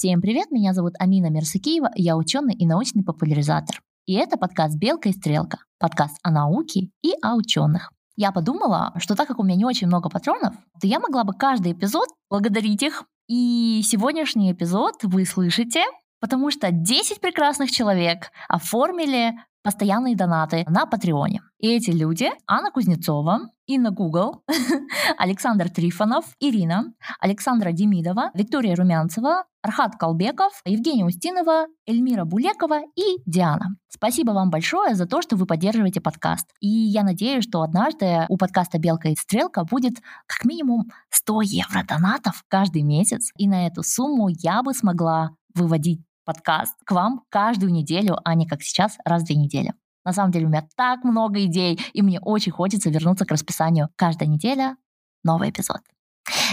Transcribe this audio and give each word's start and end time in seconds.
Всем 0.00 0.22
привет, 0.22 0.50
меня 0.50 0.72
зовут 0.72 0.94
Амина 0.98 1.26
Мерсакиева, 1.26 1.90
я 1.94 2.16
ученый 2.16 2.54
и 2.54 2.64
научный 2.64 3.04
популяризатор. 3.04 3.82
И 4.06 4.14
это 4.14 4.38
подкаст 4.38 4.78
«Белка 4.78 5.10
и 5.10 5.12
стрелка», 5.12 5.58
подкаст 5.78 6.16
о 6.22 6.30
науке 6.30 6.88
и 7.02 7.12
о 7.20 7.34
ученых. 7.34 7.92
Я 8.16 8.32
подумала, 8.32 8.94
что 8.96 9.14
так 9.14 9.28
как 9.28 9.38
у 9.38 9.42
меня 9.42 9.56
не 9.56 9.66
очень 9.66 9.88
много 9.88 10.08
патронов, 10.08 10.54
то 10.80 10.86
я 10.86 11.00
могла 11.00 11.24
бы 11.24 11.34
каждый 11.34 11.72
эпизод 11.72 12.08
благодарить 12.30 12.82
их. 12.82 13.04
И 13.28 13.82
сегодняшний 13.84 14.52
эпизод 14.52 14.94
вы 15.02 15.26
слышите, 15.26 15.84
потому 16.18 16.50
что 16.50 16.70
10 16.70 17.20
прекрасных 17.20 17.70
человек 17.70 18.30
оформили 18.48 19.34
постоянные 19.62 20.16
донаты 20.16 20.64
на 20.68 20.86
Патреоне. 20.86 21.42
И 21.58 21.68
эти 21.68 21.90
люди— 21.90 22.30
Анна 22.46 22.70
Кузнецова, 22.70 23.50
Инна 23.66 23.90
Гугл, 23.90 24.42
Александр 25.18 25.68
Трифонов, 25.68 26.24
Ирина, 26.40 26.92
Александра 27.20 27.70
Демидова, 27.70 28.30
Виктория 28.34 28.74
Румянцева, 28.74 29.44
Архат 29.62 29.96
Колбеков, 29.96 30.62
Евгения 30.64 31.04
Устинова, 31.04 31.66
Эльмира 31.86 32.24
Булекова 32.24 32.80
и 32.96 33.18
Диана. 33.26 33.76
Спасибо 33.88 34.30
вам 34.32 34.50
большое 34.50 34.94
за 34.94 35.06
то, 35.06 35.20
что 35.20 35.36
вы 35.36 35.44
поддерживаете 35.44 36.00
подкаст. 36.00 36.48
И 36.60 36.68
я 36.68 37.02
надеюсь, 37.02 37.44
что 37.44 37.60
однажды 37.60 38.24
у 38.30 38.38
подкаста 38.38 38.78
«Белка 38.78 39.10
и 39.10 39.14
стрелка» 39.14 39.64
будет 39.64 39.98
как 40.26 40.46
минимум 40.46 40.86
100 41.10 41.42
евро 41.42 41.84
донатов 41.86 42.42
каждый 42.48 42.82
месяц. 42.82 43.30
И 43.36 43.46
на 43.46 43.66
эту 43.66 43.82
сумму 43.82 44.28
я 44.30 44.62
бы 44.62 44.72
смогла 44.72 45.30
выводить 45.54 46.00
подкаст 46.24 46.76
к 46.84 46.90
вам 46.92 47.22
каждую 47.28 47.72
неделю, 47.72 48.18
а 48.24 48.34
не 48.34 48.46
как 48.46 48.62
сейчас, 48.62 48.98
раз 49.04 49.22
в 49.22 49.26
две 49.26 49.36
недели. 49.36 49.74
На 50.04 50.12
самом 50.12 50.32
деле 50.32 50.46
у 50.46 50.48
меня 50.48 50.66
так 50.76 51.04
много 51.04 51.44
идей, 51.44 51.78
и 51.92 52.02
мне 52.02 52.20
очень 52.20 52.52
хочется 52.52 52.90
вернуться 52.90 53.26
к 53.26 53.30
расписанию. 53.30 53.88
Каждая 53.96 54.28
неделя 54.28 54.76
новый 55.24 55.50
эпизод. 55.50 55.80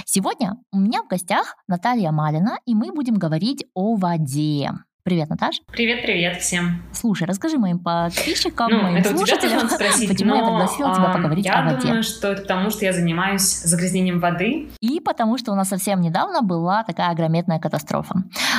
Сегодня 0.05 0.57
у 0.71 0.79
меня 0.79 1.03
в 1.03 1.07
гостях 1.07 1.55
Наталья 1.67 2.11
Малина, 2.11 2.59
и 2.65 2.75
мы 2.75 2.91
будем 2.91 3.15
говорить 3.15 3.65
о 3.73 3.95
воде. 3.95 4.71
Привет, 5.07 5.29
Наташ. 5.29 5.61
Привет, 5.71 6.01
привет 6.01 6.41
всем. 6.41 6.83
Слушай, 6.91 7.27
расскажи 7.27 7.57
моим 7.57 7.79
подписчикам, 7.79 8.69
ну, 8.69 8.81
моим 8.81 8.97
это 8.97 9.15
слушателям, 9.15 9.69
спросить, 9.69 10.09
почему 10.09 10.35
я 10.35 10.43
пригласила 10.43 10.93
тебя 10.93 11.13
поговорить 11.13 11.45
я 11.45 11.53
о 11.53 11.63
воде. 11.63 11.75
Я 11.75 11.81
думаю, 11.81 12.03
что 12.03 12.33
это 12.33 12.41
потому, 12.41 12.69
что 12.69 12.83
я 12.83 12.91
занимаюсь 12.91 13.61
загрязнением 13.63 14.19
воды. 14.19 14.67
И 14.81 14.99
потому, 14.99 15.37
что 15.37 15.53
у 15.53 15.55
нас 15.55 15.69
совсем 15.69 16.01
недавно 16.01 16.41
была 16.41 16.83
такая 16.83 17.09
огрометная 17.09 17.57
катастрофа. 17.57 18.15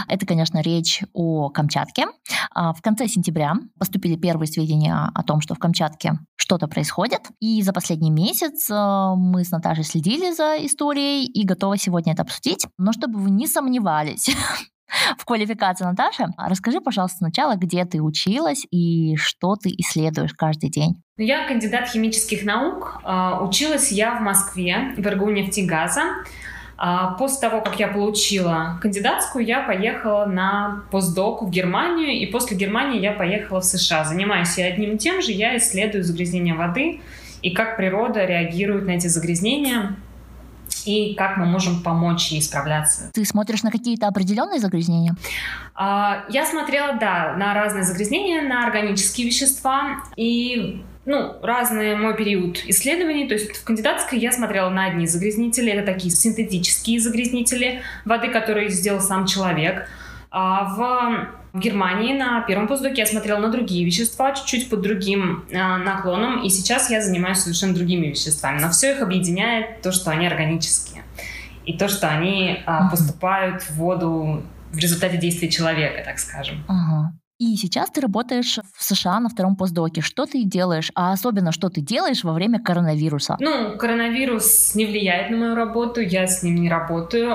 Это, 0.09 0.25
конечно, 0.25 0.63
речь 0.63 1.03
о 1.13 1.51
Камчатке. 1.51 2.07
А, 2.55 2.73
в 2.73 2.81
конце 2.81 3.09
сентября 3.09 3.53
поступили 3.79 4.17
первые 4.17 4.47
сведения 4.47 5.11
о 5.15 5.23
том, 5.25 5.43
что 5.43 5.55
в 5.55 5.59
Камчатке 5.59 6.15
что-то 6.37 6.67
происходит. 6.67 7.21
И 7.41 7.61
за 7.61 7.75
последний 7.75 8.11
месяц 8.11 8.71
э, 8.71 9.15
мы 9.19 9.45
с 9.45 9.51
Наташей 9.51 9.85
следили 9.85 10.33
за 10.33 10.57
историей 10.65 11.27
и 11.27 11.45
готовы 11.45 11.77
сегодня 11.77 12.15
это 12.15 12.23
обсудить. 12.23 12.67
Но 12.79 12.93
чтобы 12.93 13.19
вы 13.19 13.29
не 13.29 13.47
сомневались, 13.47 14.35
в 15.17 15.25
квалификации 15.25 15.84
Наташи. 15.84 16.27
Расскажи, 16.36 16.81
пожалуйста, 16.81 17.19
сначала, 17.19 17.56
где 17.56 17.84
ты 17.84 18.00
училась 18.00 18.67
и 18.70 19.17
что 19.17 19.56
ты 19.56 19.70
исследуешь 19.70 20.33
каждый 20.33 20.70
день. 20.70 21.03
Я 21.17 21.47
кандидат 21.47 21.89
химических 21.89 22.45
наук. 22.45 23.00
А, 23.05 23.42
училась 23.45 23.91
я 23.92 24.14
в 24.14 24.20
Москве, 24.20 24.95
в 24.97 25.06
РГУ 25.06 25.30
нефтегаза. 25.30 26.03
А, 26.77 27.14
после 27.14 27.41
того, 27.41 27.61
как 27.61 27.80
я 27.80 27.89
получила 27.89 28.78
кандидатскую, 28.80 29.45
я 29.45 29.62
поехала 29.62 30.27
на 30.27 30.84
постдок 30.92 31.42
в 31.42 31.50
Германию, 31.50 32.12
и 32.12 32.27
после 32.27 32.56
Германии 32.56 33.00
я 33.00 33.12
поехала 33.12 33.61
в 33.61 33.64
США. 33.64 34.05
Занимаюсь 34.05 34.56
я 34.58 34.67
одним 34.67 34.95
и 34.95 34.98
тем 34.98 35.20
же, 35.20 35.33
я 35.33 35.56
исследую 35.56 36.05
загрязнение 36.05 36.55
воды 36.55 37.00
и 37.42 37.50
как 37.50 37.77
природа 37.77 38.25
реагирует 38.25 38.86
на 38.86 38.92
эти 38.92 39.08
загрязнения 39.08 39.97
и 40.87 41.15
как 41.15 41.37
мы 41.37 41.47
можем 41.47 41.83
помочь 41.83 42.29
ей 42.29 42.43
справляться. 42.43 43.11
Ты 43.12 43.25
смотришь 43.25 43.62
на 43.62 43.71
какие-то 43.71 44.07
определенные 44.07 44.61
загрязнения? 44.61 45.15
А, 45.75 46.25
я 46.29 46.45
смотрела, 46.47 46.95
да, 46.95 47.35
на 47.37 47.55
разные 47.55 47.85
загрязнения, 47.85 48.43
на 48.43 48.67
органические 48.67 49.27
вещества 49.27 50.02
и 50.17 50.83
ну, 51.08 51.36
разный 51.42 51.97
мой 51.97 52.14
период 52.17 52.58
исследований. 52.67 53.27
То 53.27 53.35
есть 53.35 53.57
в 53.57 53.64
кандидатской 53.64 54.19
я 54.19 54.30
смотрела 54.30 54.69
на 54.69 54.85
одни 54.85 55.07
загрязнители. 55.07 55.73
Это 55.73 55.92
такие 55.92 56.14
синтетические 56.14 57.01
загрязнители 57.01 57.83
воды, 58.05 58.29
которые 58.29 58.69
сделал 58.69 59.01
сам 59.01 59.27
человек. 59.27 59.89
А 60.31 60.64
в 60.64 61.38
в 61.53 61.59
Германии 61.59 62.13
на 62.13 62.41
первом 62.42 62.69
постдоке 62.69 63.03
я 63.03 63.07
смотрела 63.07 63.39
на 63.39 63.48
другие 63.48 63.85
вещества, 63.85 64.33
чуть-чуть 64.33 64.69
под 64.69 64.83
другим 64.83 65.45
э, 65.51 65.55
наклоном, 65.57 66.42
и 66.42 66.48
сейчас 66.48 66.91
я 66.91 67.01
занимаюсь 67.01 67.39
совершенно 67.39 67.75
другими 67.75 68.07
веществами. 68.07 68.61
Но 68.61 68.70
все 68.70 68.92
их 68.92 69.03
объединяет 69.03 69.83
то, 69.83 69.92
что 69.92 70.11
они 70.11 70.27
органические, 70.27 71.05
и 71.64 71.77
то, 71.77 71.89
что 71.89 72.08
они 72.08 72.58
э, 72.64 72.91
поступают 72.91 73.63
в 73.63 73.77
воду 73.77 74.42
в 74.73 74.79
результате 74.79 75.17
действия 75.17 75.48
человека, 75.48 76.03
так 76.05 76.19
скажем. 76.19 76.64
Ага. 76.69 77.13
И 77.39 77.57
сейчас 77.57 77.91
ты 77.91 78.01
работаешь 78.01 78.58
в 78.75 78.83
США 78.83 79.20
на 79.20 79.29
втором 79.29 79.55
постдоке. 79.55 80.01
Что 80.01 80.27
ты 80.27 80.42
делаешь? 80.42 80.91
А 80.97 81.13
особенно, 81.13 81.53
что 81.53 81.69
ты 81.69 81.81
делаешь 81.81 82.25
во 82.25 82.33
время 82.33 82.61
коронавируса? 82.61 83.37
Ну, 83.39 83.77
коронавирус 83.79 84.75
не 84.75 84.87
влияет 84.87 85.31
на 85.31 85.37
мою 85.37 85.55
работу, 85.55 86.01
я 86.01 86.27
с 86.27 86.42
ним 86.42 86.57
не 86.57 86.69
работаю. 86.69 87.31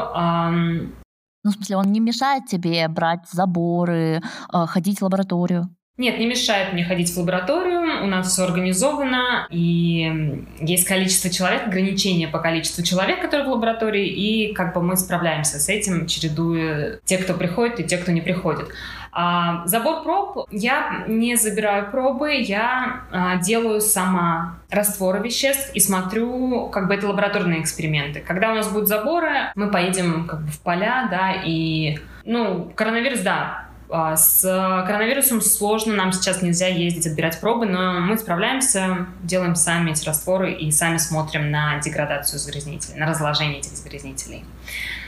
Ну, 1.44 1.52
в 1.52 1.56
смысле, 1.56 1.78
он 1.78 1.92
не 1.92 2.00
мешает 2.00 2.46
тебе 2.46 2.88
брать 2.88 3.30
заборы, 3.32 4.22
э, 4.54 4.66
ходить 4.66 5.00
в 5.00 5.04
лабораторию? 5.04 5.70
Нет, 5.98 6.18
не 6.18 6.26
мешает 6.26 6.74
мне 6.74 6.84
ходить 6.84 7.14
в 7.14 7.18
лабораторию, 7.18 8.04
у 8.04 8.08
нас 8.08 8.32
все 8.32 8.46
организовано, 8.46 9.46
и 9.52 10.44
есть 10.60 10.88
количество 10.88 11.30
человек, 11.30 11.68
ограничение 11.68 12.28
по 12.28 12.40
количеству 12.40 12.84
человек, 12.84 13.22
которые 13.22 13.48
в 13.48 13.52
лаборатории, 13.52 14.08
и 14.08 14.54
как 14.54 14.74
бы 14.74 14.82
мы 14.82 14.98
справляемся 14.98 15.60
с 15.60 15.70
этим, 15.70 16.08
чередуя 16.08 17.00
те, 17.06 17.20
кто 17.20 17.36
приходит, 17.36 17.80
и 17.80 17.84
те, 17.84 17.98
кто 17.98 18.12
не 18.12 18.22
приходит. 18.22 18.70
А, 19.16 19.62
забор 19.68 20.02
проб, 20.02 20.48
я 20.50 21.04
не 21.08 21.36
забираю 21.36 21.92
пробы, 21.92 22.34
я 22.34 23.04
а, 23.12 23.36
делаю 23.38 23.80
сама 23.80 24.58
растворы 24.72 25.20
веществ 25.20 25.70
и 25.76 25.80
смотрю, 25.80 26.70
как 26.70 26.88
бы 26.88 26.96
это 26.96 27.08
лабораторные 27.08 27.62
эксперименты. 27.62 28.22
Когда 28.22 28.52
у 28.52 28.56
нас 28.56 28.72
будут 28.72 28.88
заборы, 28.88 29.52
мы 29.54 29.70
поедем 29.70 30.26
как 30.28 30.42
бы 30.42 30.52
в 30.52 30.60
поля, 30.62 31.08
да, 31.12 31.32
и, 31.46 32.00
ну, 32.26 32.72
коронавирус, 32.76 33.20
да, 33.20 33.68
а, 33.92 34.16
с 34.16 34.42
коронавирусом 34.88 35.42
сложно, 35.42 35.94
нам 35.94 36.12
сейчас 36.12 36.42
нельзя 36.42 36.66
ездить, 36.68 37.06
отбирать 37.06 37.40
пробы, 37.40 37.68
но 37.68 38.00
мы 38.00 38.18
справляемся, 38.18 39.06
делаем 39.22 39.54
сами 39.54 39.92
эти 39.92 40.04
растворы 40.08 40.54
и 40.54 40.72
сами 40.72 40.98
смотрим 40.98 41.52
на 41.52 41.80
деградацию 41.82 42.40
загрязнителей, 42.40 43.00
на 43.00 43.06
разложение 43.06 43.60
этих 43.60 43.74
загрязнителей. 43.74 44.44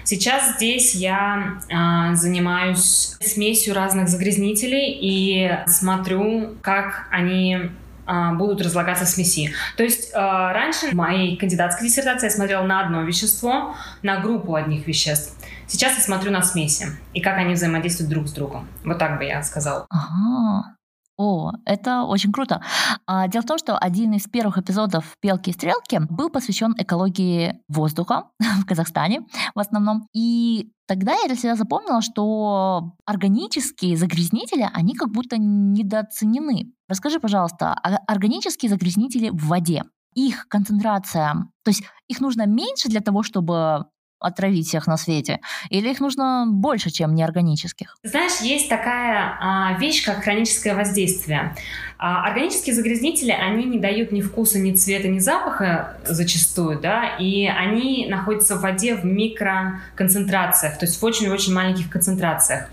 Сейчас 0.05 0.55
здесь 0.55 0.95
я 0.95 1.59
э, 1.67 2.15
занимаюсь 2.15 3.17
смесью 3.19 3.73
разных 3.73 4.07
загрязнителей 4.07 4.97
и 5.01 5.59
смотрю, 5.67 6.55
как 6.61 7.07
они 7.11 7.71
а, 8.05 8.33
будут 8.33 8.61
разлагаться 8.61 9.05
в 9.05 9.07
смеси. 9.07 9.51
То 9.77 9.83
есть 9.83 10.11
э, 10.13 10.15
раньше 10.15 10.91
в 10.91 10.93
моей 10.93 11.37
кандидатской 11.37 11.87
диссертации 11.87 12.27
я 12.27 12.31
смотрела 12.31 12.63
на 12.63 12.81
одно 12.81 13.01
вещество, 13.01 13.75
на 14.03 14.19
группу 14.19 14.53
одних 14.53 14.85
веществ. 14.85 15.35
Сейчас 15.67 15.97
я 15.97 16.03
смотрю 16.03 16.31
на 16.31 16.43
смеси 16.43 16.87
и 17.13 17.21
как 17.21 17.37
они 17.37 17.55
взаимодействуют 17.55 18.11
друг 18.11 18.27
с 18.27 18.31
другом. 18.31 18.67
Вот 18.83 18.99
так 18.99 19.17
бы 19.17 19.25
я 19.25 19.41
сказала. 19.41 19.87
Ага. 19.89 20.75
О, 21.17 21.53
это 21.65 22.03
очень 22.03 22.33
круто. 22.33 22.61
А, 23.07 23.27
дело 23.27 23.41
в 23.43 23.45
том, 23.45 23.57
что 23.57 23.77
один 23.77 24.13
из 24.13 24.27
первых 24.27 24.57
эпизодов 24.57 25.15
«Пелки 25.21 25.49
и 25.49 25.53
стрелки» 25.53 25.99
был 26.09 26.29
посвящен 26.29 26.75
экологии 26.77 27.61
воздуха 27.69 28.25
в 28.61 28.65
Казахстане 28.65 29.21
в 29.53 29.59
основном. 29.59 30.07
И 30.13 30.71
тогда 30.87 31.13
я 31.13 31.27
для 31.27 31.37
себя 31.37 31.55
запомнила, 31.55 32.01
что 32.01 32.95
органические 33.05 33.95
загрязнители, 33.95 34.69
они 34.73 34.93
как 34.93 35.11
будто 35.11 35.37
недооценены. 35.37 36.73
Расскажи, 36.89 37.19
пожалуйста, 37.19 37.73
а 37.73 37.95
органические 38.07 38.69
загрязнители 38.69 39.29
в 39.29 39.47
воде, 39.47 39.83
их 40.15 40.47
концентрация, 40.49 41.33
то 41.63 41.69
есть 41.69 41.83
их 42.07 42.19
нужно 42.19 42.45
меньше 42.45 42.89
для 42.89 43.01
того, 43.01 43.23
чтобы 43.23 43.85
отравить 44.25 44.67
всех 44.67 44.87
на 44.87 44.97
свете? 44.97 45.39
Или 45.69 45.91
их 45.91 45.99
нужно 45.99 46.45
больше, 46.47 46.89
чем 46.89 47.15
неорганических? 47.15 47.97
Знаешь, 48.03 48.41
есть 48.41 48.69
такая 48.69 49.37
а, 49.39 49.77
вещь, 49.79 50.05
как 50.05 50.23
хроническое 50.23 50.75
воздействие. 50.75 51.55
А, 51.97 52.25
органические 52.25 52.75
загрязнители, 52.75 53.31
они 53.31 53.65
не 53.65 53.79
дают 53.79 54.11
ни 54.11 54.21
вкуса, 54.21 54.59
ни 54.59 54.73
цвета, 54.73 55.07
ни 55.07 55.19
запаха 55.19 55.97
зачастую, 56.05 56.79
да, 56.79 57.15
и 57.17 57.45
они 57.47 58.07
находятся 58.09 58.55
в 58.55 58.61
воде 58.61 58.95
в 58.95 59.05
микроконцентрациях, 59.05 60.77
то 60.77 60.85
есть 60.85 61.01
в 61.01 61.05
очень-очень 61.05 61.53
маленьких 61.53 61.89
концентрациях. 61.89 62.69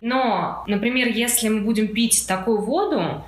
Но, 0.00 0.64
например, 0.66 1.08
если 1.08 1.48
мы 1.48 1.60
будем 1.60 1.88
пить 1.88 2.26
такую 2.26 2.60
воду, 2.60 3.24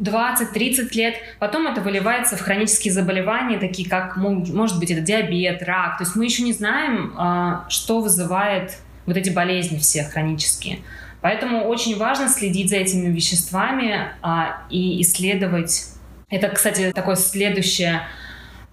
20-30 0.00 0.92
лет, 0.94 1.14
потом 1.38 1.66
это 1.66 1.80
выливается 1.80 2.36
в 2.36 2.40
хронические 2.40 2.92
заболевания, 2.92 3.58
такие 3.58 3.88
как, 3.88 4.16
может 4.16 4.78
быть, 4.78 4.90
это 4.90 5.00
диабет, 5.00 5.62
рак. 5.62 5.98
То 5.98 6.04
есть 6.04 6.16
мы 6.16 6.24
еще 6.24 6.42
не 6.42 6.52
знаем, 6.52 7.14
а, 7.16 7.66
что 7.68 8.00
вызывает 8.00 8.78
вот 9.06 9.16
эти 9.16 9.30
болезни 9.30 9.78
все 9.78 10.04
хронические. 10.04 10.80
Поэтому 11.20 11.64
очень 11.64 11.96
важно 11.96 12.28
следить 12.28 12.70
за 12.70 12.76
этими 12.76 13.10
веществами 13.10 14.10
а, 14.20 14.64
и 14.68 15.00
исследовать. 15.02 15.86
Это, 16.28 16.48
кстати, 16.48 16.92
такое 16.92 17.16
следующее 17.16 18.02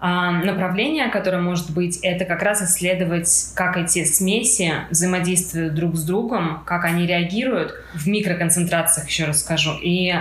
А, 0.04 0.32
направление, 0.32 1.06
которое 1.10 1.40
может 1.40 1.72
быть, 1.72 1.98
это 2.02 2.24
как 2.24 2.42
раз 2.42 2.60
исследовать, 2.60 3.52
как 3.54 3.76
эти 3.76 4.02
смеси 4.04 4.72
взаимодействуют 4.90 5.74
друг 5.74 5.94
с 5.94 6.02
другом, 6.02 6.64
как 6.66 6.84
они 6.84 7.06
реагируют 7.06 7.72
в 7.94 8.08
микроконцентрациях, 8.08 9.06
еще 9.06 9.26
раз 9.26 9.42
скажу, 9.42 9.78
и 9.80 10.12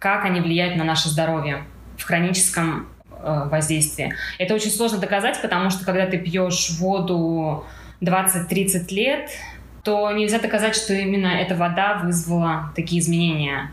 как 0.00 0.24
они 0.24 0.40
влияют 0.40 0.76
на 0.76 0.82
наше 0.82 1.08
здоровье 1.08 1.62
в 1.96 2.04
хроническом 2.04 2.88
э, 3.12 3.48
воздействии. 3.48 4.12
Это 4.38 4.54
очень 4.54 4.70
сложно 4.70 4.98
доказать, 4.98 5.40
потому 5.40 5.70
что 5.70 5.84
когда 5.84 6.06
ты 6.06 6.18
пьешь 6.18 6.70
воду 6.80 7.64
20-30 8.00 8.92
лет, 8.94 9.30
то 9.84 10.10
нельзя 10.10 10.40
доказать, 10.40 10.74
что 10.74 10.94
именно 10.94 11.28
эта 11.28 11.54
вода 11.54 12.00
вызвала 12.02 12.72
такие 12.74 13.00
изменения 13.00 13.70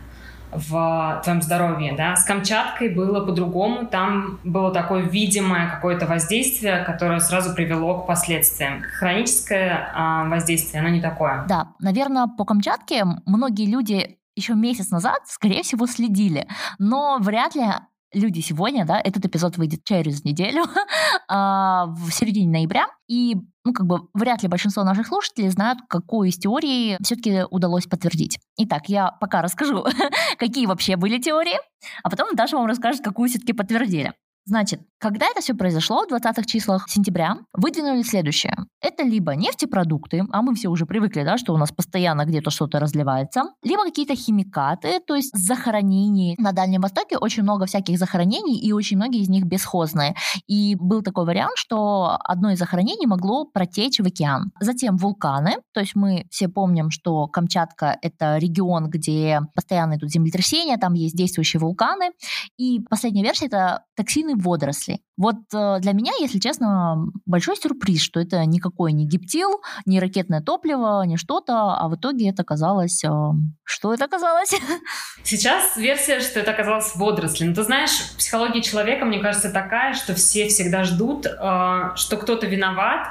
в 0.52 1.20
твоем 1.24 1.42
здоровье, 1.42 1.94
да. 1.94 2.16
С 2.16 2.24
Камчаткой 2.24 2.90
было 2.90 3.24
по-другому, 3.24 3.86
там 3.86 4.38
было 4.44 4.72
такое 4.72 5.02
видимое 5.02 5.68
какое-то 5.68 6.06
воздействие, 6.06 6.84
которое 6.84 7.20
сразу 7.20 7.54
привело 7.54 8.00
к 8.00 8.06
последствиям. 8.06 8.82
Хроническое 8.98 9.92
э, 9.94 10.28
воздействие, 10.28 10.80
оно 10.80 10.90
не 10.90 11.00
такое. 11.00 11.44
Да, 11.48 11.68
наверное, 11.80 12.26
по 12.26 12.44
Камчатке 12.44 13.04
многие 13.24 13.66
люди 13.66 14.17
еще 14.38 14.54
месяц 14.54 14.90
назад, 14.90 15.20
скорее 15.26 15.62
всего, 15.62 15.86
следили, 15.86 16.48
но 16.78 17.18
вряд 17.20 17.54
ли 17.54 17.64
люди 18.12 18.40
сегодня, 18.40 18.86
да, 18.86 19.00
этот 19.00 19.24
эпизод 19.26 19.56
выйдет 19.56 19.84
через 19.84 20.24
неделю, 20.24 20.64
а, 21.28 21.86
в 21.86 22.10
середине 22.10 22.50
ноября, 22.50 22.86
и, 23.06 23.36
ну, 23.64 23.72
как 23.72 23.86
бы, 23.86 24.08
вряд 24.14 24.42
ли 24.42 24.48
большинство 24.48 24.82
наших 24.84 25.06
слушателей 25.06 25.50
знают, 25.50 25.80
какую 25.88 26.28
из 26.30 26.38
теорий 26.38 26.96
все-таки 27.02 27.44
удалось 27.50 27.86
подтвердить. 27.86 28.38
Итак, 28.56 28.88
я 28.88 29.10
пока 29.20 29.42
расскажу, 29.42 29.84
какие 30.38 30.66
вообще 30.66 30.96
были 30.96 31.18
теории, 31.18 31.58
а 32.02 32.10
потом 32.10 32.34
Даша 32.34 32.56
вам 32.56 32.66
расскажет, 32.66 33.02
какую 33.02 33.28
все-таки 33.28 33.52
подтвердили. 33.52 34.14
Значит, 34.48 34.80
когда 34.98 35.26
это 35.26 35.42
все 35.42 35.54
произошло, 35.54 36.06
в 36.08 36.12
20-х 36.12 36.44
числах 36.44 36.88
сентября, 36.88 37.36
выдвинули 37.52 38.02
следующее. 38.02 38.56
Это 38.80 39.02
либо 39.02 39.34
нефтепродукты, 39.34 40.24
а 40.32 40.40
мы 40.40 40.54
все 40.54 40.68
уже 40.68 40.86
привыкли, 40.86 41.22
да, 41.22 41.36
что 41.36 41.52
у 41.52 41.58
нас 41.58 41.70
постоянно 41.70 42.24
где-то 42.24 42.50
что-то 42.50 42.80
разливается, 42.80 43.42
либо 43.62 43.84
какие-то 43.84 44.16
химикаты, 44.16 45.00
то 45.06 45.14
есть 45.14 45.36
захоронений. 45.36 46.34
На 46.38 46.52
Дальнем 46.52 46.80
Востоке 46.80 47.18
очень 47.18 47.42
много 47.42 47.66
всяких 47.66 47.98
захоронений, 47.98 48.58
и 48.58 48.72
очень 48.72 48.96
многие 48.96 49.20
из 49.20 49.28
них 49.28 49.44
бесхозные. 49.44 50.14
И 50.46 50.76
был 50.76 51.02
такой 51.02 51.26
вариант, 51.26 51.56
что 51.56 52.18
одно 52.24 52.50
из 52.50 52.58
захоронений 52.58 53.06
могло 53.06 53.44
протечь 53.44 53.98
в 53.98 54.06
океан. 54.06 54.50
Затем 54.60 54.96
вулканы, 54.96 55.56
то 55.74 55.80
есть 55.80 55.94
мы 55.94 56.26
все 56.30 56.48
помним, 56.48 56.90
что 56.90 57.26
Камчатка— 57.26 57.98
это 58.02 58.38
регион, 58.38 58.88
где 58.88 59.42
постоянно 59.54 59.96
идут 59.96 60.10
землетрясения, 60.10 60.78
там 60.78 60.94
есть 60.94 61.14
действующие 61.14 61.60
вулканы. 61.60 62.12
И 62.56 62.80
последняя 62.88 63.22
версия— 63.22 63.46
это 63.48 63.82
токсины 63.94 64.37
водорослей. 64.38 65.02
Вот 65.16 65.36
э, 65.52 65.78
для 65.80 65.92
меня, 65.92 66.12
если 66.20 66.38
честно, 66.38 67.06
большой 67.26 67.56
сюрприз, 67.56 68.00
что 68.00 68.20
это 68.20 68.44
никакой 68.44 68.92
не 68.92 69.06
гиптил, 69.06 69.60
не 69.84 70.00
ракетное 70.00 70.40
топливо, 70.40 71.02
не 71.04 71.16
что-то, 71.16 71.74
а 71.74 71.88
в 71.88 71.96
итоге 71.96 72.30
это 72.30 72.42
оказалось... 72.42 73.02
Э, 73.04 73.32
что 73.64 73.92
это 73.92 74.04
оказалось? 74.04 74.54
Сейчас 75.24 75.76
версия, 75.76 76.20
что 76.20 76.40
это 76.40 76.52
оказалось 76.52 76.94
водоросли. 76.94 77.44
Но 77.44 77.54
ты 77.54 77.62
знаешь, 77.64 77.90
психология 78.16 78.62
человека, 78.62 79.04
мне 79.04 79.18
кажется, 79.18 79.50
такая, 79.50 79.94
что 79.94 80.14
все 80.14 80.48
всегда 80.48 80.84
ждут, 80.84 81.26
э, 81.26 81.90
что 81.96 82.16
кто-то 82.16 82.46
виноват, 82.46 83.08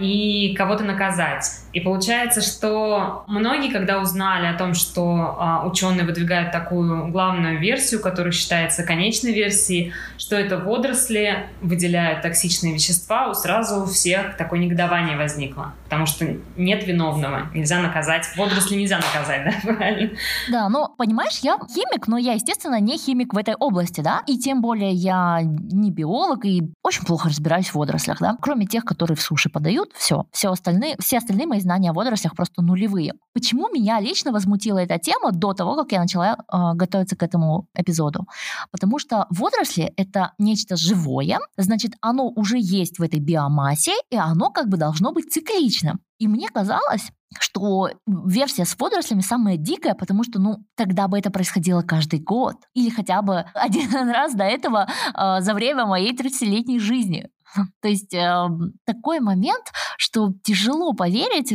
и 0.00 0.54
кого-то 0.56 0.82
наказать. 0.84 1.44
И 1.72 1.80
получается, 1.80 2.40
что 2.40 3.24
многие, 3.28 3.70
когда 3.70 4.00
узнали 4.00 4.46
о 4.46 4.54
том, 4.58 4.74
что 4.74 5.36
а, 5.38 5.66
ученые 5.66 6.04
выдвигают 6.04 6.50
такую 6.50 7.08
главную 7.08 7.60
версию, 7.60 8.00
которая 8.00 8.32
считается 8.32 8.82
конечной 8.82 9.32
версией, 9.32 9.92
что 10.18 10.36
это 10.36 10.58
водоросли 10.58 11.48
выделяют 11.60 12.22
токсичные 12.22 12.74
вещества, 12.74 13.28
у 13.28 13.34
сразу 13.34 13.82
у 13.82 13.86
всех 13.86 14.36
такое 14.36 14.58
негодование 14.58 15.16
возникло. 15.16 15.74
Потому 15.84 16.06
что 16.06 16.26
нет 16.56 16.86
виновного, 16.86 17.48
нельзя 17.54 17.80
наказать. 17.80 18.26
Водоросли 18.36 18.76
нельзя 18.76 18.98
наказать, 18.98 19.44
да, 19.64 19.74
правильно? 19.74 20.10
Да, 20.50 20.68
но 20.68 20.88
понимаешь, 20.98 21.38
я 21.42 21.56
химик, 21.72 22.08
но 22.08 22.18
я, 22.18 22.32
естественно, 22.32 22.80
не 22.80 22.98
химик 22.98 23.32
в 23.32 23.38
этой 23.38 23.54
области, 23.54 24.00
да, 24.00 24.22
и 24.26 24.38
тем 24.38 24.60
более 24.60 24.92
я 24.92 25.40
не 25.42 25.90
биолог 25.92 26.44
и 26.44 26.62
очень 26.82 27.04
плохо 27.04 27.28
разбираюсь 27.28 27.68
в 27.68 27.76
водорослях, 27.76 28.18
да, 28.20 28.36
кроме 28.40 28.66
тех, 28.66 28.84
которые 28.84 29.16
в 29.16 29.22
суше 29.22 29.50
подают, 29.50 29.90
все. 29.94 30.26
Все 30.32 30.50
остальные, 30.50 30.96
все 30.98 31.18
остальные 31.18 31.46
мои 31.46 31.59
знания 31.60 31.90
о 31.90 31.92
водорослях 31.92 32.34
просто 32.34 32.62
нулевые. 32.62 33.14
Почему 33.32 33.68
меня 33.68 34.00
лично 34.00 34.32
возмутила 34.32 34.78
эта 34.78 34.98
тема 34.98 35.32
до 35.32 35.52
того, 35.52 35.76
как 35.76 35.92
я 35.92 36.00
начала 36.00 36.36
э, 36.36 36.74
готовиться 36.74 37.16
к 37.16 37.22
этому 37.22 37.68
эпизоду? 37.74 38.26
Потому 38.70 38.98
что 38.98 39.26
водоросли— 39.30 39.92
это 39.96 40.32
нечто 40.38 40.76
живое, 40.76 41.38
значит, 41.56 41.92
оно 42.00 42.28
уже 42.28 42.58
есть 42.58 42.98
в 42.98 43.02
этой 43.02 43.20
биомассе, 43.20 43.92
и 44.10 44.16
оно 44.16 44.50
как 44.50 44.68
бы 44.68 44.76
должно 44.76 45.12
быть 45.12 45.32
цикличным. 45.32 46.00
И 46.18 46.28
мне 46.28 46.48
казалось, 46.48 47.10
что 47.38 47.90
версия 48.06 48.64
с 48.64 48.76
водорослями 48.78 49.20
самая 49.20 49.56
дикая, 49.56 49.94
потому 49.94 50.24
что, 50.24 50.38
ну, 50.38 50.64
тогда 50.76 51.08
бы 51.08 51.18
это 51.18 51.30
происходило 51.30 51.82
каждый 51.82 52.20
год. 52.20 52.56
Или 52.74 52.90
хотя 52.90 53.22
бы 53.22 53.46
один 53.54 54.10
раз 54.10 54.34
до 54.34 54.44
этого 54.44 54.86
э, 55.14 55.40
за 55.40 55.54
время 55.54 55.86
моей 55.86 56.12
30-летней 56.12 56.78
жизни. 56.78 57.30
То 57.82 57.88
есть 57.88 58.14
э, 58.14 58.48
такой 58.84 59.20
момент, 59.20 59.72
что 59.96 60.32
тяжело 60.42 60.92
поверить 60.92 61.52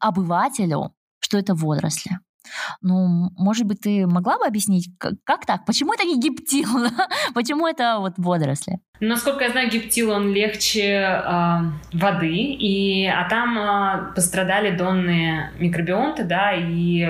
обывателю, 0.00 0.94
что 1.20 1.38
это 1.38 1.54
водоросли. 1.54 2.18
Ну, 2.80 3.30
может 3.36 3.66
быть, 3.66 3.80
ты 3.80 4.06
могла 4.06 4.38
бы 4.38 4.46
объяснить, 4.46 4.88
как, 4.98 5.14
как 5.24 5.46
так? 5.46 5.64
Почему 5.66 5.92
это 5.92 6.04
не 6.04 6.18
гиптил? 6.18 6.68
Почему 7.34 7.66
это 7.66 7.98
вот 7.98 8.14
водоросли? 8.16 8.78
Насколько 9.00 9.44
я 9.44 9.50
знаю, 9.50 9.70
гиптил, 9.70 10.10
он 10.10 10.32
легче 10.32 10.82
э, 10.82 11.58
воды, 11.92 12.34
и, 12.34 13.06
а 13.06 13.28
там 13.28 13.58
э, 13.58 14.14
пострадали 14.14 14.76
донные 14.76 15.52
микробионты, 15.58 16.24
да, 16.24 16.52
и 16.54 17.06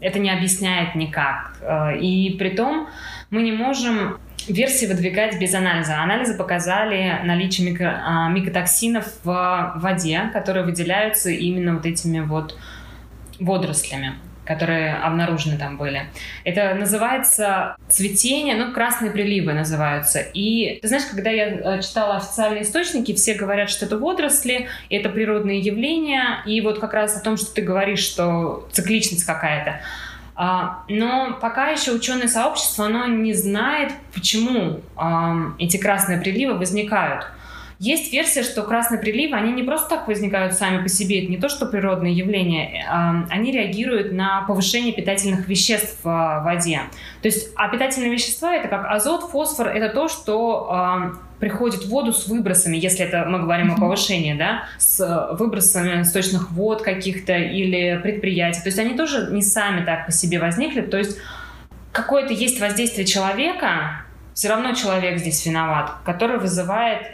это 0.00 0.18
не 0.18 0.30
объясняет 0.30 0.94
никак. 0.94 1.56
Э, 1.60 1.98
и 1.98 2.36
при 2.38 2.50
том 2.50 2.88
мы 3.30 3.42
не 3.42 3.52
можем 3.52 4.18
версии 4.52 4.86
выдвигать 4.86 5.38
без 5.40 5.54
анализа. 5.54 6.02
Анализы 6.02 6.36
показали 6.36 7.20
наличие 7.24 7.70
микро, 7.70 8.02
а, 8.04 8.28
микотоксинов 8.28 9.06
в 9.24 9.72
воде, 9.76 10.30
которые 10.32 10.64
выделяются 10.64 11.30
именно 11.30 11.74
вот 11.74 11.86
этими 11.86 12.20
вот 12.20 12.56
водорослями 13.38 14.14
которые 14.50 14.96
обнаружены 14.96 15.56
там 15.58 15.76
были. 15.76 16.08
Это 16.42 16.74
называется 16.74 17.76
цветение, 17.88 18.56
ну, 18.56 18.72
красные 18.72 19.12
приливы 19.12 19.52
называются. 19.52 20.18
И 20.18 20.80
ты 20.82 20.88
знаешь, 20.88 21.04
когда 21.08 21.30
я 21.30 21.46
э, 21.50 21.82
читала 21.82 22.16
официальные 22.16 22.64
источники, 22.64 23.14
все 23.14 23.34
говорят, 23.34 23.70
что 23.70 23.86
это 23.86 23.96
водоросли, 23.96 24.66
это 24.88 25.08
природные 25.08 25.60
явления, 25.60 26.42
и 26.46 26.60
вот 26.62 26.80
как 26.80 26.94
раз 26.94 27.16
о 27.16 27.20
том, 27.20 27.36
что 27.36 27.54
ты 27.54 27.62
говоришь, 27.62 28.00
что 28.00 28.68
цикличность 28.72 29.22
какая-то. 29.22 29.82
А, 30.42 30.84
но 30.88 31.36
пока 31.38 31.68
еще 31.68 31.92
ученое 31.92 32.26
сообщество, 32.26 32.86
оно 32.86 33.04
не 33.04 33.34
знает, 33.34 33.92
почему 34.14 34.80
эти 35.58 35.76
красные 35.76 36.18
приливы 36.18 36.54
возникают. 36.54 37.26
Есть 37.80 38.12
версия, 38.12 38.42
что 38.42 38.62
красные 38.62 39.00
приливы, 39.00 39.34
они 39.34 39.52
не 39.52 39.62
просто 39.62 39.88
так 39.88 40.06
возникают 40.06 40.52
сами 40.52 40.82
по 40.82 40.88
себе, 40.90 41.22
это 41.22 41.30
не 41.30 41.38
то, 41.38 41.48
что 41.48 41.64
природные 41.64 42.12
явления, 42.12 42.86
они 43.30 43.52
реагируют 43.52 44.12
на 44.12 44.42
повышение 44.42 44.92
питательных 44.92 45.48
веществ 45.48 45.96
в 46.04 46.42
воде. 46.44 46.82
То 47.22 47.28
есть, 47.28 47.48
а 47.56 47.68
питательные 47.68 48.12
вещества 48.12 48.54
это 48.54 48.68
как 48.68 48.84
азот, 48.86 49.30
фосфор, 49.30 49.68
это 49.68 49.88
то, 49.94 50.08
что 50.08 51.14
приходит 51.38 51.84
в 51.84 51.88
воду 51.88 52.12
с 52.12 52.28
выбросами, 52.28 52.76
если 52.76 53.06
это 53.06 53.24
мы 53.24 53.38
говорим 53.38 53.72
о 53.72 53.76
повышении, 53.76 54.34
да, 54.34 54.64
с 54.76 55.34
выбросами 55.38 56.02
сточных 56.02 56.50
вод 56.50 56.82
каких-то 56.82 57.32
или 57.32 57.98
предприятий. 58.02 58.60
То 58.60 58.68
есть 58.68 58.78
они 58.78 58.94
тоже 58.94 59.28
не 59.30 59.40
сами 59.40 59.86
так 59.86 60.04
по 60.04 60.12
себе 60.12 60.38
возникли. 60.38 60.82
То 60.82 60.98
есть 60.98 61.16
какое-то 61.92 62.34
есть 62.34 62.60
воздействие 62.60 63.06
человека, 63.06 64.04
все 64.34 64.50
равно 64.50 64.74
человек 64.74 65.18
здесь 65.18 65.46
виноват, 65.46 65.92
который 66.04 66.38
вызывает 66.38 67.06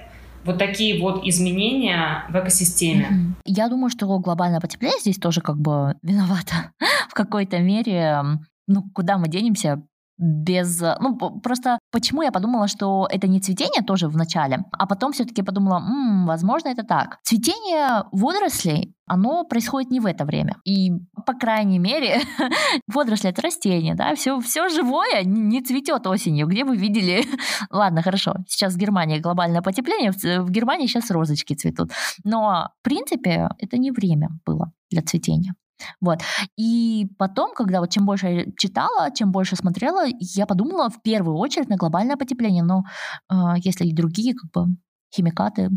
вот 0.47 0.59
такие 0.59 1.01
вот 1.01 1.27
изменения 1.27 2.25
в 2.29 2.39
экосистеме. 2.39 3.35
Я 3.45 3.69
думаю, 3.69 3.91
что 3.91 4.07
глобальное 4.19 4.61
потепление 4.61 5.01
здесь 5.01 5.19
тоже 5.19 5.41
как 5.41 5.59
бы 5.59 5.97
виновато 6.03 6.73
в 7.09 7.15
какой-то 7.15 7.59
мере. 7.59 8.23
Ну, 8.67 8.83
куда 8.95 9.19
мы 9.19 9.29
денемся? 9.29 9.83
Без... 10.19 10.81
Ну, 11.01 11.41
просто 11.41 11.79
почему 11.91 12.23
я 12.23 12.33
подумала, 12.33 12.69
что 12.69 13.07
это 13.11 13.27
не 13.29 13.41
цветение 13.41 13.83
тоже 13.83 14.09
в 14.09 14.17
начале, 14.17 14.65
а 14.73 14.87
потом 14.87 15.13
все-таки 15.13 15.43
подумала, 15.43 15.79
м-м, 15.79 16.27
возможно, 16.27 16.69
это 16.69 16.83
так. 16.83 17.19
Цветение 17.23 18.05
водорослей, 18.13 18.95
оно 19.07 19.45
происходит 19.45 19.91
не 19.91 20.01
в 20.01 20.07
это 20.07 20.25
время. 20.25 20.57
И, 20.65 20.91
по 21.27 21.35
крайней 21.35 21.79
мере, 21.79 22.21
водоросли— 22.89 23.31
это 23.31 23.43
растения, 23.43 23.95
да, 23.95 24.15
все, 24.15 24.41
все 24.41 24.69
живое 24.69 25.23
не 25.25 25.61
цветет 25.63 26.07
осенью. 26.07 26.47
Где 26.47 26.65
вы 26.65 26.77
видели? 26.77 27.25
Ладно, 27.71 28.03
хорошо, 28.03 28.35
сейчас 28.49 28.75
в 28.75 28.79
Германии 28.79 29.19
глобальное 29.19 29.63
потепление, 29.63 30.13
в 30.13 30.51
Германии 30.51 30.87
сейчас 30.87 31.11
розочки 31.11 31.55
цветут. 31.55 31.91
Но, 32.25 32.69
в 32.81 32.85
принципе, 32.85 33.49
это 33.59 33.79
не 33.79 33.91
время 33.91 34.31
было 34.45 34.73
для 34.91 35.03
цветения. 35.03 35.55
Вот. 36.01 36.21
И 36.57 37.09
потом, 37.19 37.53
когда 37.55 37.81
вот 37.81 37.91
чем 37.91 38.07
больше 38.07 38.27
я 38.27 38.45
читала, 38.57 39.11
чем 39.15 39.33
больше 39.33 39.57
смотрела, 39.57 40.05
я 40.21 40.47
подумала 40.47 40.91
в 40.91 41.03
первую 41.03 41.37
очередь 41.37 41.69
на 41.69 41.77
глобальное 41.77 42.17
потепление. 42.17 42.63
Но 42.63 42.85
э, 43.31 43.35
если 43.59 43.87
и 43.87 43.95
другие 43.95 44.35
как 44.35 44.51
бы 44.53 44.77
химикаты 45.15 45.71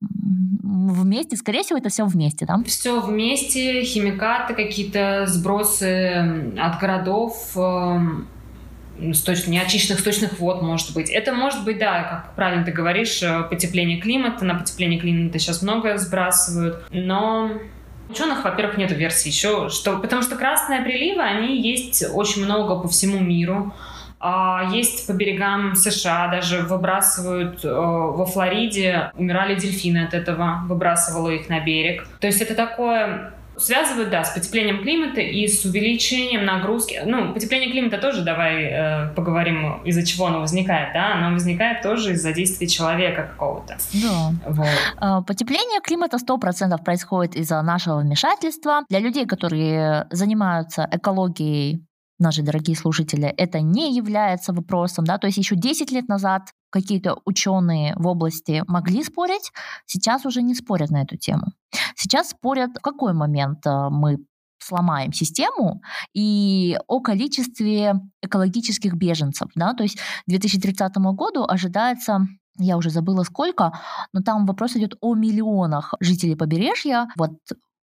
вместе, 0.00 1.36
скорее 1.36 1.62
всего, 1.62 1.78
это 1.78 1.88
все 1.88 2.04
вместе, 2.04 2.46
да? 2.46 2.62
Все 2.64 3.00
вместе, 3.00 3.82
химикаты, 3.82 4.54
какие-то 4.54 5.24
сбросы 5.26 6.52
от 6.58 6.78
городов, 6.80 7.56
эм, 7.56 8.28
сточ... 9.14 9.46
неочищенных 9.46 10.00
сточных 10.00 10.38
вод, 10.38 10.62
может 10.62 10.94
быть. 10.94 11.10
Это 11.10 11.32
может 11.32 11.64
быть, 11.64 11.78
да, 11.78 12.02
как 12.02 12.34
правильно 12.34 12.64
ты 12.64 12.72
говоришь, 12.72 13.22
э, 13.22 13.44
потепление 13.44 14.00
климата. 14.00 14.44
На 14.44 14.54
потепление 14.54 15.00
климата 15.00 15.38
сейчас 15.38 15.62
многое 15.62 15.98
сбрасывают. 15.98 16.86
Но 16.90 17.50
ученых, 18.08 18.44
во-первых, 18.44 18.76
нет 18.76 18.92
версии 18.92 19.28
еще, 19.28 19.68
что... 19.68 19.98
потому 19.98 20.22
что 20.22 20.36
красные 20.36 20.82
приливы, 20.82 21.22
они 21.22 21.60
есть 21.60 22.04
очень 22.12 22.44
много 22.44 22.76
по 22.80 22.88
всему 22.88 23.20
миру. 23.20 23.72
А 24.18 24.70
есть 24.72 25.06
по 25.06 25.12
берегам 25.12 25.76
США, 25.76 26.28
даже 26.28 26.62
выбрасывают 26.62 27.62
э, 27.64 27.68
во 27.70 28.24
Флориде, 28.24 29.10
умирали 29.14 29.54
дельфины 29.54 30.04
от 30.06 30.14
этого, 30.14 30.62
выбрасывало 30.66 31.28
их 31.28 31.50
на 31.50 31.60
берег. 31.60 32.08
То 32.20 32.26
есть 32.26 32.40
это 32.40 32.54
такое 32.54 33.34
Связывают, 33.58 34.10
да, 34.10 34.24
с 34.24 34.30
потеплением 34.30 34.82
климата 34.82 35.20
и 35.20 35.46
с 35.48 35.64
увеличением 35.64 36.44
нагрузки. 36.44 37.00
Ну, 37.04 37.32
потепление 37.32 37.70
климата 37.70 37.98
тоже, 37.98 38.22
давай 38.22 38.64
э, 38.64 39.14
поговорим, 39.14 39.82
из-за 39.84 40.04
чего 40.04 40.26
оно 40.26 40.40
возникает, 40.40 40.92
да? 40.92 41.14
Оно 41.14 41.32
возникает 41.32 41.82
тоже 41.82 42.12
из-за 42.12 42.32
действия 42.32 42.66
человека 42.66 43.22
какого-то. 43.22 43.78
Да. 43.94 44.32
Вот. 44.46 44.66
А, 44.98 45.22
потепление 45.22 45.80
климата 45.80 46.18
100% 46.18 46.82
происходит 46.84 47.36
из-за 47.36 47.62
нашего 47.62 48.00
вмешательства. 48.00 48.82
Для 48.88 49.00
людей, 49.00 49.26
которые 49.26 50.06
занимаются 50.10 50.88
экологией 50.90 51.86
наши 52.18 52.42
дорогие 52.42 52.76
слушатели, 52.76 53.28
это 53.28 53.60
не 53.60 53.94
является 53.94 54.52
вопросом, 54.52 55.04
да, 55.04 55.18
то 55.18 55.26
есть 55.26 55.38
еще 55.38 55.54
10 55.54 55.90
лет 55.92 56.08
назад 56.08 56.50
какие-то 56.70 57.18
ученые 57.24 57.94
в 57.96 58.06
области 58.06 58.62
могли 58.66 59.02
спорить, 59.02 59.52
сейчас 59.86 60.24
уже 60.26 60.42
не 60.42 60.54
спорят 60.54 60.90
на 60.90 61.02
эту 61.02 61.16
тему. 61.16 61.52
Сейчас 61.96 62.30
спорят, 62.30 62.70
в 62.78 62.80
какой 62.80 63.12
момент 63.12 63.66
э, 63.66 63.88
мы 63.90 64.18
сломаем 64.58 65.12
систему 65.12 65.82
и 66.14 66.78
о 66.88 67.00
количестве 67.00 67.94
экологических 68.22 68.94
беженцев. 68.94 69.50
Да? 69.54 69.74
То 69.74 69.82
есть 69.82 69.96
к 69.98 70.00
2030 70.26 70.96
году 70.96 71.44
ожидается 71.46 72.26
я 72.58 72.78
уже 72.78 72.88
забыла 72.88 73.22
сколько, 73.22 73.72
но 74.14 74.22
там 74.22 74.46
вопрос 74.46 74.76
идет 74.76 74.94
о 75.00 75.14
миллионах 75.14 75.92
жителей 76.00 76.36
побережья. 76.36 77.06
Вот 77.16 77.32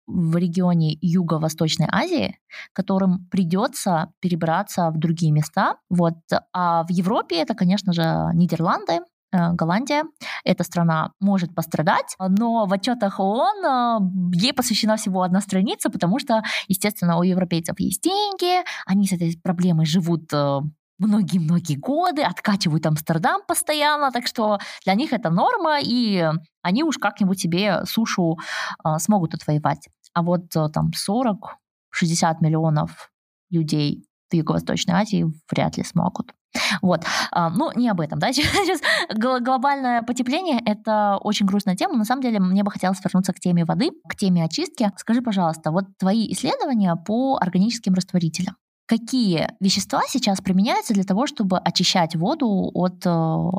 в 0.08 0.36
регионе 0.36 0.98
Юго-Восточной 1.02 1.88
Азии, 1.90 2.38
которым 2.74 3.28
придется 3.30 4.12
перебраться 4.20 4.90
в 4.90 4.98
другие 4.98 5.32
места. 5.32 5.78
Вот. 5.90 6.16
А 6.54 6.84
в 6.84 6.90
Европе 6.90 7.38
это, 7.42 7.54
конечно 7.54 7.94
же, 7.94 8.04
Нидерланды, 8.34 9.00
Голландия. 9.32 10.04
Эта 10.44 10.64
страна 10.64 11.12
может 11.20 11.56
пострадать, 11.56 12.16
но 12.20 12.66
в 12.66 12.74
отчетах 12.74 13.20
ООН 13.20 13.66
э, 13.66 14.38
ей 14.38 14.54
посвящена 14.54 14.98
всего 14.98 15.22
одна 15.22 15.42
страница, 15.42 15.90
потому 15.90 16.20
что, 16.20 16.44
естественно, 16.68 17.18
у 17.18 17.24
европейцев 17.24 17.80
есть 17.80 18.04
деньги, 18.04 18.64
они 18.86 19.08
с 19.08 19.14
этой 19.14 19.40
проблемой 19.42 19.86
живут 19.86 20.32
э, 20.34 20.60
многие-многие 21.02 21.76
годы, 21.76 22.22
откачивают 22.22 22.86
Амстердам 22.86 23.42
постоянно, 23.48 24.12
так 24.12 24.28
что 24.28 24.60
для 24.86 24.94
них 24.94 25.14
это 25.14 25.30
норма, 25.30 25.80
и 25.82 26.26
они 26.62 26.84
уж 26.84 26.98
как-нибудь 26.98 27.40
себе 27.40 27.86
сушу 27.86 28.38
э, 28.84 28.98
смогут 29.00 29.34
отвоевать. 29.34 29.90
А 30.14 30.22
вот 30.22 30.56
э, 30.56 30.70
там 30.70 30.92
40-60 30.96 32.38
миллионов 32.42 33.12
людей 33.50 34.06
в 34.30 34.36
Юго-Восточной 34.36 34.96
Азии 34.96 35.26
вряд 35.50 35.78
ли 35.78 35.84
смогут. 35.84 36.34
Вот. 36.82 37.04
А, 37.32 37.50
ну, 37.50 37.72
не 37.76 37.90
об 37.90 38.02
этом, 38.02 38.20
да, 38.20 38.34
сейчас 38.34 38.82
глобальное 39.14 40.02
потепление— 40.02 40.62
это 40.66 41.18
очень 41.22 41.46
грустная 41.46 41.76
тема. 41.76 41.96
На 41.96 42.06
самом 42.06 42.22
деле, 42.22 42.40
мне 42.40 42.64
бы 42.64 42.72
хотелось 42.72 43.04
вернуться 43.04 43.34
к 43.34 43.40
теме 43.40 43.66
воды, 43.66 43.92
к 44.08 44.16
теме 44.16 44.44
очистки. 44.44 44.92
Скажи, 44.98 45.22
пожалуйста, 45.22 45.72
вот 45.72 45.86
твои 45.98 46.32
исследования 46.32 46.96
по 46.96 47.38
органическим 47.38 47.94
растворителям 47.94 48.56
какие 48.88 49.48
вещества 49.62 50.02
сейчас 50.10 50.42
применяются 50.42 50.94
для 50.94 51.06
того, 51.06 51.26
чтобы 51.26 51.58
очищать 51.58 52.18
воду 52.18 52.70
от 52.74 53.06
э, 53.06 53.10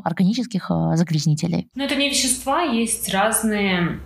органических 0.03 0.69
э, 0.69 0.95
загрязнителей? 0.95 1.69
Ну, 1.73 1.83
это 1.83 1.95
не 1.95 2.07
вещества, 2.07 2.61
есть 2.61 3.11
разные 3.11 3.99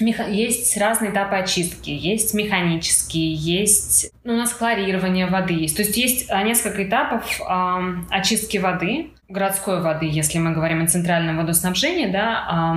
есть 0.00 0.76
разные 0.76 1.10
этапы 1.10 1.36
очистки. 1.36 1.90
Есть 1.90 2.34
механические, 2.34 3.34
есть... 3.34 4.12
Ну, 4.24 4.34
у 4.34 4.36
нас 4.36 4.52
хлорирование 4.52 5.26
воды 5.26 5.54
есть. 5.54 5.76
То 5.76 5.82
есть 5.82 5.96
есть 5.96 6.30
а, 6.30 6.42
несколько 6.42 6.86
этапов 6.86 7.40
э, 7.40 7.94
очистки 8.10 8.58
воды, 8.58 9.10
городской 9.28 9.82
воды, 9.82 10.06
если 10.06 10.38
мы 10.38 10.52
говорим 10.52 10.82
о 10.82 10.86
центральном 10.86 11.36
водоснабжении, 11.36 12.06
да, 12.06 12.76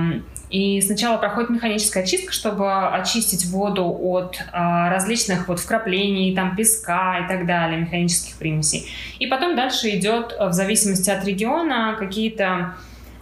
и 0.50 0.82
сначала 0.82 1.16
проходит 1.16 1.48
механическая 1.48 2.02
очистка, 2.02 2.30
чтобы 2.30 2.88
очистить 2.88 3.46
воду 3.46 3.86
от 3.86 4.38
а, 4.52 4.90
различных 4.90 5.48
вот 5.48 5.60
вкраплений, 5.60 6.34
там 6.34 6.54
песка 6.54 7.20
и 7.24 7.28
так 7.28 7.46
далее, 7.46 7.80
механических 7.80 8.36
примесей. 8.36 8.86
И 9.18 9.26
потом 9.26 9.56
дальше 9.56 9.88
идет, 9.88 10.36
в 10.38 10.52
зависимости 10.52 11.08
от 11.08 11.24
региона, 11.24 11.96
какие-то 11.98 12.74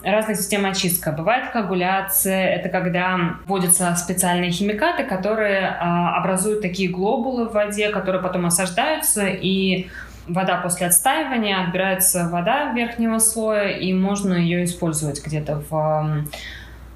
разные 0.03 0.35
системы 0.35 0.69
очистка. 0.69 1.11
Бывает 1.11 1.51
коагуляция, 1.51 2.55
это 2.55 2.69
когда 2.69 3.37
вводятся 3.45 3.95
специальные 3.95 4.51
химикаты, 4.51 5.03
которые 5.03 5.67
а, 5.67 6.17
образуют 6.17 6.61
такие 6.61 6.89
глобулы 6.89 7.49
в 7.49 7.53
воде, 7.53 7.89
которые 7.89 8.21
потом 8.21 8.45
осаждаются, 8.45 9.27
и 9.27 9.89
вода 10.27 10.57
после 10.57 10.87
отстаивания, 10.87 11.61
отбирается 11.61 12.27
вода 12.29 12.71
верхнего 12.73 13.19
слоя, 13.19 13.69
и 13.69 13.93
можно 13.93 14.33
ее 14.33 14.63
использовать 14.63 15.25
где-то 15.25 15.63
в 15.69 16.25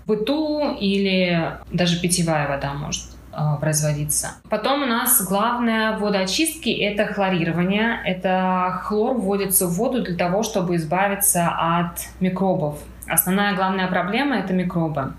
быту 0.07 0.75
или 0.79 1.57
даже 1.71 1.99
питьевая 1.99 2.47
вода 2.47 2.73
может 2.73 3.03
э, 3.31 3.37
производиться. 3.59 4.35
Потом 4.49 4.83
у 4.83 4.85
нас 4.85 5.23
главное 5.27 5.97
в 5.97 6.01
водоочистке— 6.01 6.71
это 6.85 7.11
хлорирование. 7.11 7.99
Это 8.05 8.79
хлор 8.83 9.17
вводится 9.17 9.67
в 9.67 9.73
воду 9.73 10.03
для 10.03 10.15
того, 10.15 10.43
чтобы 10.43 10.75
избавиться 10.75 11.49
от 11.49 11.99
микробов. 12.19 12.79
Основная 13.07 13.55
главная 13.55 13.87
проблема— 13.87 14.35
это 14.37 14.53
микробы, 14.53 15.13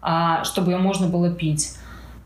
а, 0.00 0.44
чтобы 0.44 0.72
ее 0.72 0.78
можно 0.78 1.08
было 1.08 1.30
пить. 1.30 1.76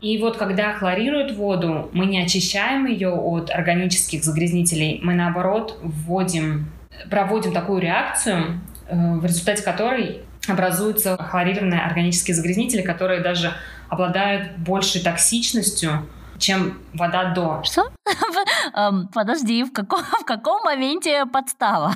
И 0.01 0.19
вот 0.19 0.37
когда 0.37 0.73
хлорируют 0.73 1.35
воду, 1.35 1.89
мы 1.91 2.05
не 2.05 2.21
очищаем 2.21 2.85
ее 2.85 3.09
от 3.09 3.49
органических 3.49 4.23
загрязнителей, 4.23 4.99
мы 5.03 5.15
наоборот 5.15 5.79
вводим, 5.81 6.69
проводим 7.09 7.51
такую 7.51 7.81
реакцию, 7.81 8.61
э, 8.87 9.15
в 9.15 9.25
результате 9.25 9.63
которой 9.63 10.21
образуются 10.47 11.17
хлорированные 11.17 11.81
органические 11.81 12.35
загрязнители, 12.35 12.81
которые 12.81 13.21
даже 13.21 13.53
обладают 13.89 14.57
большей 14.57 15.01
токсичностью, 15.01 16.07
чем 16.39 16.79
вода 16.93 17.33
до. 17.33 17.61
Что? 17.63 17.91
Эм, 18.73 19.07
подожди, 19.13 19.63
в 19.63 19.71
каком, 19.71 20.01
в 20.21 20.25
каком 20.25 20.63
моменте 20.63 21.25
подстава? 21.25 21.93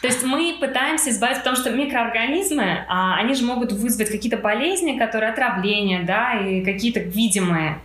То 0.00 0.06
есть 0.06 0.22
мы 0.24 0.56
пытаемся 0.60 1.10
избавиться, 1.10 1.42
потому 1.42 1.56
что 1.56 1.70
микроорганизмы, 1.70 2.84
а, 2.88 3.16
они 3.16 3.34
же 3.34 3.44
могут 3.44 3.72
вызвать 3.72 4.10
какие-то 4.10 4.36
болезни, 4.36 4.98
которые 4.98 5.32
отравления, 5.32 6.04
да, 6.04 6.34
и 6.34 6.64
какие-то 6.64 7.00
видимые 7.00 7.80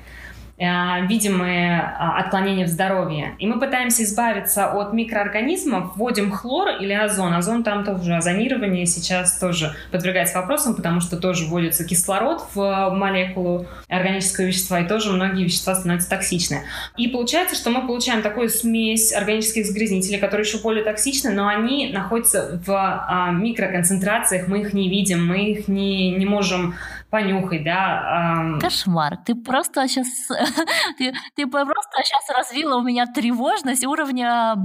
видимые 1.08 1.82
а, 1.82 2.20
отклонения 2.20 2.66
в 2.66 2.70
здоровье. 2.70 3.36
И 3.40 3.48
мы 3.48 3.60
пытаемся 3.60 4.04
избавиться 4.04 4.72
от 4.72 4.94
микроорганизмов, 4.94 5.96
вводим 5.96 6.32
хлор 6.32 6.70
или 6.80 6.94
озон. 6.94 7.34
Озон 7.34 7.64
там 7.64 7.84
тоже, 7.84 8.16
озонирование 8.16 8.86
сейчас 8.86 9.38
тоже 9.40 9.76
подвергается 9.92 10.40
вопросам, 10.40 10.76
потому 10.76 11.02
что 11.02 11.18
тоже 11.18 11.46
вводится 11.46 11.84
кислород 11.86 12.46
в 12.54 12.90
молекулу 12.92 13.66
органического 13.88 14.46
вещества, 14.46 14.80
и 14.80 14.88
тоже 14.88 15.12
многие 15.12 15.44
вещества 15.44 15.76
становятся 15.76 16.10
токсичны. 16.10 16.62
И 16.98 17.08
получается, 17.08 17.56
что 17.56 17.70
мы 17.70 17.86
получаем 17.86 18.22
такую 18.22 18.50
смесь 18.50 19.14
органических 19.14 19.66
загрязнителей, 19.66 20.20
которые 20.20 20.46
еще 20.46 20.60
более 20.60 20.84
токсичны, 20.84 21.32
но 21.32 21.48
они 21.48 21.92
находятся 21.94 22.62
в 22.66 22.72
а, 22.74 23.32
микроконцентрациях, 23.32 24.48
мы 24.48 24.62
их 24.62 24.74
не 24.74 24.90
видим, 24.90 25.26
мы 25.26 25.52
их 25.52 25.68
не, 25.68 26.12
не 26.12 26.26
можем 26.26 26.76
понюхать, 27.14 27.64
да. 27.64 28.58
Кошмар. 28.60 29.18
Ты 29.18 29.36
просто 29.36 29.88
сейчас, 29.88 30.08
ты, 30.98 31.14
ты 31.36 31.46
просто 31.46 32.02
сейчас 32.04 32.28
развила 32.36 32.78
у 32.78 32.82
меня 32.82 33.06
тревожность 33.06 33.86
уровня 33.86 34.56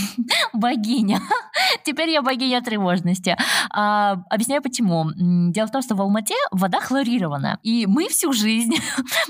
богиня. 0.52 1.18
Теперь 1.84 2.10
я 2.10 2.22
богиня 2.22 2.62
тревожности. 2.62 3.36
А, 3.70 4.22
объясняю 4.30 4.62
почему. 4.62 5.06
Дело 5.50 5.66
в 5.66 5.72
том, 5.72 5.82
что 5.82 5.96
в 5.96 6.00
Алмате 6.00 6.36
вода 6.52 6.78
хлорированная, 6.78 7.58
и 7.64 7.86
мы 7.86 8.06
всю 8.08 8.32
жизнь 8.32 8.76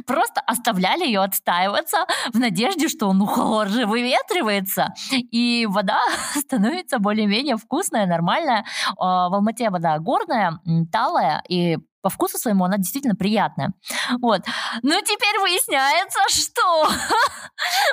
просто 0.07 0.43
оставляли 0.47 1.07
ее 1.07 1.23
отстаиваться 1.23 2.05
в 2.35 2.39
надежде, 2.39 2.89
что 2.89 3.11
ну 3.15 3.25
хлор 3.25 3.69
же 3.69 3.87
выветривается, 3.87 4.93
и 5.11 5.67
вода 5.71 6.01
становится 6.35 6.99
более-менее 6.99 7.57
вкусная, 7.57 8.05
нормальная. 8.07 8.67
А, 8.99 9.31
в 9.31 9.35
Алмате 9.35 9.71
вода 9.71 9.99
горная, 9.99 10.61
талая, 10.93 11.43
и 11.49 11.79
по 12.03 12.11
вкусу 12.11 12.39
своему 12.39 12.65
она 12.65 12.77
действительно 12.77 13.15
приятная. 13.15 13.73
Вот. 14.21 14.43
Но 14.83 15.01
теперь 15.01 15.39
выясняется, 15.41 16.21
что 16.29 16.89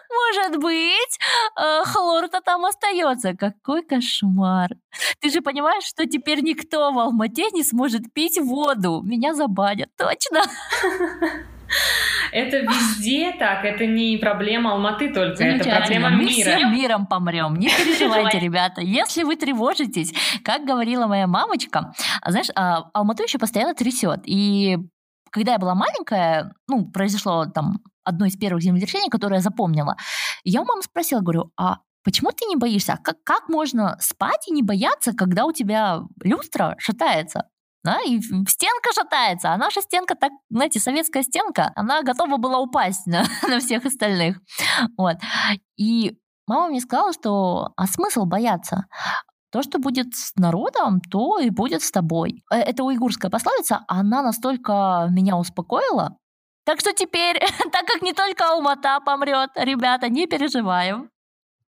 может 0.10 0.62
быть 0.62 1.20
э, 1.60 1.84
хлор-то 1.86 2.42
там 2.42 2.66
остается. 2.66 3.34
Какой 3.34 3.84
кошмар. 3.84 4.70
Ты 5.20 5.30
же 5.30 5.42
понимаешь, 5.42 5.84
что 5.86 6.06
теперь 6.06 6.42
никто 6.42 6.92
в 6.92 7.00
Алмате 7.00 7.50
не 7.52 7.64
сможет 7.64 8.14
пить 8.14 8.40
воду. 8.40 9.02
Меня 9.04 9.34
забанят, 9.34 9.90
точно. 9.98 10.42
Это 12.32 12.58
везде 12.60 13.34
так, 13.38 13.64
это 13.66 13.86
не 13.86 14.18
проблема 14.18 14.74
Алматы 14.74 15.14
только, 15.14 15.44
это 15.44 15.70
проблема 15.70 16.10
Мы 16.10 16.26
мира. 16.26 16.56
всем 16.56 16.74
миром 16.74 17.08
помрем, 17.08 17.56
не 17.56 17.70
переживайте, 17.78 18.40
ребята. 18.40 18.82
Если 18.82 19.24
вы 19.24 19.36
тревожитесь, 19.36 20.14
как 20.44 20.66
говорила 20.66 21.08
моя 21.08 21.28
мамочка, 21.28 21.94
а 22.22 22.32
знаешь, 22.32 22.50
а, 22.56 22.90
Алмату 22.94 23.24
еще 23.24 23.38
постоянно 23.38 23.74
трясет. 23.74 24.22
И 24.26 24.78
когда 25.32 25.54
я 25.54 25.60
была 25.60 25.76
маленькая, 25.76 26.54
ну, 26.68 26.86
произошло 26.92 27.46
там 27.46 27.80
одно 28.04 28.26
из 28.26 28.38
первых 28.38 28.64
землетрясений, 28.64 29.10
которое 29.10 29.36
я 29.36 29.42
запомнила. 29.42 29.98
Я 30.44 30.62
у 30.62 30.66
мамы 30.66 30.82
спросила, 30.84 31.22
говорю, 31.22 31.52
а 31.58 31.80
почему 32.04 32.32
ты 32.32 32.46
не 32.46 32.56
боишься? 32.56 32.98
Как, 33.04 33.18
как 33.24 33.50
можно 33.50 33.98
спать 34.00 34.48
и 34.48 34.54
не 34.54 34.62
бояться, 34.64 35.14
когда 35.14 35.46
у 35.46 35.52
тебя 35.52 36.02
люстра 36.24 36.76
шатается? 36.78 37.50
Да, 37.86 38.00
и 38.02 38.20
стенка 38.20 38.92
шатается, 38.94 39.54
а 39.54 39.58
наша 39.58 39.82
стенка, 39.82 40.16
так, 40.16 40.32
знаете, 40.50 40.80
советская 40.80 41.24
стенка, 41.24 41.72
она 41.76 42.02
готова 42.02 42.38
была 42.38 42.60
упасть 42.60 43.06
на, 43.08 43.24
на 43.48 43.60
всех 43.60 43.86
остальных. 43.86 44.38
Вот. 44.98 45.18
И 45.78 46.18
мама 46.48 46.70
мне 46.70 46.82
сказала, 46.82 47.14
что 47.14 47.70
а 47.78 47.88
смысл 47.88 48.26
бояться? 48.26 48.88
То, 49.52 49.62
что 49.62 49.80
будет 49.80 50.16
с 50.16 50.36
народом, 50.36 51.00
то 51.00 51.40
и 51.40 51.50
будет 51.50 51.82
с 51.82 51.92
тобой. 51.92 52.44
Э, 52.52 52.58
это 52.58 52.84
уйгурская 52.84 53.32
пословица, 53.32 53.86
она 53.88 54.22
настолько 54.22 55.08
меня 55.12 55.38
успокоила, 55.38 56.18
так 56.66 56.80
что 56.80 56.94
теперь, 56.94 57.40
так 57.72 57.86
как 57.86 58.02
не 58.02 58.14
только 58.14 58.50
Алмата 58.50 59.00
помрет, 59.06 59.52
ребята, 59.56 60.10
не 60.10 60.26
переживаем. 60.26 61.10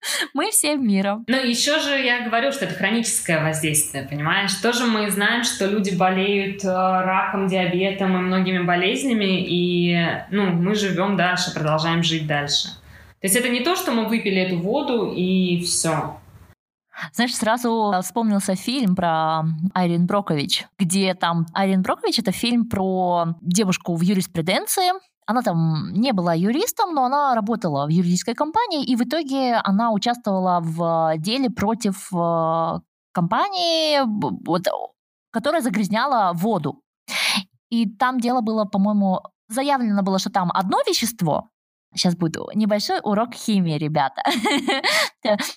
Мы 0.35 0.50
всем 0.50 0.87
миром. 0.87 1.25
Но 1.28 1.37
еще 1.37 1.78
же 1.80 1.99
я 1.99 2.25
говорю, 2.25 2.52
что 2.52 2.64
это 2.64 2.75
хроническое 2.75 3.42
воздействие, 3.42 4.06
понимаешь? 4.09 4.54
Тоже 4.54 4.87
мы 4.87 5.11
знаем, 5.11 5.44
что 5.44 5.66
люди 5.66 5.94
болеют 5.94 6.64
э, 6.64 6.68
раком, 6.68 7.47
диабетом 7.47 8.16
и 8.16 8.21
многими 8.21 8.62
болезнями, 8.62 9.44
и 9.47 9.97
ну, 10.30 10.47
мы 10.50 10.75
живем 10.75 11.16
дальше, 11.16 11.52
продолжаем 11.54 12.02
жить 12.02 12.26
дальше. 12.26 12.68
То 13.21 13.26
есть 13.26 13.37
это 13.37 13.49
не 13.49 13.61
то, 13.61 13.76
что 13.76 13.92
мы 13.92 14.09
выпили 14.09 14.40
эту 14.40 14.59
воду 14.59 15.12
и 15.12 15.61
все. 15.61 16.18
Знаешь, 17.12 17.35
сразу 17.35 17.92
вспомнился 18.02 18.54
фильм 18.54 18.94
про 18.94 19.42
Айрин 19.75 20.06
Брокович, 20.06 20.66
где 20.78 21.14
там 21.14 21.47
Айрин 21.54 21.82
Брокович— 21.82 22.18
это 22.21 22.32
фильм 22.32 22.68
про 22.68 23.37
девушку 23.40 23.97
в 23.97 24.02
юриспруденции, 24.02 24.92
она 25.26 25.43
там 25.43 25.93
не 25.93 26.12
была 26.12 26.35
юристом, 26.35 26.95
но 26.95 27.05
она 27.05 27.35
работала 27.35 27.87
в 27.87 27.91
юридической 27.91 28.35
компании, 28.35 28.85
и 28.85 28.97
в 28.97 29.02
итоге 29.02 29.55
она 29.64 29.93
участвовала 29.93 30.61
в 30.61 31.14
деле 31.19 31.50
против 31.50 32.12
э, 32.12 32.81
компании, 33.12 34.00
вот, 34.47 34.67
которая 35.31 35.62
загрязняла 35.62 36.33
воду. 36.35 36.83
И 37.71 37.88
там 37.88 38.21
дело 38.21 38.41
было, 38.41 38.64
по-моему, 38.64 39.21
заявлено 39.49 40.02
было, 40.02 40.19
что 40.19 40.31
там 40.31 40.50
одно 40.52 40.79
вещество, 40.87 41.49
Сейчас 41.94 42.16
будет 42.16 42.37
небольшой 42.54 43.00
урок 43.02 43.34
химии, 43.34 43.78
ребята. 43.78 44.22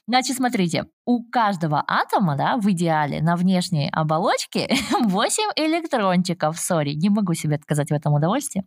Значит, 0.08 0.36
смотрите, 0.36 0.86
у 1.06 1.24
каждого 1.24 1.84
атома, 1.88 2.36
да, 2.36 2.58
в 2.58 2.70
идеале 2.72 3.22
на 3.22 3.36
внешней 3.36 3.90
оболочке 3.92 4.68
8 5.02 5.44
электрончиков. 5.56 6.60
Сори, 6.60 6.94
не 6.94 7.10
могу 7.10 7.34
себе 7.34 7.56
отказать 7.56 7.90
в 7.90 7.94
этом 7.94 8.14
удовольствии. 8.14 8.66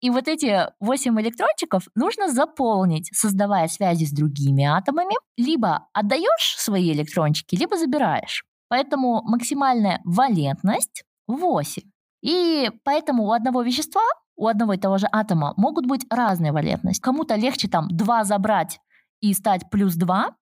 И 0.00 0.10
вот 0.10 0.28
эти 0.28 0.68
8 0.80 1.20
электрончиков 1.20 1.84
нужно 1.94 2.28
заполнить, 2.28 3.08
создавая 3.12 3.68
связи 3.68 4.04
с 4.04 4.12
другими 4.12 4.64
атомами. 4.64 5.14
Либо 5.36 5.88
отдаешь 5.92 6.54
свои 6.58 6.92
электрончики, 6.92 7.56
либо 7.56 7.76
забираешь. 7.76 8.44
Поэтому 8.68 9.22
максимальная 9.24 10.00
валентность 10.04 11.04
8. 11.26 11.82
И 12.22 12.70
поэтому 12.84 13.24
у 13.24 13.32
одного 13.32 13.62
вещества 13.62 14.02
у 14.36 14.46
одного 14.46 14.74
и 14.74 14.78
того 14.78 14.98
же 14.98 15.06
атома 15.10 15.54
могут 15.56 15.86
быть 15.86 16.06
разные 16.10 16.52
валентности. 16.52 17.00
Кому-то 17.00 17.34
легче 17.36 17.68
там 17.68 17.88
2 17.88 18.24
забрать 18.24 18.80
и 19.20 19.32
стать 19.34 19.70
плюс 19.70 19.94
2, 19.94 20.34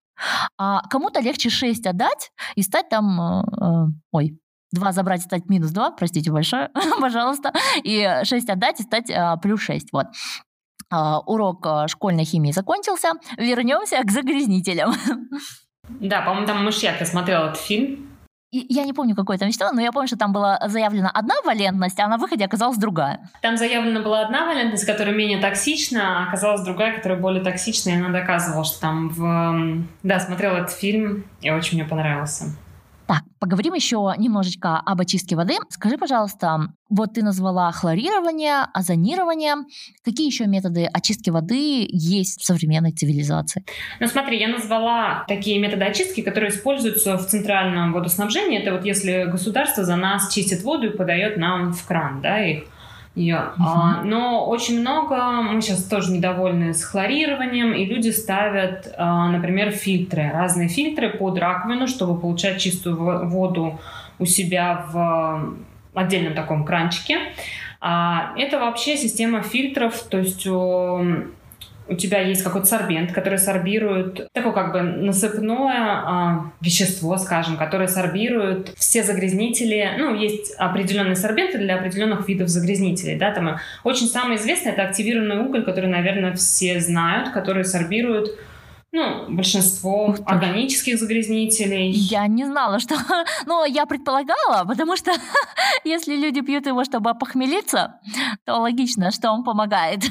а 0.58 0.88
кому-то 0.88 1.20
легче 1.20 1.50
6 1.50 1.86
отдать 1.86 2.32
и 2.54 2.62
стать 2.62 2.88
там... 2.88 3.20
Э, 3.20 3.44
э, 3.60 3.86
ой, 4.12 4.38
2 4.72 4.92
забрать 4.92 5.20
и 5.20 5.24
стать 5.24 5.48
минус 5.48 5.70
2, 5.70 5.90
простите 5.92 6.32
большое, 6.32 6.70
пожалуйста, 7.00 7.52
и 7.82 8.20
6 8.24 8.48
отдать 8.48 8.80
и 8.80 8.82
стать 8.82 9.10
э, 9.10 9.36
плюс 9.42 9.60
6. 9.60 9.92
Вот. 9.92 10.06
Э, 10.92 11.18
урок 11.26 11.66
э, 11.66 11.88
школьной 11.88 12.24
химии 12.24 12.52
закончился. 12.52 13.12
Вернемся 13.36 14.02
к 14.02 14.10
загрязнителям. 14.10 14.94
Да, 16.00 16.22
по-моему, 16.22 16.46
там 16.46 16.64
мышьяк, 16.64 17.00
я 17.00 17.06
смотрела 17.06 17.48
этот 17.48 17.58
фильм. 17.58 18.11
И 18.52 18.66
я 18.68 18.84
не 18.84 18.92
помню, 18.92 19.16
какое 19.16 19.38
там 19.38 19.48
вещество, 19.48 19.72
но 19.72 19.80
я 19.80 19.92
помню, 19.92 20.06
что 20.06 20.18
там 20.18 20.34
была 20.34 20.60
заявлена 20.68 21.10
одна 21.10 21.36
валентность, 21.42 21.98
а 21.98 22.06
на 22.06 22.18
выходе 22.18 22.44
оказалась 22.44 22.76
другая. 22.76 23.30
Там 23.40 23.56
заявлена 23.56 24.00
была 24.00 24.20
одна 24.20 24.44
валентность, 24.44 24.84
которая 24.84 25.14
менее 25.14 25.40
токсична, 25.40 26.20
а 26.20 26.28
оказалась 26.28 26.60
другая, 26.60 26.94
которая 26.94 27.18
более 27.18 27.42
токсичная, 27.42 27.94
и 27.94 27.96
она 27.96 28.10
доказывала, 28.10 28.64
что 28.64 28.78
там 28.78 29.08
в... 29.08 29.86
Да, 30.02 30.20
смотрела 30.20 30.58
этот 30.58 30.72
фильм, 30.72 31.24
и 31.40 31.50
очень 31.50 31.78
мне 31.78 31.88
понравился. 31.88 32.54
Поговорим 33.42 33.74
еще 33.74 34.14
немножечко 34.18 34.78
об 34.78 35.00
очистке 35.00 35.34
воды. 35.34 35.54
Скажи, 35.68 35.98
пожалуйста, 35.98 36.68
вот 36.88 37.14
ты 37.14 37.24
назвала 37.24 37.72
хлорирование, 37.72 38.68
озонирование. 38.72 39.56
Какие 40.04 40.28
еще 40.28 40.46
методы 40.46 40.84
очистки 40.84 41.28
воды 41.28 41.84
есть 41.90 42.40
в 42.40 42.44
современной 42.44 42.92
цивилизации? 42.92 43.64
Ну 43.98 44.06
смотри, 44.06 44.38
я 44.38 44.46
назвала 44.46 45.24
такие 45.26 45.58
методы 45.58 45.82
очистки, 45.82 46.20
которые 46.20 46.52
используются 46.52 47.18
в 47.18 47.26
центральном 47.26 47.92
водоснабжении. 47.92 48.60
Это 48.60 48.76
вот 48.76 48.84
если 48.84 49.24
государство 49.24 49.82
за 49.82 49.96
нас 49.96 50.32
чистит 50.32 50.62
воду 50.62 50.86
и 50.86 50.96
подает 50.96 51.36
нам 51.36 51.72
в 51.72 51.84
кран, 51.84 52.20
да, 52.22 52.38
их 52.46 52.66
ее. 53.14 53.52
Угу. 53.56 53.64
А, 53.66 54.02
но 54.02 54.46
очень 54.46 54.80
много, 54.80 55.16
мы 55.42 55.60
сейчас 55.60 55.84
тоже 55.84 56.12
недовольны 56.12 56.72
с 56.72 56.84
хлорированием, 56.84 57.72
и 57.72 57.84
люди 57.84 58.10
ставят, 58.10 58.92
а, 58.96 59.28
например, 59.28 59.70
фильтры, 59.70 60.30
разные 60.32 60.68
фильтры 60.68 61.10
под 61.10 61.38
раковину, 61.38 61.86
чтобы 61.86 62.18
получать 62.18 62.60
чистую 62.60 63.28
воду 63.28 63.80
у 64.18 64.24
себя 64.24 64.86
в 64.92 65.54
отдельном 65.94 66.34
таком 66.34 66.64
кранчике. 66.64 67.18
А, 67.80 68.32
это 68.36 68.58
вообще 68.58 68.96
система 68.96 69.42
фильтров, 69.42 70.00
то 70.04 70.18
есть 70.18 70.46
у 71.88 71.94
тебя 71.94 72.20
есть 72.20 72.42
какой-то 72.42 72.66
сорбент, 72.66 73.12
который 73.12 73.38
сорбирует 73.38 74.28
такое 74.32 74.52
как 74.52 74.72
бы 74.72 74.82
насыпное 74.82 76.02
а, 76.04 76.52
вещество, 76.60 77.16
скажем, 77.16 77.56
которое 77.56 77.88
сорбирует 77.88 78.72
все 78.76 79.02
загрязнители. 79.02 79.90
Ну, 79.98 80.14
есть 80.14 80.54
определенные 80.58 81.16
сорбенты 81.16 81.58
для 81.58 81.76
определенных 81.76 82.28
видов 82.28 82.48
загрязнителей. 82.48 83.18
Да, 83.18 83.32
там 83.32 83.58
очень 83.84 84.06
самый 84.06 84.36
известный 84.36 84.72
это 84.72 84.82
активированный 84.82 85.38
уголь, 85.38 85.64
который, 85.64 85.88
наверное, 85.88 86.34
все 86.34 86.80
знают, 86.80 87.30
который 87.30 87.64
сорбирует 87.64 88.30
ну, 88.94 89.24
большинство 89.30 90.14
органических 90.26 90.98
загрязнителей. 90.98 91.90
Я 91.90 92.26
не 92.26 92.44
знала, 92.44 92.78
что... 92.78 92.94
Ну, 93.46 93.64
я 93.64 93.86
предполагала, 93.86 94.64
потому 94.66 94.96
что 94.96 95.12
если 95.84 96.14
люди 96.14 96.42
пьют 96.42 96.66
его, 96.66 96.84
чтобы 96.84 97.10
опохмелиться, 97.10 98.00
то 98.44 98.56
логично, 98.56 99.10
что 99.10 99.30
он 99.30 99.44
помогает. 99.44 100.02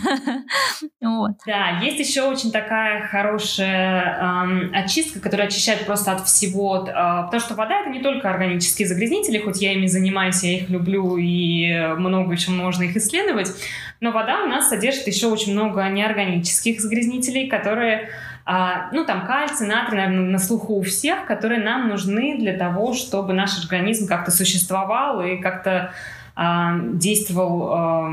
вот. 1.02 1.32
Да, 1.46 1.80
есть 1.82 2.00
еще 2.00 2.24
очень 2.24 2.52
такая 2.52 3.08
хорошая 3.08 4.18
эм, 4.20 4.72
очистка, 4.74 5.20
которая 5.20 5.48
очищает 5.48 5.86
просто 5.86 6.14
от 6.14 6.26
всего. 6.26 6.78
Э, 6.88 7.26
потому 7.26 7.40
что 7.40 7.54
вода— 7.54 7.82
это 7.82 7.90
не 7.92 8.02
только 8.02 8.30
органические 8.30 8.88
загрязнители, 8.88 9.38
хоть 9.38 9.62
я 9.62 9.74
ими 9.74 9.86
занимаюсь, 9.86 10.44
я 10.44 10.58
их 10.58 10.70
люблю, 10.70 11.18
и 11.18 11.72
много 11.98 12.34
еще 12.34 12.50
можно 12.52 12.84
их 12.84 12.98
исследовать. 12.98 13.52
Но 14.00 14.12
вода 14.12 14.44
у 14.44 14.48
нас 14.48 14.70
содержит 14.70 15.06
еще 15.06 15.28
очень 15.28 15.54
много 15.54 15.88
неорганических 15.88 16.82
загрязнителей, 16.82 17.48
которые 17.48 18.10
а, 18.46 18.90
ну, 18.92 19.06
там 19.06 19.26
кальций, 19.26 19.68
натрий, 19.68 19.98
наверное, 19.98 20.32
на 20.32 20.40
слуху 20.40 20.76
у 20.76 20.82
всех, 20.82 21.26
которые 21.26 21.62
нам 21.62 21.90
нужны 21.90 22.38
для 22.38 22.58
того, 22.58 22.94
чтобы 22.94 23.34
наш 23.34 23.60
организм 23.64 24.08
как-то 24.08 24.32
существовал 24.32 25.22
и 25.22 25.38
как-то 25.38 25.94
а, 26.36 26.78
действовал, 26.94 27.70
а, 27.72 28.12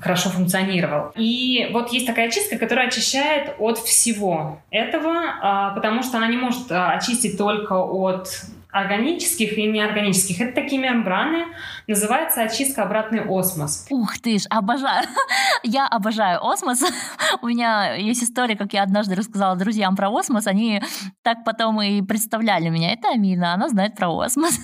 хорошо 0.00 0.30
функционировал. 0.30 1.12
И 1.14 1.68
вот 1.72 1.92
есть 1.92 2.06
такая 2.06 2.28
очистка, 2.28 2.58
которая 2.58 2.88
очищает 2.88 3.54
от 3.58 3.78
всего 3.78 4.60
этого, 4.70 5.72
потому 5.74 6.02
что 6.02 6.16
она 6.18 6.26
не 6.26 6.36
может 6.36 6.66
очистить 6.70 7.38
только 7.38 7.74
от 7.74 8.28
органических 8.76 9.56
и 9.56 9.66
неорганических. 9.66 10.40
Это 10.40 10.54
такие 10.54 10.80
мембраны, 10.80 11.44
называется 11.86 12.42
очистка 12.42 12.82
обратный 12.82 13.22
осмос. 13.26 13.86
Ух 13.90 14.18
ты 14.18 14.38
ж, 14.38 14.42
обожаю. 14.50 15.06
Я 15.62 15.86
обожаю 15.86 16.44
осмос. 16.44 16.82
У 17.42 17.46
меня 17.46 17.94
есть 17.94 18.22
история, 18.22 18.56
как 18.56 18.72
я 18.72 18.82
однажды 18.82 19.14
рассказала 19.14 19.56
друзьям 19.56 19.96
про 19.96 20.10
осмос, 20.10 20.46
они 20.46 20.82
так 21.22 21.44
потом 21.44 21.80
и 21.82 22.02
представляли 22.02 22.68
меня. 22.68 22.92
Это 22.92 23.08
Амина, 23.08 23.54
она 23.54 23.68
знает 23.68 23.96
про 23.96 24.08
осмос. 24.18 24.58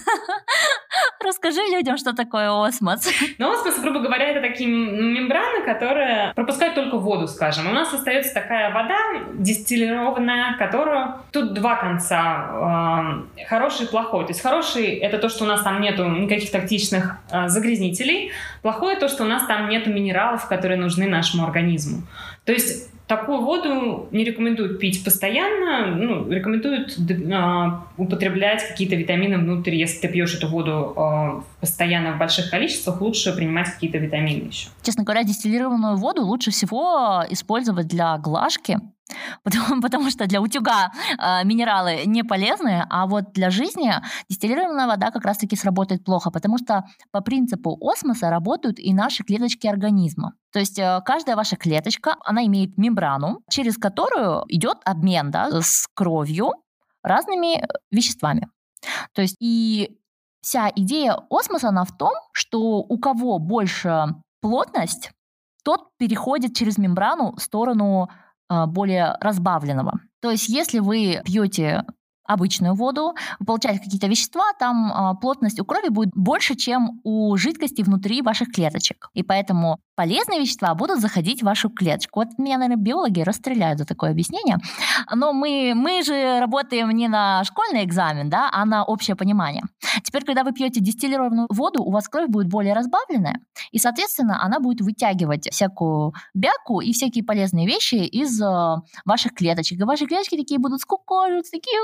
Расскажи 1.25 1.61
людям, 1.71 1.97
что 1.97 2.13
такое 2.15 2.51
осмос. 2.51 3.09
Ну, 3.39 3.53
осмос, 3.53 3.79
грубо 3.81 4.01
говоря, 4.01 4.29
это 4.31 4.41
такие 4.41 4.69
мембраны, 4.69 5.65
которые 5.65 6.33
пропускают 6.35 6.75
только 6.75 6.99
воду, 6.99 7.29
скажем. 7.29 7.69
У 7.69 7.73
нас 7.73 7.93
остается 7.93 8.35
такая 8.35 8.73
вода 8.73 8.99
дистиллированная, 9.35 10.57
которую... 10.59 11.15
Тут 11.33 11.55
два 11.55 11.77
конца. 11.77 13.25
Э, 13.39 13.45
хороший 13.47 13.87
и 13.87 13.89
плохой. 13.89 14.25
То 14.25 14.31
есть 14.31 14.43
хороший— 14.43 14.87
это 14.99 15.19
то, 15.19 15.29
что 15.29 15.45
у 15.45 15.47
нас 15.47 15.63
там 15.63 15.81
нету 15.81 16.05
никаких 16.09 16.51
токсичных 16.51 17.12
э, 17.31 17.49
загрязнителей. 17.49 18.33
Плохое— 18.63 18.97
то, 19.01 19.09
что 19.09 19.25
у 19.25 19.27
нас 19.27 19.47
там 19.47 19.69
нету 19.69 19.91
минералов, 19.91 20.49
которые 20.49 20.79
нужны 20.79 21.07
нашему 21.07 21.45
организму. 21.45 22.03
То 22.45 22.53
есть 22.53 22.93
Такую 23.13 23.43
воду 23.43 24.09
не 24.11 24.25
рекомендуют 24.25 24.79
пить 24.79 25.05
постоянно, 25.05 25.95
ну, 25.95 26.31
рекомендуют 26.31 26.97
э, 26.99 27.71
употреблять 27.99 28.67
какие-то 28.67 28.95
витамины 28.95 29.37
внутрь. 29.37 29.75
Если 29.75 29.99
ты 29.99 30.09
пьешь 30.09 30.35
эту 30.35 30.49
воду 30.49 30.95
э, 30.97 31.43
постоянно 31.61 32.15
в 32.15 32.19
больших 32.19 32.49
количествах, 32.49 33.03
лучше 33.03 33.37
принимать 33.37 33.69
какие-то 33.69 33.99
витамины 33.99 34.47
еще. 34.47 34.69
Честно 34.83 35.05
говоря, 35.05 35.25
дистиллированную 35.25 35.97
воду 35.97 36.23
лучше 36.23 36.53
всего 36.53 37.23
использовать 37.29 37.89
для 37.89 38.17
глажки, 38.17 38.79
Потому, 39.45 39.81
потому 39.81 40.11
что 40.11 40.27
для 40.27 40.41
утюга 40.41 40.91
э, 41.19 41.45
минералы 41.45 42.05
не 42.07 42.23
полезны, 42.23 42.87
а 42.89 43.07
вот 43.07 43.33
для 43.33 43.51
жизни 43.51 43.93
дистиллированная 44.29 44.87
вода 44.87 45.11
как 45.11 45.25
раз-таки 45.25 45.57
сработает 45.57 46.05
плохо, 46.05 46.31
потому 46.31 46.59
что 46.59 46.85
по 47.11 47.21
принципу 47.21 47.79
осмоса 47.81 48.31
работают 48.31 48.79
и 48.79 48.95
наши 48.95 49.25
клеточки 49.25 49.67
организма. 49.67 50.35
То 50.53 50.61
есть 50.61 50.79
э, 50.79 51.01
каждая 51.05 51.37
ваша 51.37 51.57
клеточка, 51.57 52.17
она 52.25 52.45
имеет 52.47 52.79
мембрану, 52.79 53.41
через 53.51 53.77
которую 53.77 54.45
идет 54.49 54.79
обмен 54.85 55.31
да, 55.31 55.61
с 55.61 55.87
кровью 55.95 56.53
разными 57.03 57.67
веществами. 57.91 58.49
То 59.15 59.23
есть 59.23 59.37
и 59.41 59.99
вся 60.41 60.71
идея 60.75 61.19
осмоса, 61.31 61.69
она 61.69 61.85
в 61.85 61.97
том, 61.97 62.13
что 62.33 62.79
у 62.79 62.99
кого 62.99 63.39
больше 63.39 64.07
плотность, 64.41 65.11
тот 65.65 65.89
переходит 65.97 66.57
через 66.57 66.79
мембрану 66.79 67.35
в 67.37 67.43
сторону 67.43 68.09
более 68.69 69.17
разбавленного. 69.21 70.01
То 70.21 70.31
есть, 70.31 70.49
если 70.49 70.79
вы 70.79 71.21
пьете 71.25 71.85
обычную 72.25 72.75
воду, 72.75 73.15
вы 73.39 73.47
получаете 73.47 73.81
какие-то 73.83 74.07
вещества, 74.07 74.45
там 74.59 74.93
э, 74.93 75.21
плотность 75.21 75.61
у 75.61 75.65
крови 75.65 75.89
будет 75.89 76.11
больше, 76.15 76.55
чем 76.55 77.01
у 77.05 77.37
жидкости 77.37 77.83
внутри 77.83 78.23
ваших 78.23 78.53
клеточек. 78.53 79.09
И 79.15 79.23
поэтому 79.23 79.79
полезные 79.97 80.41
вещества 80.41 80.75
будут 80.75 81.01
заходить 81.01 81.43
в 81.43 81.47
вашу 81.47 81.69
клеточку. 81.71 82.21
Вот 82.21 82.29
меня, 82.39 82.59
наверное, 82.59 82.83
биологи 82.83 83.21
расстреляют 83.21 83.79
за 83.79 83.85
такое 83.85 84.11
объяснение. 84.11 84.59
Но 85.15 85.33
мы, 85.33 85.73
мы 85.75 86.03
же 86.03 86.41
работаем 86.41 86.91
не 86.91 87.09
на 87.09 87.45
школьный 87.45 87.85
экзамен, 87.85 88.31
да, 88.31 88.49
а 88.53 88.65
на 88.65 88.85
общее 88.85 89.17
понимание. 89.17 89.65
Теперь, 90.03 90.25
когда 90.25 90.45
вы 90.45 90.53
пьете 90.53 90.81
дистиллированную 90.81 91.47
воду, 91.51 91.83
у 91.83 91.91
вас 91.91 92.09
кровь 92.09 92.29
будет 92.29 92.49
более 92.49 92.75
разбавленная, 92.75 93.41
и, 93.71 93.79
соответственно, 93.79 94.43
она 94.43 94.61
будет 94.61 94.81
вытягивать 94.81 95.49
всякую 95.51 96.15
бяку 96.35 96.81
и 96.81 96.93
всякие 96.93 97.25
полезные 97.25 97.67
вещи 97.67 97.95
из 97.95 98.41
э, 98.41 98.77
ваших 99.05 99.35
клеточек. 99.35 99.81
И 99.81 99.85
ваши 99.85 100.07
клеточки 100.07 100.37
такие 100.37 100.59
будут 100.59 100.81
скукоживаться, 100.81 101.53
такие 101.53 101.79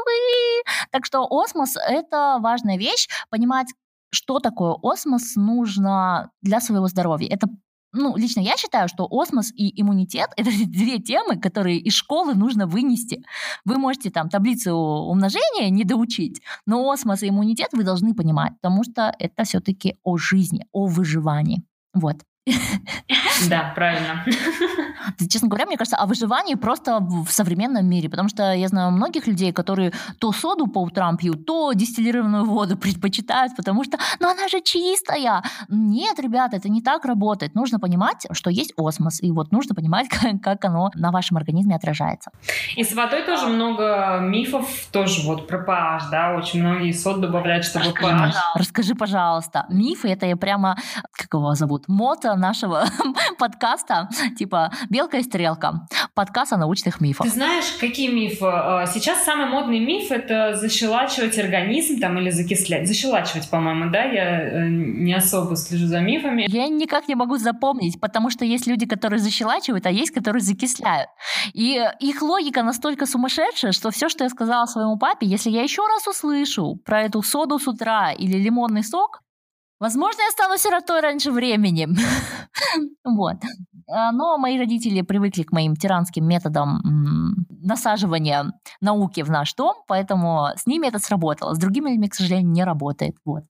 так 0.91 1.05
что 1.05 1.27
осмос— 1.31 1.77
это 1.89 2.39
важная 2.41 2.77
вещь. 2.79 3.09
Понимать, 3.31 3.69
что 4.11 4.39
такое 4.39 4.77
осмос, 4.83 5.37
нужно 5.37 6.31
для 6.43 6.61
своего 6.61 6.89
здоровья. 6.89 7.29
Это 7.29 7.49
ну, 7.93 8.17
лично 8.17 8.41
я 8.41 8.57
считаю, 8.57 8.89
что 8.89 9.09
осмос 9.11 9.51
и 9.55 9.81
иммунитет— 9.81 10.31
это 10.37 10.51
две 10.67 10.99
темы, 10.99 11.39
которые 11.39 11.79
из 11.79 11.95
школы 11.95 12.35
нужно 12.35 12.67
вынести. 12.67 13.25
Вы 13.65 13.79
можете 13.79 14.11
там 14.11 14.29
таблицу 14.29 14.75
умножения 14.75 15.71
не 15.71 15.85
доучить, 15.85 16.43
но 16.67 16.91
осмос 16.91 17.23
и 17.23 17.29
иммунитет 17.29 17.69
вы 17.73 17.85
должны 17.85 18.15
понимать, 18.15 18.53
потому 18.61 18.85
что 18.85 19.15
это 19.19 19.45
все-таки 19.45 19.97
о 20.03 20.19
жизни, 20.19 20.67
о 20.73 20.87
выживании. 20.87 21.63
Вот. 21.95 22.17
Да, 23.49 23.73
правильно. 23.75 24.25
Честно 25.29 25.49
говоря, 25.49 25.67
мне 25.67 25.77
кажется, 25.77 25.97
о 25.97 26.07
выживании 26.07 26.55
просто 26.55 26.99
в 27.01 27.29
современном 27.31 27.87
мире, 27.87 28.09
потому 28.09 28.29
что 28.29 28.53
я 28.53 28.69
знаю 28.69 28.91
многих 28.91 29.27
людей, 29.27 29.53
которые 29.53 29.93
то 30.19 30.33
соду 30.33 30.67
по 30.67 30.79
утрам 30.79 31.17
пьют, 31.17 31.47
то 31.47 31.73
дистиллированную 31.73 32.45
воду 32.45 32.77
предпочитают, 32.83 33.57
потому 33.57 33.85
что, 33.85 33.99
ну 34.21 34.29
она 34.29 34.49
же 34.49 34.61
чистая. 34.61 35.43
Нет, 35.69 36.19
ребята, 36.19 36.57
это 36.57 36.69
не 36.69 36.83
так 36.83 37.05
работает. 37.05 37.55
Нужно 37.55 37.79
понимать, 37.79 38.27
что 38.33 38.51
есть 38.51 38.73
осмос, 38.77 39.23
и 39.23 39.31
вот 39.31 39.53
нужно 39.53 39.75
понимать, 39.75 40.09
как, 40.43 40.43
как 40.43 40.65
оно 40.65 40.91
на 40.95 41.11
вашем 41.11 41.37
организме 41.37 41.77
отражается. 41.77 42.31
И 42.77 42.85
с 42.85 42.95
водой 42.95 43.23
тоже 43.23 43.47
много 43.47 44.19
мифов, 44.21 44.69
тоже 44.93 45.23
вот 45.27 45.47
про 45.47 45.59
pH, 45.59 46.11
да, 46.11 46.35
очень 46.37 46.63
многие 46.63 46.93
сод 46.93 47.21
добавляют, 47.21 47.65
чтобы 47.65 47.87
pH. 47.87 48.33
Расскажи, 48.55 48.95
пожалуйста, 48.95 49.67
мифы, 49.69 50.09
это 50.09 50.27
я 50.27 50.37
прямо, 50.37 50.77
как 51.13 51.33
его 51.33 51.55
зовут, 51.55 51.89
мото 51.89 52.35
нашего 52.37 52.85
подкаста, 53.39 54.09
типа 54.37 54.71
«Белка 54.99 55.19
и 55.19 55.23
стрелка», 55.23 55.87
подкаст 56.15 56.53
о 56.53 56.57
научных 56.57 57.01
мифах. 57.01 57.25
Ты 57.25 57.33
знаешь, 57.33 57.67
какие 57.79 58.11
мифы? 58.11 58.45
А, 58.45 58.85
сейчас 58.87 59.25
самый 59.25 59.47
модный 59.47 59.79
миф— 59.79 60.11
это 60.11 60.57
защелачивать 60.57 61.39
организм 61.39 62.01
там 62.01 62.19
или 62.19 62.31
закислять. 62.31 62.89
Защелачивать, 62.89 63.49
по-моему, 63.49 63.93
да? 63.93 64.03
Я 64.03 64.65
э, 64.65 64.69
не 64.69 65.15
особо 65.15 65.55
слежу 65.55 65.87
за 65.87 66.01
мифами. 66.01 66.47
Я 66.49 66.67
никак 66.67 67.07
не 67.07 67.15
могу 67.15 67.37
запомнить, 67.37 68.01
потому 68.01 68.31
что 68.31 68.45
есть 68.45 68.67
люди, 68.67 68.87
которые 68.87 69.21
защелачивают, 69.21 69.87
а 69.87 69.91
есть, 69.93 70.11
которые 70.11 70.43
закисляют. 70.43 71.09
И 71.55 71.81
их 72.01 72.21
логика 72.21 72.65
настолько 72.65 73.07
сумасшедшая, 73.07 73.71
что 73.71 73.93
все, 73.93 74.09
что 74.09 74.25
я 74.25 74.31
сказала 74.31 74.67
своему 74.67 74.99
папе, 74.99 75.29
если 75.29 75.51
я 75.51 75.63
еще 75.63 75.83
раз 75.87 76.09
услышу 76.09 76.75
про 76.85 77.03
эту 77.03 77.23
соду 77.23 77.61
с 77.61 77.69
утра 77.69 78.11
или 78.11 78.37
лимонный 78.37 78.83
сок, 78.83 79.21
Возможно, 79.81 80.23
я 80.23 80.31
стану 80.31 80.59
сиротой 80.59 81.01
раньше 81.01 81.31
времени. 81.31 81.87
вот. 83.05 83.37
А, 83.89 84.13
но 84.13 84.39
мои 84.39 84.59
родители 84.59 85.03
привыкли 85.03 85.43
к 85.43 85.53
моим 85.53 85.75
тиранским 85.75 86.27
методам 86.27 86.81
насаживания 87.63 88.53
науки 88.81 89.23
в 89.23 89.31
наш 89.31 89.55
дом, 89.55 89.77
поэтому 89.87 90.49
с 90.57 90.67
ними 90.67 90.87
это 90.89 90.99
сработало. 90.99 91.55
С 91.55 91.59
другими 91.59 91.91
людьми, 91.91 92.09
к 92.09 92.15
сожалению, 92.15 92.51
не 92.51 92.65
работает. 92.65 93.17
Вот. 93.25 93.45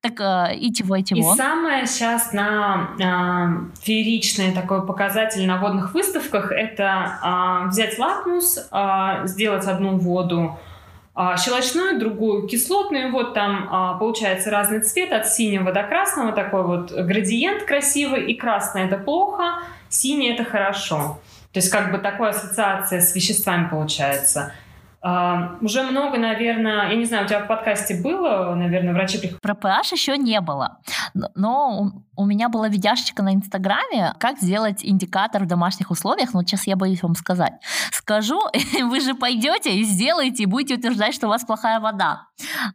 Так 0.00 0.20
а, 0.20 0.50
и 0.52 0.72
чего, 0.72 0.96
и 0.96 1.04
чего? 1.04 1.34
И 1.34 1.36
самое 1.36 1.86
сейчас 1.86 2.32
на 2.32 2.90
э, 2.98 3.82
фееричный 3.82 4.52
такой 4.52 4.86
показатель 4.86 5.46
на 5.46 5.58
водных 5.58 5.92
выставках 5.94 6.52
это 6.52 7.18
э, 7.22 7.68
взять 7.68 7.98
лакмус, 7.98 8.58
э, 8.72 9.26
сделать 9.26 9.66
одну 9.66 9.98
воду 9.98 10.58
а, 11.14 11.36
щелочную, 11.36 11.98
другую 11.98 12.48
кислотную. 12.48 13.12
Вот 13.12 13.34
там 13.34 13.68
а, 13.70 13.94
получается 13.94 14.50
разный 14.50 14.80
цвет 14.80 15.12
от 15.12 15.28
синего 15.28 15.72
до 15.72 15.84
красного, 15.84 16.32
такой 16.32 16.64
вот 16.64 16.90
градиент 16.90 17.62
красивый. 17.62 18.26
И 18.26 18.34
красное 18.34 18.86
это 18.86 18.98
плохо, 18.98 19.60
синий 19.88 20.32
это 20.32 20.44
хорошо. 20.44 21.20
То 21.52 21.58
есть 21.58 21.70
как 21.70 21.92
бы 21.92 21.98
такая 21.98 22.30
ассоциация 22.30 23.00
с 23.00 23.14
веществами 23.14 23.68
получается. 23.68 24.52
Uh, 25.04 25.62
уже 25.62 25.82
много, 25.82 26.16
наверное, 26.16 26.88
я 26.88 26.96
не 26.96 27.04
знаю, 27.04 27.26
у 27.26 27.28
тебя 27.28 27.40
в 27.40 27.46
подкасте 27.46 28.00
было, 28.02 28.54
наверное, 28.54 28.94
врачи 28.94 29.18
приходят. 29.18 29.42
Про 29.42 29.52
pH 29.52 29.92
еще 29.92 30.16
не 30.16 30.40
было, 30.40 30.78
но 31.34 31.92
у 32.16 32.24
меня 32.24 32.48
была 32.48 32.68
видяшечка 32.68 33.22
на 33.22 33.34
Инстаграме, 33.34 34.14
как 34.18 34.38
сделать 34.38 34.78
индикатор 34.82 35.44
в 35.44 35.46
домашних 35.46 35.90
условиях, 35.90 36.32
но 36.32 36.42
сейчас 36.42 36.66
я 36.66 36.76
боюсь 36.76 37.02
вам 37.02 37.16
сказать. 37.16 37.52
Скажу, 37.92 38.40
вы 38.82 39.00
же 39.00 39.14
пойдете 39.14 39.76
и 39.76 39.84
сделаете, 39.84 40.44
и 40.44 40.46
будете 40.46 40.76
утверждать, 40.76 41.14
что 41.14 41.26
у 41.26 41.30
вас 41.30 41.44
плохая 41.44 41.80
вода. 41.80 42.28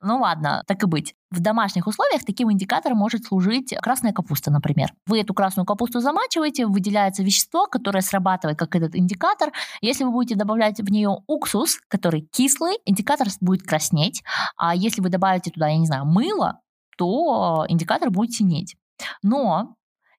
Ну 0.04 0.20
ладно, 0.20 0.64
так 0.68 0.84
и 0.84 0.86
быть. 0.86 1.16
В 1.32 1.42
домашних 1.42 1.86
условиях 1.86 2.26
таким 2.26 2.52
индикатором 2.52 2.98
может 2.98 3.26
служить 3.26 3.76
красная 3.82 4.14
капуста, 4.14 4.50
например. 4.50 4.94
Вы 5.06 5.22
эту 5.22 5.36
красную 5.36 5.66
капусту 5.66 6.00
замачиваете, 6.00 6.66
выделяется 6.66 7.22
вещество, 7.22 7.68
которое 7.68 8.02
срабатывает 8.02 8.58
как 8.58 8.76
этот 8.76 8.96
индикатор. 8.96 9.52
Если 9.82 10.04
вы 10.04 10.12
будете 10.12 10.36
добавлять 10.36 10.80
в 10.80 10.92
нее 10.92 11.18
уксус, 11.28 11.80
который 11.88 12.22
кислый, 12.22 12.78
индикатор 12.86 13.28
будет 13.42 13.62
краснеть. 13.62 14.24
А 14.58 14.76
если 14.76 15.02
вы 15.02 15.10
добавите 15.10 15.52
туда, 15.52 15.68
я 15.68 15.78
не 15.78 15.86
знаю, 15.86 16.06
мыло, 16.06 16.62
то 16.98 17.66
индикатор 17.68 18.10
будет 18.10 18.34
синеть. 18.34 18.76
Но 19.22 19.76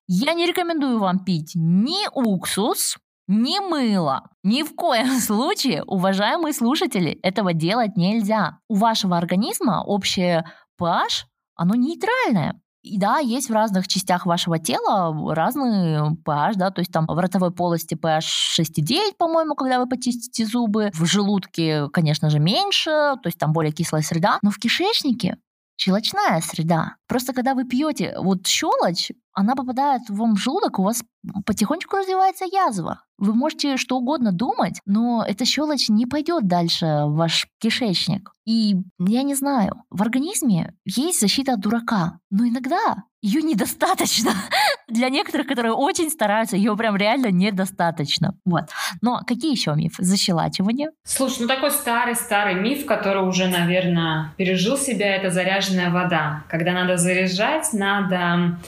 я 0.07 0.35
не 0.35 0.47
рекомендую 0.47 1.01
вам 1.01 1.25
пить 1.25 1.53
ни 1.55 2.09
уксус, 2.15 2.99
ни 3.27 3.61
мыло. 3.61 4.25
Ни 4.43 4.65
в 4.65 4.75
коем 4.75 5.21
случае, 5.21 5.85
уважаемые 5.85 6.53
слушатели, 6.53 7.19
этого 7.23 7.53
делать 7.53 7.97
нельзя. 7.97 8.59
У 8.69 8.75
вашего 8.75 9.17
организма 9.17 9.85
общее 9.85 10.45
pH, 10.81 11.27
оно 11.57 11.75
нейтральное. 11.75 12.61
И 12.83 12.99
да, 12.99 13.19
есть 13.19 13.51
в 13.51 13.53
разных 13.53 13.87
частях 13.89 14.25
вашего 14.25 14.59
тела 14.59 15.35
разный 15.35 16.15
pH, 16.25 16.55
да, 16.55 16.71
то 16.71 16.81
есть 16.81 16.91
там 16.91 17.07
в 17.07 17.19
ротовой 17.19 17.51
полости 17.51 17.95
pH 17.95 18.61
6,9, 18.61 19.17
по-моему, 19.19 19.55
когда 19.55 19.79
вы 19.79 19.87
почистите 19.87 20.47
зубы, 20.47 20.91
в 20.95 21.05
желудке, 21.05 21.89
конечно 21.91 22.31
же, 22.31 22.39
меньше, 22.39 22.91
то 22.91 23.27
есть 23.27 23.39
там 23.39 23.53
более 23.53 23.73
кислая 23.73 24.01
среда, 24.01 24.39
но 24.43 24.51
в 24.51 24.59
кишечнике 24.59 25.37
щелочная 25.81 26.41
среда. 26.43 26.97
Просто 27.09 27.33
когда 27.33 27.55
вы 27.55 27.65
пьете 27.65 28.15
вот 28.19 28.47
щелочь, 28.47 29.11
она 29.33 29.55
попадает 29.55 30.03
вам 30.09 30.35
в 30.35 30.39
желудок, 30.39 30.79
у 30.79 30.83
вас 30.83 31.03
потихонечку 31.47 31.97
развивается 31.97 32.45
язва. 32.45 33.03
Вы 33.19 33.35
можете 33.35 33.77
что 33.77 33.97
угодно 33.97 34.33
думать, 34.33 34.81
но 34.85 35.25
эта 35.27 35.45
щелочь 35.45 35.89
не 35.89 36.07
пойдет 36.07 36.47
дальше 36.47 37.05
в 37.07 37.15
ваш 37.15 37.47
кишечник. 37.61 38.33
И 38.45 38.77
я 38.99 39.23
не 39.23 39.35
знаю, 39.35 39.85
в 39.91 40.03
организме 40.03 40.75
есть 40.85 41.21
защита 41.21 41.55
от 41.55 41.61
дурака, 41.61 42.19
но 42.31 42.47
иногда 42.47 43.05
ее 43.23 43.43
недостаточно. 43.43 44.33
Для 44.89 45.09
некоторых, 45.09 45.47
которые 45.47 45.73
очень 45.73 46.11
стараются, 46.11 46.57
ее 46.57 46.77
прям 46.77 46.97
реально 46.97 47.31
недостаточно. 47.31 48.35
Вот. 48.45 48.65
Но 49.03 49.21
какие 49.27 49.53
еще 49.53 49.75
мифы? 49.75 50.03
Защелачивание? 50.03 50.91
Слушай, 51.05 51.43
ну 51.43 51.49
такой 51.49 51.71
старый-старый 51.71 52.55
миф, 52.55 52.87
который 52.87 53.27
уже, 53.27 53.47
наверное, 53.49 54.33
пережил 54.37 54.77
себя, 54.77 55.17
это 55.17 55.31
заряженная 55.31 55.91
вода. 55.91 56.45
Когда 56.49 56.73
надо 56.73 56.97
заряжать, 56.97 57.73
надо 57.73 58.59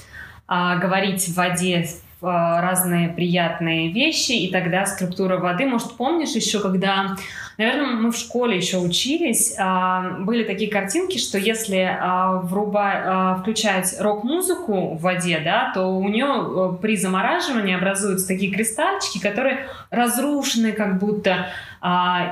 а, 0.47 0.77
говорить 0.77 1.29
в 1.29 1.35
воде 1.35 1.89
разные 2.23 3.09
приятные 3.09 3.91
вещи, 3.93 4.33
и 4.33 4.51
тогда 4.51 4.87
структура 4.87 5.39
воды. 5.39 5.67
Может, 5.67 5.97
помнишь 5.97 6.35
еще, 6.35 6.61
когда 6.61 7.17
Наверное, 7.59 7.95
мы 7.95 8.11
в 8.11 8.17
школе 8.17 8.57
еще 8.57 8.79
учились. 8.79 9.55
А, 9.59 10.17
были 10.21 10.45
такие 10.45 10.71
картинки, 10.71 11.19
что 11.19 11.39
если 11.39 11.97
а, 12.01 12.39
врубать, 12.39 13.03
а, 13.05 13.35
включать 13.37 13.95
рок-музыку 14.01 14.95
в 14.95 15.01
воде, 15.03 15.41
да, 15.45 15.71
то 15.75 15.87
у 15.87 16.09
нее 16.09 16.27
э, 16.27 16.77
при 16.81 16.97
замораживании 16.97 17.77
образуются 17.77 18.27
такие 18.27 18.53
кристальчики, 18.53 19.21
которые 19.21 19.67
разрушены 19.91 20.73
как 20.73 20.99
будто. 20.99 21.49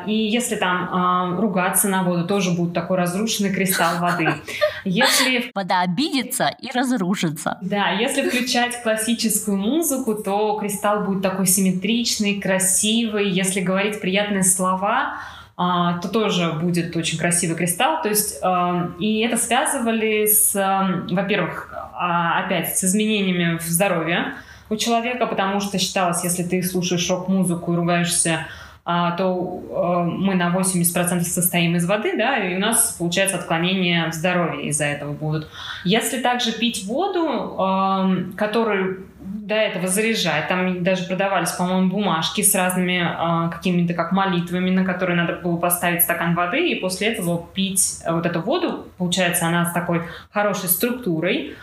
И 0.07 0.13
если 0.15 0.55
там 0.55 1.41
ругаться 1.41 1.89
на 1.89 2.05
воду, 2.05 2.27
тоже 2.27 2.53
будет 2.53 2.73
такой 2.73 2.99
разрушенный 2.99 3.53
кристалл 3.53 3.99
воды. 3.99 4.33
Если... 4.85 5.51
Вода 5.55 5.81
обидится 5.81 6.55
и 6.61 6.71
разрушится. 6.73 7.59
Да, 7.61 7.91
если 7.91 8.29
включать 8.29 8.81
классическую 8.83 9.57
музыку, 9.57 10.15
то 10.15 10.57
кристалл 10.59 11.05
будет 11.05 11.23
такой 11.23 11.47
симметричный, 11.47 12.41
красивый. 12.41 13.29
Если 13.29 13.61
говорить 13.61 14.01
приятные 14.01 14.45
слова, 14.45 15.17
а, 15.63 15.99
то 15.99 16.09
тоже 16.09 16.53
будет 16.53 16.97
очень 16.97 17.19
красивый 17.19 17.55
кристалл. 17.55 18.01
То 18.03 18.09
есть, 18.09 18.39
а, 18.43 18.93
и 18.99 19.21
это 19.21 19.37
связывали 19.37 20.25
с, 20.25 20.57
а, 20.57 21.05
во-первых, 21.11 21.75
опять 21.93 22.79
с 22.79 22.85
изменениями 22.85 23.59
в 23.59 23.65
здоровье 23.65 24.37
у 24.71 24.77
человека, 24.77 25.27
потому 25.27 25.61
что 25.61 25.79
считалось, 25.79 26.25
если 26.25 26.45
ты 26.45 26.63
слушаешь 26.63 27.11
рок-музыку 27.11 27.75
и 27.75 27.77
ругаешься, 27.77 28.47
то 28.85 30.07
мы 30.19 30.35
на 30.35 30.51
80% 30.51 31.21
состоим 31.21 31.77
из 31.77 31.87
воды, 31.87 32.17
да, 32.17 32.39
и 32.39 32.57
у 32.57 32.59
нас 32.59 32.97
получается 32.99 33.37
отклонение 33.37 34.09
в 34.09 34.15
здоровье 34.15 34.69
из-за 34.69 34.87
этого 34.87 35.13
будут. 35.13 35.49
Если 35.85 36.21
также 36.21 36.53
пить 36.53 36.85
воду, 36.87 38.33
которую 38.37 39.07
до 39.51 39.55
этого 39.55 39.89
заряжать. 39.89 40.49
Там 40.49 40.83
даже 40.83 41.05
продавались, 41.05 41.51
по-моему, 41.51 41.91
бумажки 41.91 42.41
с 42.41 42.55
разными 42.55 43.51
какими-то 43.51 43.95
как 43.95 44.13
молитвами, 44.13 44.71
на 44.71 44.85
которые 44.85 45.17
надо 45.17 45.37
было 45.37 45.57
поставить 45.57 46.03
стакан 46.03 46.35
воды 46.35 46.71
и 46.71 46.81
после 46.81 47.09
этого 47.09 47.47
пить 47.53 48.01
вот 48.09 48.27
эту 48.27 48.41
воду. 48.41 48.87
Получается, 48.97 49.47
она 49.47 49.67
с 49.67 49.73
такой 49.73 50.03
хорошей 50.31 50.69
структурой, 50.69 51.57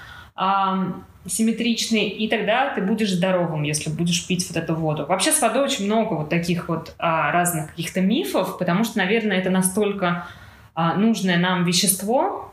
симметричной, 1.27 2.07
и 2.07 2.27
тогда 2.27 2.73
ты 2.73 2.81
будешь 2.81 3.11
здоровым, 3.11 3.63
если 3.63 3.89
будешь 3.89 4.25
пить 4.27 4.47
вот 4.47 4.57
эту 4.57 4.75
воду. 4.75 5.05
Вообще 5.05 5.31
с 5.31 5.41
водой 5.41 5.63
очень 5.63 5.85
много 5.85 6.13
вот 6.13 6.29
таких 6.29 6.69
вот 6.69 6.89
э, 6.89 6.93
разных 6.99 7.69
каких-то 7.71 8.01
мифов, 8.01 8.57
потому 8.57 8.83
что, 8.83 8.97
наверное, 8.97 9.37
это 9.37 9.49
настолько 9.49 10.27
э, 10.75 10.93
нужное 10.95 11.37
нам 11.37 11.63
вещество, 11.65 12.43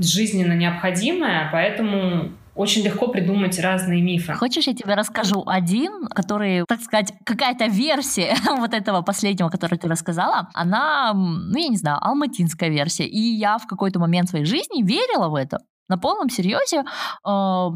жизненно 0.00 0.54
необходимое, 0.54 1.48
поэтому 1.52 2.32
очень 2.54 2.82
легко 2.82 3.08
придумать 3.08 3.58
разные 3.58 4.02
мифы. 4.02 4.34
Хочешь, 4.34 4.66
я 4.66 4.74
тебе 4.74 4.94
расскажу 4.94 5.42
один, 5.46 6.06
который, 6.08 6.64
так 6.68 6.80
сказать, 6.80 7.12
какая-то 7.24 7.66
версия 7.66 8.34
вот 8.58 8.74
этого 8.74 9.02
последнего, 9.02 9.48
который 9.48 9.78
ты 9.78 9.88
рассказала, 9.88 10.48
она, 10.54 11.12
ну, 11.14 11.56
я 11.56 11.68
не 11.68 11.76
знаю, 11.76 11.98
алматинская 12.00 12.68
версия. 12.68 13.06
И 13.06 13.18
я 13.18 13.58
в 13.58 13.66
какой-то 13.66 13.98
момент 13.98 14.28
своей 14.28 14.44
жизни 14.44 14.82
верила 14.82 15.28
в 15.28 15.34
это 15.36 15.60
на 15.90 15.98
полном 15.98 16.30
серьезе, 16.30 16.80
э, 16.80 16.84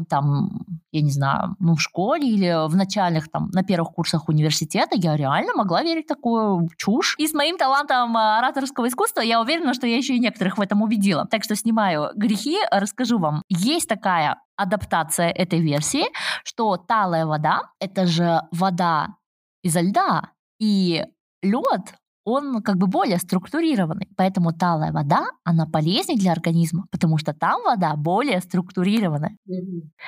там, 0.09 0.49
я 0.91 1.01
не 1.01 1.11
знаю, 1.11 1.55
ну, 1.59 1.75
в 1.75 1.81
школе 1.81 2.27
или 2.27 2.67
в 2.67 2.75
начальных, 2.75 3.29
там, 3.29 3.49
на 3.53 3.63
первых 3.63 3.93
курсах 3.93 4.29
университета 4.29 4.95
я 4.95 5.15
реально 5.15 5.53
могла 5.53 5.83
верить 5.83 6.05
в 6.05 6.07
такую 6.07 6.69
чушь. 6.77 7.15
И 7.19 7.27
с 7.27 7.33
моим 7.33 7.57
талантом 7.57 8.15
э, 8.17 8.37
ораторского 8.37 8.87
искусства 8.87 9.21
я 9.21 9.41
уверена, 9.41 9.73
что 9.73 9.85
я 9.85 9.97
еще 9.97 10.15
и 10.15 10.19
некоторых 10.19 10.57
в 10.57 10.61
этом 10.61 10.81
убедила. 10.81 11.27
Так 11.29 11.43
что 11.43 11.55
снимаю 11.55 12.09
грехи, 12.15 12.57
расскажу 12.71 13.19
вам. 13.19 13.43
Есть 13.49 13.89
такая 13.89 14.41
адаптация 14.55 15.29
этой 15.29 15.59
версии, 15.59 16.05
что 16.43 16.77
талая 16.77 17.25
вода— 17.25 17.63
это 17.79 18.07
же 18.07 18.41
вода 18.51 19.15
изо 19.61 19.81
льда, 19.81 20.31
и 20.59 21.03
лед 21.41 21.95
он 22.25 22.61
как 22.63 22.77
бы 22.77 22.87
более 22.87 23.19
структурированный. 23.19 24.09
Поэтому 24.17 24.51
талая 24.51 24.91
вода, 24.91 25.27
она 25.43 25.65
полезнее 25.67 26.17
для 26.17 26.31
организма, 26.31 26.85
потому 26.91 27.17
что 27.17 27.33
там 27.33 27.61
вода 27.63 27.95
более 27.95 28.41
структурированная. 28.41 29.37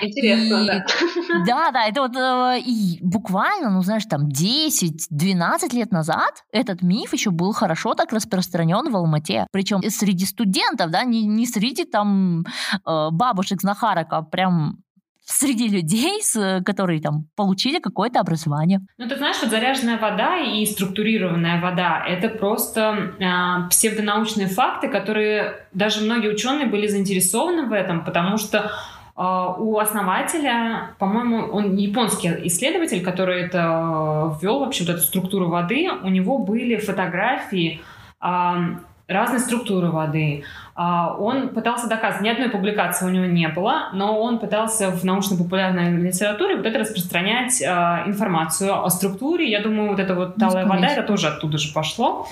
Интересно, 0.01 0.63
и, 0.63 0.67
да. 0.67 0.85
Да, 1.47 1.71
да, 1.71 1.85
это 1.87 2.01
вот 2.01 2.15
э, 2.15 2.59
и 2.59 2.99
буквально, 3.01 3.69
ну 3.69 3.81
знаешь, 3.83 4.05
там 4.05 4.27
10-12 4.27 5.73
лет 5.73 5.91
назад 5.91 6.43
этот 6.51 6.81
миф 6.81 7.13
еще 7.13 7.29
был 7.29 7.53
хорошо 7.53 7.93
так 7.93 8.11
распространен 8.11 8.91
в 8.91 8.95
Алмате. 8.95 9.45
Причем 9.51 9.81
среди 9.89 10.25
студентов, 10.25 10.89
да, 10.89 11.03
не, 11.03 11.25
не 11.25 11.45
среди 11.45 11.85
там 11.85 12.41
э, 12.85 13.09
бабушек-знахарок, 13.11 14.07
а 14.11 14.23
прям 14.23 14.79
среди 15.27 15.67
людей, 15.67 16.21
которые 16.63 17.01
там 17.01 17.25
получили 17.35 17.79
какое-то 17.79 18.19
образование. 18.19 18.79
Ну, 18.97 19.07
ты 19.07 19.17
знаешь, 19.17 19.37
вот 19.41 19.51
заряженная 19.51 19.99
вода 19.99 20.39
и 20.39 20.65
структурированная 20.65 21.61
вода— 21.61 22.03
это 22.07 22.29
просто 22.29 23.13
э, 23.19 23.69
псевдонаучные 23.69 24.47
факты, 24.47 24.87
которые 24.87 25.67
даже 25.73 26.01
многие 26.01 26.29
ученые 26.29 26.67
были 26.67 26.87
заинтересованы 26.87 27.65
в 27.65 27.73
этом, 27.73 28.03
потому 28.03 28.37
что 28.37 28.71
Uh, 29.19 29.55
у 29.57 29.79
основателя, 29.79 30.91
по-моему, 30.99 31.47
он 31.47 31.75
японский 31.75 32.29
исследователь, 32.43 33.03
который 33.03 33.45
это 33.45 34.37
ввел 34.39 34.59
вообще 34.59 34.83
вот 34.83 34.93
эту 34.93 35.01
структуру 35.01 35.49
воды, 35.49 35.89
у 36.03 36.09
него 36.09 36.37
были 36.37 36.75
фотографии 36.75 37.81
uh, 38.21 38.77
разной 39.07 39.39
структуры 39.39 39.89
воды. 39.89 40.43
А, 40.79 41.15
он 41.17 41.49
пытался 41.49 41.89
доказывать, 41.89 42.21
ни 42.21 42.29
одной 42.29 42.49
публикации 42.49 43.07
у 43.07 43.09
него 43.09 43.25
не 43.25 43.47
было, 43.47 43.89
но 43.93 44.21
он 44.21 44.37
пытался 44.37 44.91
в 44.91 45.03
научно-популярной 45.03 45.91
литературе 45.97 46.55
вот 46.55 46.67
это 46.67 46.77
распространять 46.77 47.63
а, 47.63 48.03
информацию 48.05 48.85
о 48.85 48.87
структуре. 48.91 49.49
Я 49.49 49.63
думаю, 49.63 49.89
вот 49.89 49.99
эта 49.99 50.13
вот 50.13 50.35
талая 50.35 50.67
вода, 50.67 50.85
это 50.85 51.01
тоже 51.01 51.29
оттуда 51.29 51.57
же 51.57 51.73
пошло. 51.73 52.27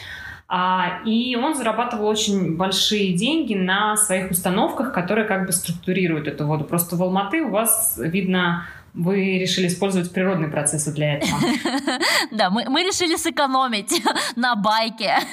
А, 0.48 1.00
и 1.06 1.36
он 1.36 1.56
зарабатывал 1.56 2.06
очень 2.06 2.56
большие 2.56 3.14
деньги 3.14 3.56
на 3.56 3.98
своих 3.98 4.30
установках, 4.30 4.94
которые 4.94 5.26
как 5.26 5.48
бы 5.48 5.52
структурируют 5.52 6.28
эту 6.28 6.46
воду. 6.46 6.66
Просто 6.66 6.98
в 6.98 7.02
Алматы 7.02 7.42
у 7.42 7.50
вас 7.50 8.00
видно 8.00 8.68
вы 8.96 9.40
решили 9.40 9.68
использовать 9.68 10.12
природные 10.12 10.50
процессы 10.50 10.92
для 10.94 11.16
этого. 11.16 11.40
Да, 12.32 12.50
мы, 12.50 12.66
мы 12.70 12.84
решили 12.84 13.16
сэкономить 13.16 14.02
на 14.36 14.56
байке. 14.56 15.18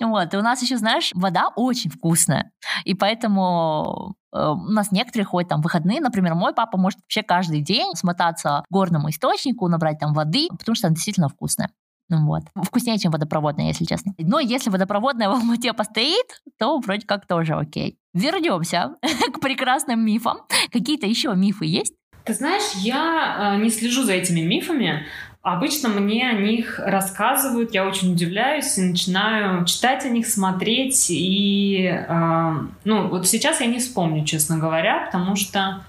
Вот, 0.00 0.34
и 0.34 0.36
у 0.36 0.42
нас 0.42 0.62
еще, 0.62 0.76
знаешь, 0.78 1.10
вода 1.14 1.50
очень 1.54 1.90
вкусная. 1.90 2.50
И 2.84 2.94
поэтому 2.94 4.16
э, 4.32 4.38
у 4.38 4.72
нас 4.72 4.90
некоторые 4.90 5.26
ходят 5.26 5.50
там 5.50 5.60
выходные, 5.60 6.00
например, 6.00 6.34
мой 6.34 6.54
папа 6.54 6.76
может 6.76 6.98
вообще 7.00 7.22
каждый 7.22 7.60
день 7.60 7.94
смотаться 7.94 8.64
к 8.66 8.72
горному 8.72 9.10
источнику, 9.10 9.68
набрать 9.68 9.98
там 9.98 10.14
воды, 10.14 10.48
потому 10.58 10.74
что 10.74 10.88
она 10.88 10.94
действительно 10.94 11.28
вкусная. 11.28 11.70
Ну 12.08 12.26
вот. 12.26 12.42
Вкуснее, 12.62 12.98
чем 12.98 13.12
водопроводная, 13.12 13.68
если 13.68 13.84
честно. 13.84 14.14
Но 14.18 14.40
если 14.40 14.70
водопроводная 14.70 15.28
в 15.28 15.32
Алмате 15.32 15.72
постоит, 15.74 16.40
то 16.58 16.78
вроде 16.78 17.06
как 17.06 17.26
тоже 17.26 17.54
окей. 17.54 17.98
Вернемся 18.14 18.96
к 19.32 19.40
прекрасным 19.40 20.04
мифам. 20.04 20.38
Какие-то 20.72 21.06
еще 21.06 21.34
мифы 21.34 21.66
есть? 21.66 21.94
Ты 22.24 22.34
знаешь, 22.34 22.74
я 22.76 23.54
э, 23.56 23.62
не 23.62 23.70
слежу 23.70 24.04
за 24.04 24.12
этими 24.12 24.40
мифами. 24.40 25.06
Обычно 25.42 25.88
мне 25.88 26.28
о 26.28 26.32
них 26.32 26.78
рассказывают, 26.78 27.72
я 27.72 27.86
очень 27.86 28.12
удивляюсь 28.12 28.76
и 28.76 28.82
начинаю 28.82 29.64
читать 29.64 30.04
о 30.04 30.08
них, 30.08 30.26
смотреть. 30.26 31.06
И, 31.10 31.86
э, 31.86 32.52
ну, 32.84 33.08
вот 33.08 33.26
сейчас 33.26 33.60
я 33.60 33.66
не 33.66 33.78
вспомню, 33.78 34.24
честно 34.24 34.58
говоря, 34.58 35.06
потому 35.06 35.36
что 35.36 35.84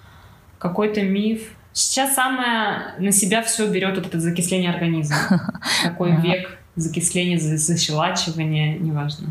какой-то 0.59 1.01
миф 1.01 1.55
Сейчас 1.79 2.13
самое 2.13 2.93
на 2.99 3.13
себя 3.13 3.41
все 3.41 3.65
берет 3.71 3.95
вот 3.95 4.07
это 4.07 4.19
закисление 4.19 4.69
организма. 4.69 5.15
Такой 5.83 6.13
век 6.17 6.59
закисления, 6.75 7.39
защелачивания, 7.39 8.77
неважно. 8.77 9.29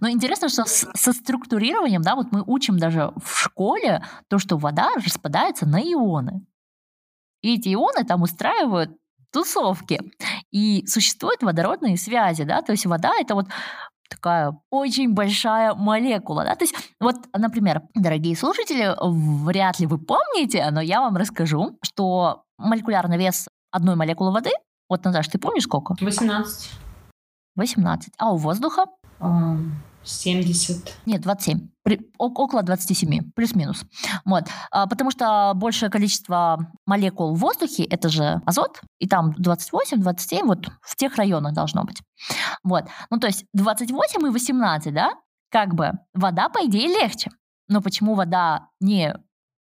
Но 0.00 0.08
интересно, 0.08 0.48
что 0.48 0.64
с, 0.64 0.88
со 0.94 1.12
структурированием, 1.12 2.00
да, 2.00 2.14
вот 2.14 2.32
мы 2.32 2.42
учим 2.46 2.78
даже 2.78 3.12
в 3.22 3.38
школе 3.38 4.02
то, 4.28 4.38
что 4.38 4.56
вода 4.56 4.88
распадается 4.94 5.66
на 5.66 5.78
ионы. 5.78 6.40
И 7.42 7.56
эти 7.56 7.74
ионы 7.74 8.04
там 8.04 8.22
устраивают 8.22 8.96
тусовки. 9.30 10.00
И 10.50 10.86
существуют 10.86 11.42
водородные 11.42 11.98
связи, 11.98 12.44
да, 12.44 12.62
то 12.62 12.72
есть 12.72 12.86
вода— 12.86 13.12
это 13.20 13.34
вот 13.34 13.46
такая 14.08 14.58
очень 14.70 15.12
большая 15.12 15.74
молекула. 15.74 16.44
Да? 16.44 16.54
То 16.54 16.64
есть, 16.64 16.74
вот, 17.00 17.16
например, 17.36 17.82
дорогие 17.94 18.36
слушатели, 18.36 18.94
вряд 19.44 19.80
ли 19.80 19.86
вы 19.86 19.98
помните, 19.98 20.68
но 20.70 20.80
я 20.80 21.00
вам 21.00 21.16
расскажу, 21.16 21.78
что 21.82 22.44
молекулярный 22.58 23.18
вес 23.18 23.48
одной 23.70 23.96
молекулы 23.96 24.32
воды, 24.32 24.50
вот, 24.88 25.04
Наташа, 25.04 25.32
ты 25.32 25.38
помнишь 25.38 25.64
сколько? 25.64 25.96
18. 26.00 26.70
18. 27.56 28.12
А 28.18 28.32
у 28.32 28.36
воздуха? 28.36 28.86
70. 30.06 30.94
Нет, 31.06 31.20
27. 31.20 31.68
При, 31.82 32.00
около 32.18 32.62
27, 32.62 33.32
плюс-минус. 33.34 33.84
Вот. 34.24 34.44
А, 34.70 34.86
потому 34.86 35.10
что 35.10 35.52
большее 35.54 35.90
количество 35.90 36.72
молекул 36.86 37.34
в 37.34 37.38
воздухе– 37.38 37.84
это 37.90 38.08
же 38.08 38.40
азот, 38.46 38.80
и 38.98 39.06
там 39.08 39.32
28, 39.36 40.00
27, 40.00 40.46
вот 40.46 40.68
в 40.80 40.96
тех 40.96 41.16
районах 41.16 41.54
должно 41.54 41.84
быть. 41.84 42.00
Вот. 42.62 42.84
Ну, 43.10 43.18
то 43.18 43.26
есть 43.26 43.44
28 43.52 44.26
и 44.26 44.30
18, 44.30 44.94
да, 44.94 45.12
как 45.50 45.74
бы 45.74 45.92
вода, 46.14 46.48
по 46.48 46.64
идее, 46.66 46.88
легче. 46.88 47.30
Но 47.68 47.82
почему 47.82 48.14
вода 48.14 48.68
не 48.80 49.14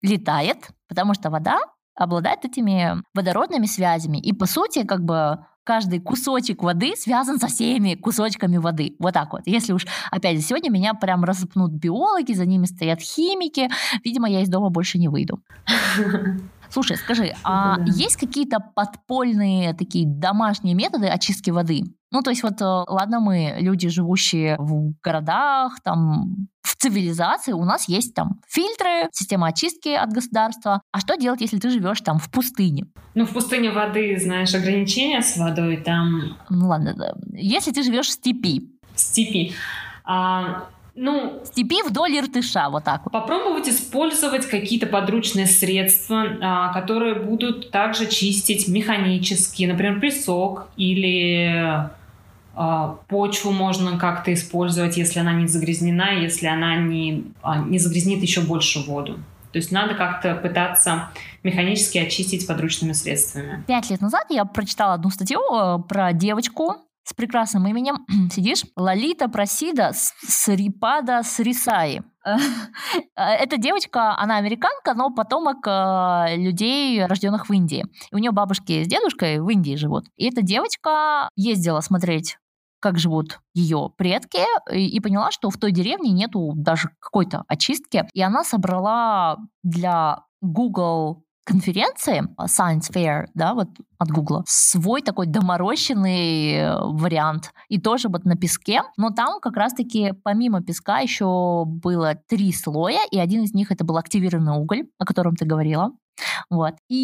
летает? 0.03 0.69
Потому 0.89 1.15
что 1.15 1.31
вода 1.31 1.61
обладает 1.95 2.45
этими 2.45 3.03
водородными 3.15 3.67
связями. 3.67 4.19
И, 4.19 4.33
по 4.33 4.47
сути, 4.47 4.85
как 4.85 5.03
бы 5.03 5.39
каждый 5.67 6.01
кусочек 6.01 6.63
воды 6.63 6.95
связан 6.97 7.39
со 7.39 7.49
всеми 7.49 7.97
кусочками 7.97 8.57
воды. 8.57 8.95
Вот 9.01 9.15
так 9.15 9.33
вот. 9.33 9.43
Если 9.47 9.73
уж, 9.73 9.85
опять 10.11 10.37
же, 10.37 10.43
сегодня 10.43 10.71
меня 10.71 10.95
прям 10.95 11.25
распнут 11.25 11.73
биологи, 11.73 12.33
за 12.33 12.47
ними 12.47 12.67
стоят 12.67 13.01
химики, 13.01 13.69
видимо, 14.05 14.31
я 14.31 14.43
из 14.43 14.49
дома 14.49 14.71
больше 14.71 14.99
не 14.99 15.09
выйду. 15.09 15.41
Слушай, 16.77 16.99
скажи, 16.99 17.35
а 17.43 17.79
есть 17.87 18.19
какие-то 18.19 18.59
подпольные 18.61 19.73
такие 19.73 20.05
домашние 20.07 20.75
методы 20.75 21.07
очистки 21.07 21.49
воды? 21.49 21.85
Ну, 22.11 22.21
то 22.21 22.29
есть 22.29 22.43
вот, 22.43 22.61
э, 22.61 22.65
ладно, 22.65 23.19
мы 23.19 23.57
люди, 23.61 23.89
живущие 23.89 24.57
в 24.59 24.93
городах, 25.03 25.81
там, 25.83 26.49
в 26.61 26.77
цивилизации, 26.77 27.53
у 27.53 27.65
нас 27.65 27.89
есть 27.89 28.13
там 28.13 28.41
фильтры, 28.47 29.09
система 29.11 29.47
очистки 29.47 29.89
от 29.89 30.13
государства. 30.13 30.83
А 30.93 31.01
что 31.01 31.17
делать, 31.17 31.41
если 31.41 31.59
ты 31.59 31.71
живешь 31.71 32.03
там 32.03 32.19
в 32.19 32.31
пустыне? 32.31 32.85
Ну, 33.15 33.25
в 33.25 33.31
пустыне 33.31 33.71
воды, 33.71 34.15
знаешь, 34.21 34.55
ограничения 34.55 35.23
с 35.23 35.39
водой 35.39 35.79
там. 35.79 36.37
Ну, 36.51 36.69
ладно, 36.69 36.93
да. 36.93 37.15
если 37.33 37.73
ты 37.73 37.85
живешь 37.85 38.09
в 38.09 38.13
степи. 38.13 38.71
В 38.95 39.01
степи. 39.01 39.55
А, 40.05 40.67
ну, 40.97 41.43
степи 41.45 41.83
вдоль 41.87 42.19
Иртыша, 42.19 42.69
вот 42.71 42.85
так 42.85 43.03
вот. 43.05 43.13
Попробовать 43.13 43.69
использовать 43.69 44.47
какие-то 44.47 44.87
подручные 44.87 45.47
средства, 45.47 46.25
а, 46.41 46.73
которые 46.73 47.15
будут 47.15 47.71
также 47.71 48.07
чистить 48.07 48.67
механически, 48.67 49.65
например, 49.65 50.01
песок 50.01 50.69
или 50.77 51.91
а, 52.55 52.99
почву 53.09 53.53
можно 53.53 53.99
как-то 53.99 54.33
использовать, 54.33 54.97
если 54.97 55.21
она 55.21 55.35
не 55.35 55.47
загрязнена, 55.47 56.13
если 56.13 56.47
она 56.47 56.77
не, 56.77 57.27
а, 57.43 57.59
не 57.59 57.79
загрязнит 57.79 58.23
еще 58.23 58.41
больше 58.41 58.81
воду. 58.81 59.19
То 59.53 59.59
есть 59.59 59.73
надо 59.73 59.95
как-то 59.95 60.35
пытаться 60.35 61.11
механически 61.43 61.99
очистить 61.99 62.47
подручными 62.47 62.93
средствами. 62.93 63.63
Пять 63.67 63.91
лет 63.91 64.01
назад 64.01 64.27
я 64.31 64.45
прочитала 64.45 64.95
одну 64.95 65.11
статью 65.11 65.41
э, 65.53 65.79
про 65.89 66.13
девочку, 66.13 66.77
с 67.07 67.15
прекрасным 67.15 67.67
именем, 67.67 68.05
сидишь, 68.31 68.65
Лолита 68.77 69.29
Просида 69.29 69.93
Срипада 69.95 71.23
Срисаи. 71.23 72.03
Э, 73.19 73.23
эта 73.23 73.57
девочка, 73.57 74.19
она 74.19 74.37
американка, 74.37 74.95
но 74.95 75.11
потомок 75.11 75.65
э, 75.67 76.37
людей, 76.37 77.07
рожденных 77.07 77.49
в 77.49 77.53
Индии. 77.53 77.85
И 78.11 78.15
у 78.15 78.19
нее 78.19 78.33
бабушки 78.33 78.83
с 78.83 78.89
дедушкой 78.89 79.41
в 79.41 79.49
Индии 79.49 79.77
живут. 79.77 80.07
И 80.17 80.29
эта 80.29 80.43
девочка 80.43 81.31
ездила 81.37 81.81
смотреть 81.81 82.37
как 82.81 82.99
живут 82.99 83.41
ее 83.55 83.91
предки, 83.97 84.39
и, 84.73 84.87
и 84.87 85.01
поняла, 85.01 85.31
что 85.33 85.51
в 85.51 85.57
той 85.57 85.73
деревне 85.73 86.13
нету 86.13 86.53
даже 86.55 86.91
какой-то 87.01 87.45
очистки. 87.49 88.05
И 88.13 88.23
она 88.23 88.45
собрала 88.45 89.39
для 89.63 90.21
Google 90.41 91.25
конференции 91.47 92.25
Science 92.41 92.93
Fair, 92.93 93.27
да, 93.35 93.55
вот 93.55 93.69
от 93.99 94.11
Гугла, 94.11 94.43
свой 94.47 95.01
такой 95.01 95.27
доморощенный 95.27 96.53
э, 96.55 96.79
вариант. 96.81 97.53
И 97.69 97.81
тоже 97.81 98.09
вот 98.09 98.25
на 98.25 98.37
песке. 98.37 98.83
Но 98.97 99.11
там 99.11 99.41
как 99.41 99.57
раз-таки 99.57 100.13
помимо 100.25 100.61
песка 100.63 100.99
еще 100.99 101.65
было 101.65 102.17
три 102.29 102.53
слоя, 102.53 103.01
и 103.11 103.19
один 103.19 103.45
из 103.45 103.55
них 103.55 103.71
это 103.71 103.85
был 103.85 103.97
активированный 103.97 104.59
уголь, 104.59 104.89
о 104.99 105.07
котором 105.07 105.37
ты 105.37 105.47
говорила. 105.47 105.93
Вот. 106.51 106.75
И 106.89 106.97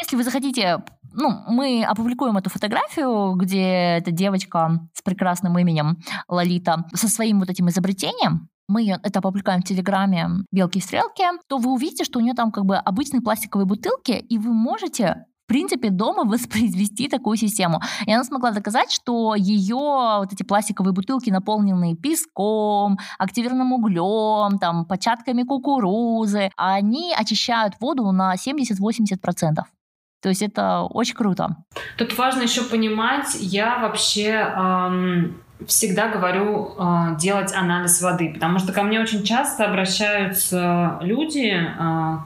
если 0.00 0.16
вы 0.16 0.24
захотите, 0.24 0.82
ну, 1.12 1.30
мы 1.48 1.84
опубликуем 1.84 2.36
эту 2.36 2.50
фотографию, 2.50 3.34
где 3.34 3.98
эта 3.98 4.10
девочка 4.10 4.88
с 4.92 5.02
прекрасным 5.02 5.58
именем 5.58 5.98
Лолита 6.28 6.84
со 6.94 7.08
своим 7.08 7.40
вот 7.40 7.50
этим 7.50 7.68
изобретением, 7.68 8.48
мы 8.68 8.88
это 8.90 9.18
опубликуем 9.18 9.60
в 9.60 9.64
Телеграме 9.64 10.28
«Белки 10.52 10.78
и 10.78 10.82
стрелки», 10.82 11.24
то 11.48 11.58
вы 11.58 11.72
увидите, 11.72 12.04
что 12.04 12.18
у 12.18 12.22
нее 12.22 12.34
там 12.34 12.52
как 12.52 12.64
бы 12.64 12.76
обычные 12.76 13.22
пластиковые 13.22 13.66
бутылки, 13.66 14.12
и 14.12 14.38
вы 14.38 14.52
можете 14.52 15.24
в 15.44 15.48
принципе, 15.48 15.88
дома 15.88 16.24
воспроизвести 16.30 17.08
такую 17.08 17.38
систему. 17.38 17.80
И 18.04 18.12
она 18.12 18.22
смогла 18.22 18.50
доказать, 18.50 18.92
что 18.92 19.34
ее 19.34 20.18
вот 20.18 20.30
эти 20.30 20.42
пластиковые 20.42 20.92
бутылки, 20.92 21.30
наполненные 21.30 21.96
песком, 21.96 22.98
активированным 23.18 23.72
углем, 23.72 24.58
там, 24.58 24.84
початками 24.84 25.44
кукурузы, 25.44 26.50
они 26.58 27.14
очищают 27.14 27.76
воду 27.80 28.12
на 28.12 28.34
70-80%. 28.34 29.62
То 30.20 30.28
есть 30.28 30.42
это 30.42 30.82
очень 30.82 31.14
круто. 31.14 31.56
Тут 31.96 32.18
важно 32.18 32.42
еще 32.42 32.62
понимать, 32.62 33.36
я 33.40 33.78
вообще 33.78 34.30
эм, 34.32 35.42
всегда 35.66 36.08
говорю 36.08 36.74
э, 36.78 37.16
делать 37.18 37.52
анализ 37.54 38.00
воды, 38.00 38.32
потому 38.32 38.58
что 38.58 38.72
ко 38.72 38.82
мне 38.82 39.00
очень 39.00 39.24
часто 39.24 39.64
обращаются 39.64 40.98
люди, 41.02 41.52
э, 41.52 42.18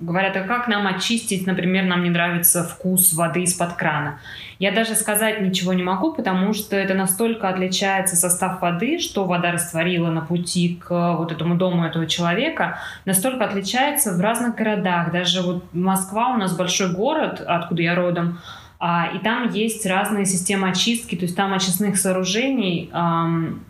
говорят, 0.00 0.36
а 0.36 0.42
как 0.42 0.66
нам 0.66 0.86
очистить, 0.86 1.46
например, 1.46 1.84
нам 1.84 2.02
не 2.02 2.10
нравится 2.10 2.64
вкус 2.64 3.12
воды 3.12 3.42
из-под 3.42 3.74
крана. 3.74 4.18
Я 4.58 4.72
даже 4.72 4.94
сказать 4.94 5.40
ничего 5.40 5.72
не 5.72 5.82
могу, 5.82 6.12
потому 6.12 6.52
что 6.52 6.76
это 6.76 6.94
настолько 6.94 7.48
отличается 7.48 8.16
состав 8.16 8.60
воды, 8.60 8.98
что 8.98 9.24
вода 9.24 9.52
растворила 9.52 10.10
на 10.10 10.22
пути 10.22 10.80
к 10.82 11.16
вот 11.16 11.32
этому 11.32 11.56
дому 11.56 11.84
этого 11.84 12.06
человека, 12.06 12.78
настолько 13.04 13.44
отличается 13.44 14.12
в 14.12 14.20
разных 14.20 14.56
городах. 14.56 15.12
Даже 15.12 15.42
вот 15.42 15.64
Москва 15.72 16.34
у 16.34 16.36
нас 16.36 16.56
большой 16.56 16.92
город, 16.92 17.42
откуда 17.46 17.82
я 17.82 17.94
родом, 17.94 18.40
и 18.82 19.18
там 19.22 19.50
есть 19.50 19.84
разные 19.84 20.24
системы 20.24 20.70
очистки, 20.70 21.14
то 21.14 21.24
есть 21.24 21.36
там 21.36 21.52
очистных 21.52 21.98
сооружений, 21.98 22.90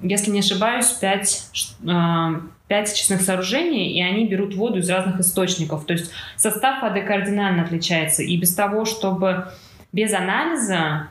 если 0.02 0.30
не 0.30 0.38
ошибаюсь, 0.38 0.86
5, 0.86 1.50
5 1.82 2.90
очистных 2.92 3.20
сооружений, 3.20 3.98
и 3.98 4.02
они 4.02 4.26
берут 4.26 4.54
воду 4.54 4.78
из 4.78 4.88
разных 4.88 5.18
источников. 5.18 5.84
То 5.84 5.94
есть 5.94 6.12
состав 6.36 6.82
воды 6.82 7.02
кардинально 7.02 7.64
отличается. 7.64 8.22
И 8.22 8.36
без 8.36 8.54
того, 8.54 8.84
чтобы 8.84 9.48
без 9.92 10.14
анализа 10.14 11.08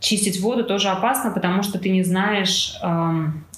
чистить 0.00 0.40
воду 0.40 0.64
тоже 0.64 0.88
опасно, 0.88 1.30
потому 1.30 1.62
что 1.62 1.78
ты 1.78 1.90
не 1.90 2.02
знаешь, 2.02 2.72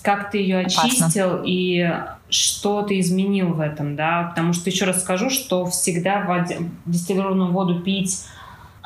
как 0.02 0.32
ты 0.32 0.38
ее 0.38 0.60
очистил 0.60 1.34
опасно. 1.34 1.44
и 1.46 1.92
что 2.28 2.82
ты 2.82 2.98
изменил 2.98 3.52
в 3.52 3.60
этом, 3.60 3.94
да, 3.94 4.32
потому 4.34 4.52
что 4.52 4.68
еще 4.68 4.84
раз 4.84 5.02
скажу, 5.02 5.30
что 5.30 5.66
всегда 5.66 6.22
воде, 6.22 6.58
дистиллированную 6.86 7.52
воду 7.52 7.80
пить 7.80 8.24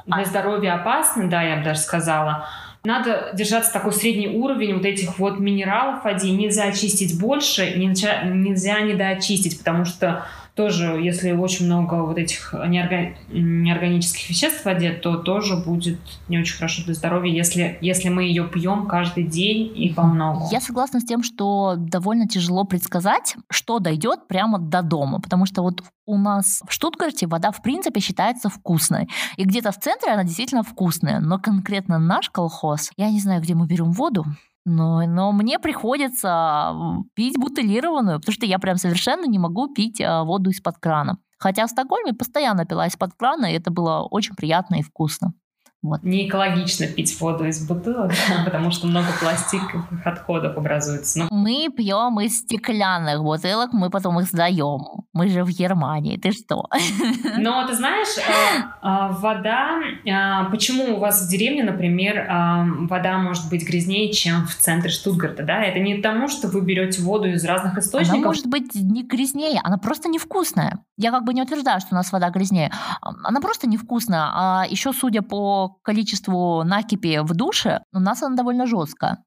для 0.06 0.24
здоровья 0.24 0.74
опасно, 0.74 1.28
да, 1.28 1.42
я 1.42 1.56
бы 1.56 1.64
даже 1.64 1.80
сказала. 1.80 2.46
Надо 2.84 3.30
держаться 3.32 3.72
такой 3.72 3.94
средний 3.94 4.28
уровень 4.28 4.74
вот 4.74 4.84
этих 4.84 5.18
вот 5.18 5.38
минералов 5.38 6.04
воде. 6.04 6.30
Нельзя 6.30 6.64
очистить 6.64 7.18
больше, 7.18 7.76
нельзя, 7.76 8.22
нельзя 8.24 8.80
недоочистить, 8.80 9.58
потому 9.58 9.86
что 9.86 10.26
тоже, 10.54 11.00
если 11.02 11.32
очень 11.32 11.66
много 11.66 11.94
вот 12.04 12.16
этих 12.16 12.54
неорга... 12.68 13.16
неорганических 13.28 14.30
веществ 14.30 14.62
в 14.62 14.64
воде, 14.64 14.92
то 14.92 15.16
тоже 15.16 15.56
будет 15.56 15.98
не 16.28 16.38
очень 16.38 16.56
хорошо 16.56 16.84
для 16.84 16.94
здоровья, 16.94 17.32
если, 17.32 17.78
если 17.80 18.08
мы 18.08 18.24
ее 18.24 18.46
пьем 18.46 18.86
каждый 18.86 19.24
день 19.24 19.72
и 19.76 19.92
по 19.92 20.02
много. 20.02 20.46
Я 20.52 20.60
согласна 20.60 21.00
с 21.00 21.04
тем, 21.04 21.22
что 21.22 21.74
довольно 21.76 22.28
тяжело 22.28 22.64
предсказать, 22.64 23.36
что 23.50 23.80
дойдет 23.80 24.28
прямо 24.28 24.58
до 24.58 24.82
дома, 24.82 25.20
потому 25.20 25.44
что 25.46 25.62
вот 25.62 25.82
у 26.06 26.16
нас 26.16 26.62
в 26.68 26.72
Штутгарте 26.72 27.26
вода 27.26 27.50
в 27.50 27.62
принципе 27.62 28.00
считается 28.00 28.48
вкусной. 28.48 29.08
И 29.36 29.44
где-то 29.44 29.72
в 29.72 29.80
центре 29.80 30.12
она 30.12 30.22
действительно 30.22 30.62
вкусная. 30.62 31.18
Но 31.20 31.38
конкретно 31.38 31.98
наш 31.98 32.30
колхоз, 32.30 32.90
я 32.96 33.10
не 33.10 33.20
знаю, 33.20 33.42
где 33.42 33.54
мы 33.54 33.66
берем 33.66 33.92
воду, 33.92 34.24
но, 34.64 35.06
но 35.06 35.32
мне 35.32 35.58
приходится 35.58 36.74
пить 37.14 37.38
бутылированную, 37.38 38.18
потому 38.18 38.32
что 38.32 38.46
я 38.46 38.58
прям 38.58 38.76
совершенно 38.76 39.26
не 39.26 39.38
могу 39.38 39.72
пить 39.72 40.00
а, 40.00 40.24
воду 40.24 40.50
из-под 40.50 40.78
крана. 40.78 41.18
Хотя 41.38 41.66
в 41.66 41.70
Стокгольме 41.70 42.14
постоянно 42.14 42.64
пила 42.64 42.86
из-под 42.86 43.12
крана, 43.14 43.46
и 43.46 43.54
это 43.54 43.70
было 43.70 44.06
очень 44.10 44.34
приятно 44.34 44.76
и 44.76 44.82
вкусно. 44.82 45.34
Вот. 45.84 46.02
Не 46.02 46.26
экологично 46.26 46.86
пить 46.86 47.20
воду 47.20 47.44
из 47.44 47.68
бутылок, 47.68 48.10
потому 48.46 48.70
что 48.70 48.86
много 48.86 49.08
пластиковых 49.20 50.06
отходов 50.06 50.56
образуется. 50.56 51.18
Но... 51.18 51.28
Мы 51.30 51.68
пьем 51.68 52.18
из 52.20 52.38
стеклянных 52.38 53.22
бутылок, 53.22 53.74
мы 53.74 53.90
потом 53.90 54.18
их 54.18 54.26
сдаем. 54.28 55.04
Мы 55.12 55.28
же 55.28 55.44
в 55.44 55.50
Германии, 55.50 56.16
ты 56.16 56.32
что? 56.32 56.70
Но 57.36 57.66
ты 57.66 57.74
знаешь, 57.74 58.16
э, 58.16 58.62
э, 58.82 59.12
вода, 59.20 59.78
э, 60.06 60.50
почему 60.50 60.96
у 60.96 61.00
вас 61.00 61.26
в 61.26 61.30
деревне, 61.30 61.62
например, 61.62 62.26
вода 62.88 63.18
может 63.18 63.50
быть 63.50 63.68
грязнее, 63.68 64.10
чем 64.10 64.46
в 64.46 64.54
центре 64.54 64.88
Штутгарта, 64.88 65.42
да? 65.42 65.62
Это 65.62 65.80
не 65.80 65.96
потому, 65.96 66.28
что 66.28 66.48
вы 66.48 66.62
берете 66.62 67.02
воду 67.02 67.28
из 67.28 67.44
разных 67.44 67.76
источников. 67.76 68.18
Она 68.18 68.26
может 68.26 68.46
быть 68.46 68.74
не 68.74 69.02
грязнее, 69.02 69.60
она 69.62 69.76
просто 69.76 70.08
невкусная. 70.08 70.78
Я 70.96 71.10
как 71.10 71.24
бы 71.24 71.34
не 71.34 71.42
утверждаю, 71.42 71.80
что 71.80 71.90
у 71.92 71.94
нас 71.94 72.10
вода 72.10 72.30
грязнее. 72.30 72.72
Она 73.02 73.40
просто 73.42 73.68
невкусная. 73.68 74.30
А 74.32 74.64
еще, 74.66 74.92
судя 74.92 75.20
по 75.20 75.73
количеству 75.82 76.62
накипи 76.64 77.18
в 77.18 77.34
душе, 77.34 77.80
у 77.92 78.00
нас 78.00 78.22
она 78.22 78.36
довольно 78.36 78.66
жесткая. 78.66 79.18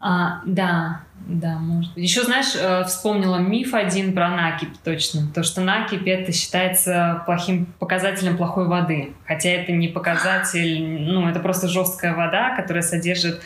А, 0.00 0.42
да, 0.44 1.00
да, 1.26 1.56
может 1.58 1.94
быть. 1.94 2.04
Еще, 2.04 2.24
знаешь, 2.24 2.54
э, 2.54 2.84
вспомнила 2.84 3.38
миф 3.38 3.72
один 3.72 4.12
про 4.12 4.28
накипь, 4.28 4.76
точно. 4.84 5.26
То, 5.34 5.42
что 5.42 5.62
накипь 5.62 6.06
это 6.06 6.30
считается 6.30 7.22
плохим 7.24 7.66
показателем 7.78 8.36
плохой 8.36 8.66
воды. 8.66 9.14
Хотя 9.26 9.48
это 9.48 9.72
не 9.72 9.88
показатель, 9.88 11.10
ну, 11.10 11.26
это 11.26 11.40
просто 11.40 11.68
жесткая 11.68 12.14
вода, 12.14 12.54
которая 12.54 12.82
содержит 12.82 13.40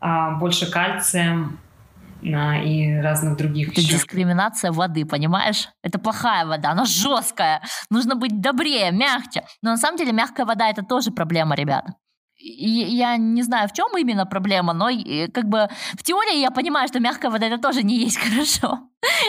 а, 0.00 0.32
больше 0.32 0.70
кальция 0.70 1.48
и 2.24 3.00
разных 3.00 3.36
других 3.36 3.68
Это 3.72 3.80
еще. 3.80 3.92
дискриминация 3.92 4.72
воды, 4.72 5.04
понимаешь? 5.04 5.68
Это 5.82 5.98
плохая 5.98 6.46
вода, 6.46 6.70
она 6.70 6.84
жесткая. 6.84 7.62
Нужно 7.90 8.14
быть 8.16 8.40
добрее, 8.40 8.90
мягче. 8.90 9.44
Но 9.62 9.70
на 9.70 9.76
самом 9.76 9.98
деле 9.98 10.12
мягкая 10.12 10.46
вода 10.46 10.68
это 10.68 10.82
тоже 10.82 11.10
проблема, 11.10 11.54
ребята 11.54 11.94
я 12.44 13.16
не 13.16 13.42
знаю, 13.42 13.68
в 13.68 13.72
чем 13.72 13.86
именно 13.96 14.26
проблема, 14.26 14.72
но 14.72 14.88
как 15.32 15.48
бы 15.48 15.68
в 15.94 16.02
теории 16.02 16.40
я 16.40 16.50
понимаю, 16.50 16.88
что 16.88 17.00
мягкая 17.00 17.30
вода 17.30 17.46
это 17.46 17.58
тоже 17.58 17.82
не 17.82 17.98
есть 17.98 18.18
хорошо. 18.28 18.80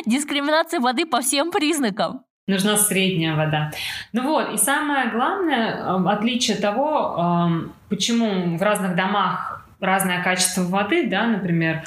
Дискриминация 0.05 0.79
воды 0.79 1.05
по 1.05 1.21
всем 1.21 1.51
признакам. 1.51 2.23
Нужна 2.47 2.77
средняя 2.77 3.35
вода. 3.35 3.71
Ну 4.13 4.23
вот, 4.23 4.53
и 4.53 4.57
самое 4.57 5.09
главное 5.09 5.77
эм, 5.77 6.07
отличие 6.07 6.57
того, 6.57 7.15
эм, 7.17 7.73
почему 7.89 8.57
в 8.57 8.61
разных 8.61 8.95
домах 8.95 9.65
разное 9.79 10.23
качество 10.23 10.61
воды, 10.61 11.09
да, 11.09 11.25
например, 11.25 11.83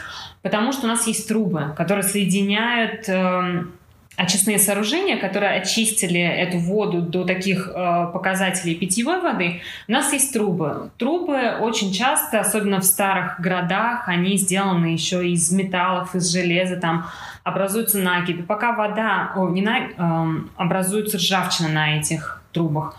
потому 0.49 0.73
что 0.73 0.87
у 0.87 0.89
нас 0.89 1.07
есть 1.07 1.29
трубы, 1.29 1.75
которые 1.77 2.03
соединяют 2.03 3.07
эм, 3.07 3.73
очистные 4.17 4.59
сооружения, 4.59 5.19
которые 5.19 5.61
очистили 5.61 6.21
эту 6.21 6.57
воду 6.59 7.03
до 7.03 7.25
таких 7.25 7.69
э, 7.69 8.07
показателей 8.15 8.75
питьевой 8.75 9.21
воды, 9.21 9.61
у 9.87 9.93
нас 9.93 10.11
есть 10.15 10.33
трубы. 10.33 10.91
Трубы 10.97 11.59
очень 11.61 11.93
часто, 11.93 12.41
особенно 12.41 12.81
в 12.81 12.85
старых 12.85 13.39
городах, 13.41 14.09
они 14.09 14.39
сделаны 14.39 14.87
еще 14.87 15.29
из 15.29 15.53
металлов, 15.53 16.15
из 16.15 16.33
железа, 16.33 16.77
там 16.77 17.07
образуются 17.45 17.99
накипи. 17.99 18.41
Пока 18.41 18.73
вода, 18.73 19.33
о, 19.37 19.51
не 19.51 19.61
на, 19.61 19.79
э, 19.79 20.41
образуется 20.57 21.19
ржавчина 21.19 21.69
на 21.69 21.99
этих 21.99 22.43
трубах. 22.53 22.97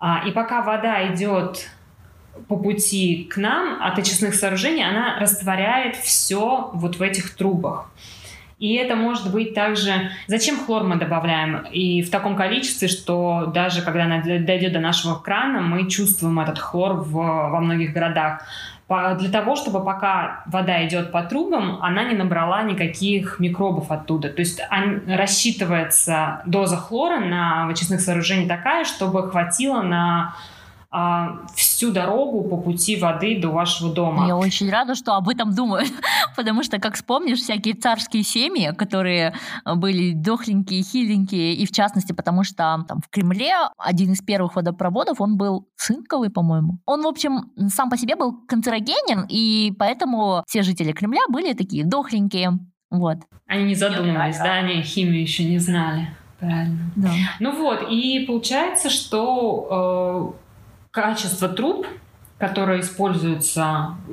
А, 0.00 0.22
и 0.26 0.30
пока 0.30 0.62
вода 0.62 1.14
идет 1.14 1.68
по 2.48 2.56
пути 2.56 3.28
к 3.30 3.36
нам 3.36 3.82
от 3.82 3.98
очистных 3.98 4.34
сооружений, 4.34 4.84
она 4.84 5.18
растворяет 5.18 5.96
все 5.96 6.70
вот 6.72 6.96
в 6.96 7.02
этих 7.02 7.34
трубах. 7.36 7.90
И 8.58 8.74
это 8.76 8.96
может 8.96 9.30
быть 9.32 9.52
также... 9.54 10.10
Зачем 10.28 10.56
хлор 10.56 10.84
мы 10.84 10.96
добавляем? 10.96 11.66
И 11.72 12.02
в 12.02 12.10
таком 12.10 12.36
количестве, 12.36 12.88
что 12.88 13.50
даже 13.54 13.82
когда 13.82 14.04
она 14.04 14.22
дойдет 14.22 14.72
до 14.72 14.80
нашего 14.80 15.16
крана, 15.16 15.60
мы 15.60 15.90
чувствуем 15.90 16.40
этот 16.40 16.58
хлор 16.58 16.94
в, 16.94 17.12
во 17.12 17.60
многих 17.60 17.92
городах. 17.92 18.42
Для 18.88 19.30
того, 19.30 19.56
чтобы 19.56 19.84
пока 19.84 20.44
вода 20.46 20.86
идет 20.86 21.10
по 21.10 21.22
трубам, 21.22 21.82
она 21.82 22.04
не 22.04 22.14
набрала 22.14 22.62
никаких 22.62 23.40
микробов 23.40 23.90
оттуда. 23.90 24.30
То 24.30 24.40
есть 24.40 24.62
рассчитывается 25.08 26.40
доза 26.46 26.76
хлора 26.76 27.18
на 27.18 27.68
очистных 27.68 28.00
сооружениях 28.00 28.48
такая, 28.48 28.84
чтобы 28.84 29.28
хватило 29.28 29.82
на 29.82 30.36
всю 31.54 31.92
дорогу 31.92 32.42
по 32.48 32.56
пути 32.56 32.96
воды 32.96 33.40
до 33.40 33.48
вашего 33.48 33.92
дома. 33.92 34.26
Я 34.26 34.36
очень 34.36 34.70
рада, 34.70 34.94
что 34.94 35.14
об 35.14 35.28
этом 35.28 35.54
думаю, 35.54 35.86
потому 36.36 36.62
что, 36.62 36.78
как 36.78 36.94
вспомнишь, 36.94 37.38
всякие 37.38 37.74
царские 37.74 38.22
семьи, 38.22 38.72
которые 38.76 39.34
были 39.64 40.12
дохленькие, 40.12 40.82
хиленькие, 40.82 41.54
и 41.54 41.66
в 41.66 41.72
частности, 41.72 42.12
потому 42.12 42.44
что 42.44 42.84
там 42.88 43.00
в 43.00 43.10
Кремле 43.10 43.52
один 43.78 44.12
из 44.12 44.22
первых 44.22 44.56
водопроводов, 44.56 45.20
он 45.20 45.36
был 45.36 45.68
цинковый, 45.76 46.30
по-моему. 46.30 46.78
Он, 46.86 47.02
в 47.02 47.06
общем, 47.06 47.50
сам 47.68 47.90
по 47.90 47.96
себе 47.96 48.16
был 48.16 48.32
канцерогенен, 48.46 49.26
и 49.28 49.72
поэтому 49.78 50.42
все 50.46 50.62
жители 50.62 50.92
Кремля 50.92 51.22
были 51.28 51.52
такие 51.52 51.84
дохленькие. 51.84 52.58
Вот. 52.90 53.18
Они 53.46 53.64
не 53.64 53.74
задумывались, 53.74 54.38
да, 54.38 54.54
они 54.54 54.82
химию 54.82 55.20
еще 55.20 55.44
не 55.44 55.58
знали. 55.58 56.08
Правильно. 56.38 56.90
Да. 56.96 57.10
Ну 57.40 57.56
вот, 57.56 57.86
и 57.90 58.24
получается, 58.26 58.90
что 58.90 60.34
э, 60.36 60.45
качество 60.96 61.50
труб, 61.50 61.86
которые 62.38 62.80
используются 62.80 63.96
э, 64.08 64.12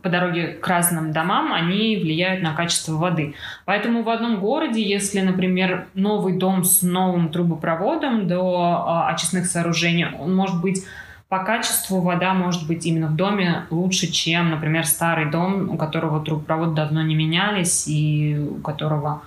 по 0.00 0.08
дороге 0.08 0.46
к 0.46 0.68
разным 0.68 1.10
домам, 1.10 1.52
они 1.52 1.96
влияют 1.96 2.40
на 2.40 2.54
качество 2.54 2.92
воды. 2.92 3.34
Поэтому 3.64 4.04
в 4.04 4.08
одном 4.08 4.38
городе, 4.38 4.80
если, 4.80 5.20
например, 5.22 5.88
новый 5.94 6.34
дом 6.38 6.62
с 6.62 6.82
новым 6.82 7.30
трубопроводом 7.30 8.28
до 8.28 9.06
э, 9.08 9.12
очистных 9.12 9.46
сооружений, 9.46 10.06
он 10.20 10.36
может 10.36 10.60
быть 10.60 10.84
по 11.28 11.40
качеству 11.40 12.00
вода 12.00 12.32
может 12.32 12.68
быть 12.68 12.86
именно 12.86 13.08
в 13.08 13.16
доме 13.16 13.66
лучше, 13.70 14.06
чем, 14.06 14.50
например, 14.50 14.86
старый 14.86 15.28
дом, 15.32 15.68
у 15.68 15.76
которого 15.76 16.24
трубопровод 16.24 16.74
давно 16.74 17.02
не 17.02 17.16
менялись 17.16 17.88
и 17.88 18.38
у 18.38 18.60
которого 18.60 19.22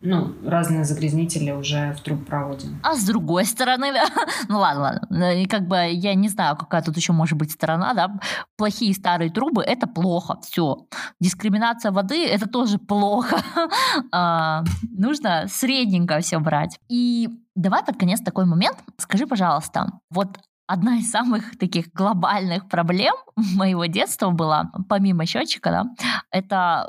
ну, 0.00 0.34
разные 0.44 0.84
загрязнители 0.84 1.50
уже 1.50 1.92
в 1.92 2.00
трубопроводе. 2.02 2.68
А 2.82 2.94
с 2.94 3.04
другой 3.04 3.44
стороны, 3.44 3.92
ну 4.48 4.58
ладно, 4.58 5.06
ладно, 5.10 5.48
как 5.48 5.66
бы 5.66 5.76
я 5.90 6.14
не 6.14 6.28
знаю, 6.28 6.56
какая 6.56 6.82
тут 6.82 6.96
еще 6.96 7.12
может 7.12 7.36
быть 7.36 7.50
сторона, 7.50 7.94
да, 7.94 8.20
плохие 8.56 8.94
старые 8.94 9.30
трубы– 9.30 9.62
это 9.66 9.86
плохо, 9.86 10.38
все. 10.42 10.86
Дискриминация 11.20 11.90
воды– 11.90 12.26
это 12.28 12.48
тоже 12.48 12.78
плохо. 12.78 13.38
а, 14.12 14.62
нужно 14.90 15.46
средненько 15.48 16.20
все 16.20 16.38
брать. 16.38 16.78
И 16.88 17.28
давай 17.54 17.82
под 17.84 17.98
конец 17.98 18.20
такой 18.20 18.46
момент, 18.46 18.78
скажи, 18.98 19.26
пожалуйста, 19.26 20.00
вот 20.10 20.38
одна 20.68 20.98
из 20.98 21.10
самых 21.10 21.58
таких 21.58 21.92
глобальных 21.92 22.68
проблем 22.68 23.14
моего 23.36 23.86
детства 23.86 24.30
была, 24.30 24.70
помимо 24.88 25.26
счетчика, 25.26 25.70
да, 25.70 25.84
это 26.30 26.88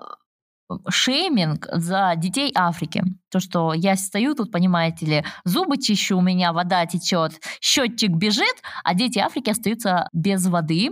шейминг 0.88 1.68
за 1.72 2.14
детей 2.16 2.52
Африки. 2.56 3.04
То, 3.32 3.40
что 3.40 3.74
я 3.74 3.96
стою 3.96 4.36
тут, 4.36 4.52
понимаете 4.52 5.06
ли, 5.06 5.26
зубы 5.46 5.78
чищу, 5.78 6.18
у 6.18 6.22
меня 6.22 6.54
вода 6.54 6.86
течет, 6.86 7.40
счетчик 7.62 8.12
бежит, 8.12 8.56
а 8.84 8.94
дети 8.94 9.20
Африки 9.20 9.50
остаются 9.50 10.08
без 10.14 10.46
воды. 10.48 10.92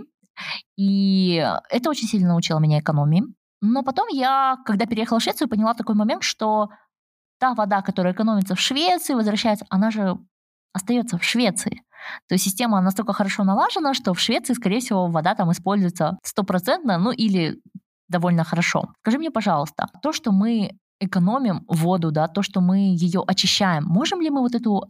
И 0.76 1.44
это 1.70 1.90
очень 1.90 2.06
сильно 2.06 2.28
научило 2.28 2.58
меня 2.58 2.80
экономии. 2.80 3.24
Но 3.60 3.82
потом 3.82 4.08
я, 4.08 4.56
когда 4.64 4.86
переехала 4.86 5.18
в 5.18 5.22
Швецию, 5.22 5.48
поняла 5.48 5.74
такой 5.74 5.94
момент, 5.94 6.22
что 6.22 6.68
та 7.40 7.54
вода, 7.54 7.82
которая 7.82 8.12
экономится 8.12 8.54
в 8.54 8.60
Швеции, 8.60 9.14
возвращается, 9.14 9.66
она 9.68 9.90
же 9.90 10.16
остается 10.72 11.18
в 11.18 11.24
Швеции. 11.24 11.82
То 12.28 12.34
есть 12.34 12.44
система 12.44 12.80
настолько 12.80 13.12
хорошо 13.12 13.44
налажена, 13.44 13.94
что 13.94 14.14
в 14.14 14.20
Швеции, 14.20 14.54
скорее 14.54 14.80
всего, 14.80 15.08
вода 15.08 15.34
там 15.34 15.50
используется 15.50 16.18
стопроцентно, 16.22 16.98
ну 16.98 17.10
или 17.10 17.60
довольно 18.08 18.44
хорошо. 18.44 18.92
Скажи 19.02 19.18
мне, 19.18 19.30
пожалуйста, 19.30 19.86
то, 20.02 20.12
что 20.12 20.32
мы 20.32 20.72
экономим 21.00 21.64
воду, 21.68 22.10
да, 22.10 22.26
то, 22.26 22.42
что 22.42 22.60
мы 22.60 22.78
ее 22.78 23.22
очищаем, 23.26 23.84
можем 23.84 24.20
ли 24.20 24.30
мы 24.30 24.40
вот 24.40 24.54
эту 24.54 24.84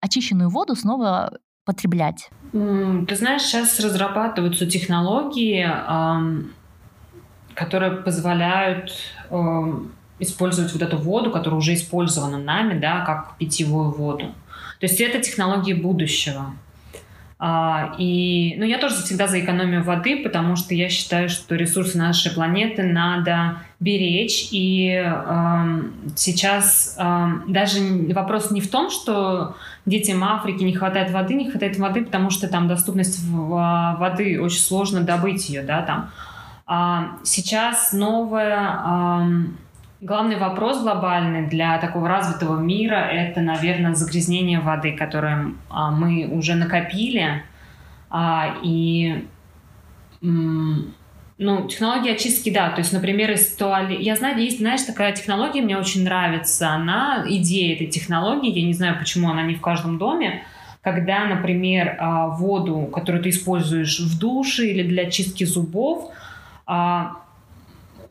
очищенную 0.00 0.50
воду 0.50 0.74
снова 0.74 1.38
потреблять? 1.64 2.30
Ты 2.52 3.16
знаешь, 3.16 3.42
сейчас 3.42 3.78
разрабатываются 3.78 4.66
технологии, 4.66 5.70
которые 7.54 7.92
позволяют 7.92 8.92
использовать 10.18 10.72
вот 10.72 10.82
эту 10.82 10.98
воду, 10.98 11.30
которая 11.30 11.58
уже 11.58 11.74
использована 11.74 12.38
нами, 12.38 12.78
да, 12.78 13.04
как 13.04 13.36
питьевую 13.38 13.92
воду. 13.92 14.34
То 14.80 14.86
есть 14.86 15.00
это 15.00 15.20
технологии 15.20 15.74
будущего. 15.74 16.54
А, 17.44 17.96
и, 17.98 18.54
ну, 18.56 18.64
я 18.64 18.78
тоже 18.78 18.94
всегда 18.94 19.26
за 19.26 19.40
экономию 19.40 19.82
воды, 19.82 20.22
потому 20.22 20.54
что 20.54 20.76
я 20.76 20.88
считаю, 20.88 21.28
что 21.28 21.56
ресурсы 21.56 21.98
нашей 21.98 22.30
планеты 22.30 22.84
надо 22.84 23.56
беречь. 23.80 24.46
И 24.52 24.92
э, 24.92 25.82
сейчас 26.14 26.96
э, 26.96 27.26
даже 27.48 27.80
вопрос 28.14 28.52
не 28.52 28.60
в 28.60 28.70
том, 28.70 28.90
что 28.90 29.56
детям 29.86 30.22
Африки 30.22 30.62
не 30.62 30.72
хватает 30.72 31.10
воды, 31.10 31.34
не 31.34 31.50
хватает 31.50 31.76
воды, 31.78 32.04
потому 32.04 32.30
что 32.30 32.46
там 32.46 32.68
доступность 32.68 33.18
воды 33.28 34.40
очень 34.40 34.60
сложно 34.60 35.00
добыть 35.00 35.48
ее, 35.48 35.62
да, 35.64 35.82
там. 35.82 36.10
А 36.64 37.16
сейчас 37.24 37.92
новая 37.92 39.42
Главный 40.02 40.36
вопрос 40.36 40.82
глобальный 40.82 41.46
для 41.46 41.78
такого 41.78 42.08
развитого 42.08 42.58
мира– 42.58 42.96
это, 43.12 43.40
наверное, 43.40 43.94
загрязнение 43.94 44.58
воды, 44.58 44.96
которое 44.96 45.52
а, 45.70 45.92
мы 45.92 46.26
уже 46.26 46.56
накопили 46.56 47.44
А, 48.10 48.56
и 48.64 49.28
ну, 50.20 51.68
технология 51.68 52.14
очистки, 52.14 52.50
да, 52.50 52.70
то 52.70 52.80
есть, 52.80 52.92
например, 52.92 53.30
из 53.30 53.54
туалета... 53.54 54.02
Я 54.02 54.16
знаю, 54.16 54.40
есть, 54.40 54.58
знаешь, 54.58 54.82
такая 54.82 55.12
технология, 55.12 55.62
мне 55.62 55.78
очень 55.78 56.02
нравится, 56.02 56.70
она, 56.70 57.22
идея 57.24 57.76
этой 57.76 57.86
технологии, 57.86 58.58
я 58.58 58.66
не 58.66 58.72
знаю, 58.72 58.98
почему 58.98 59.30
она 59.30 59.44
не 59.44 59.54
в 59.54 59.60
каждом 59.60 59.98
доме, 59.98 60.42
когда, 60.80 61.26
например, 61.26 61.96
а, 62.00 62.26
воду, 62.26 62.90
которую 62.92 63.22
ты 63.22 63.28
используешь 63.28 64.00
в 64.00 64.18
душе 64.18 64.66
или 64.66 64.82
для 64.82 65.08
чистки 65.08 65.44
зубов, 65.44 66.10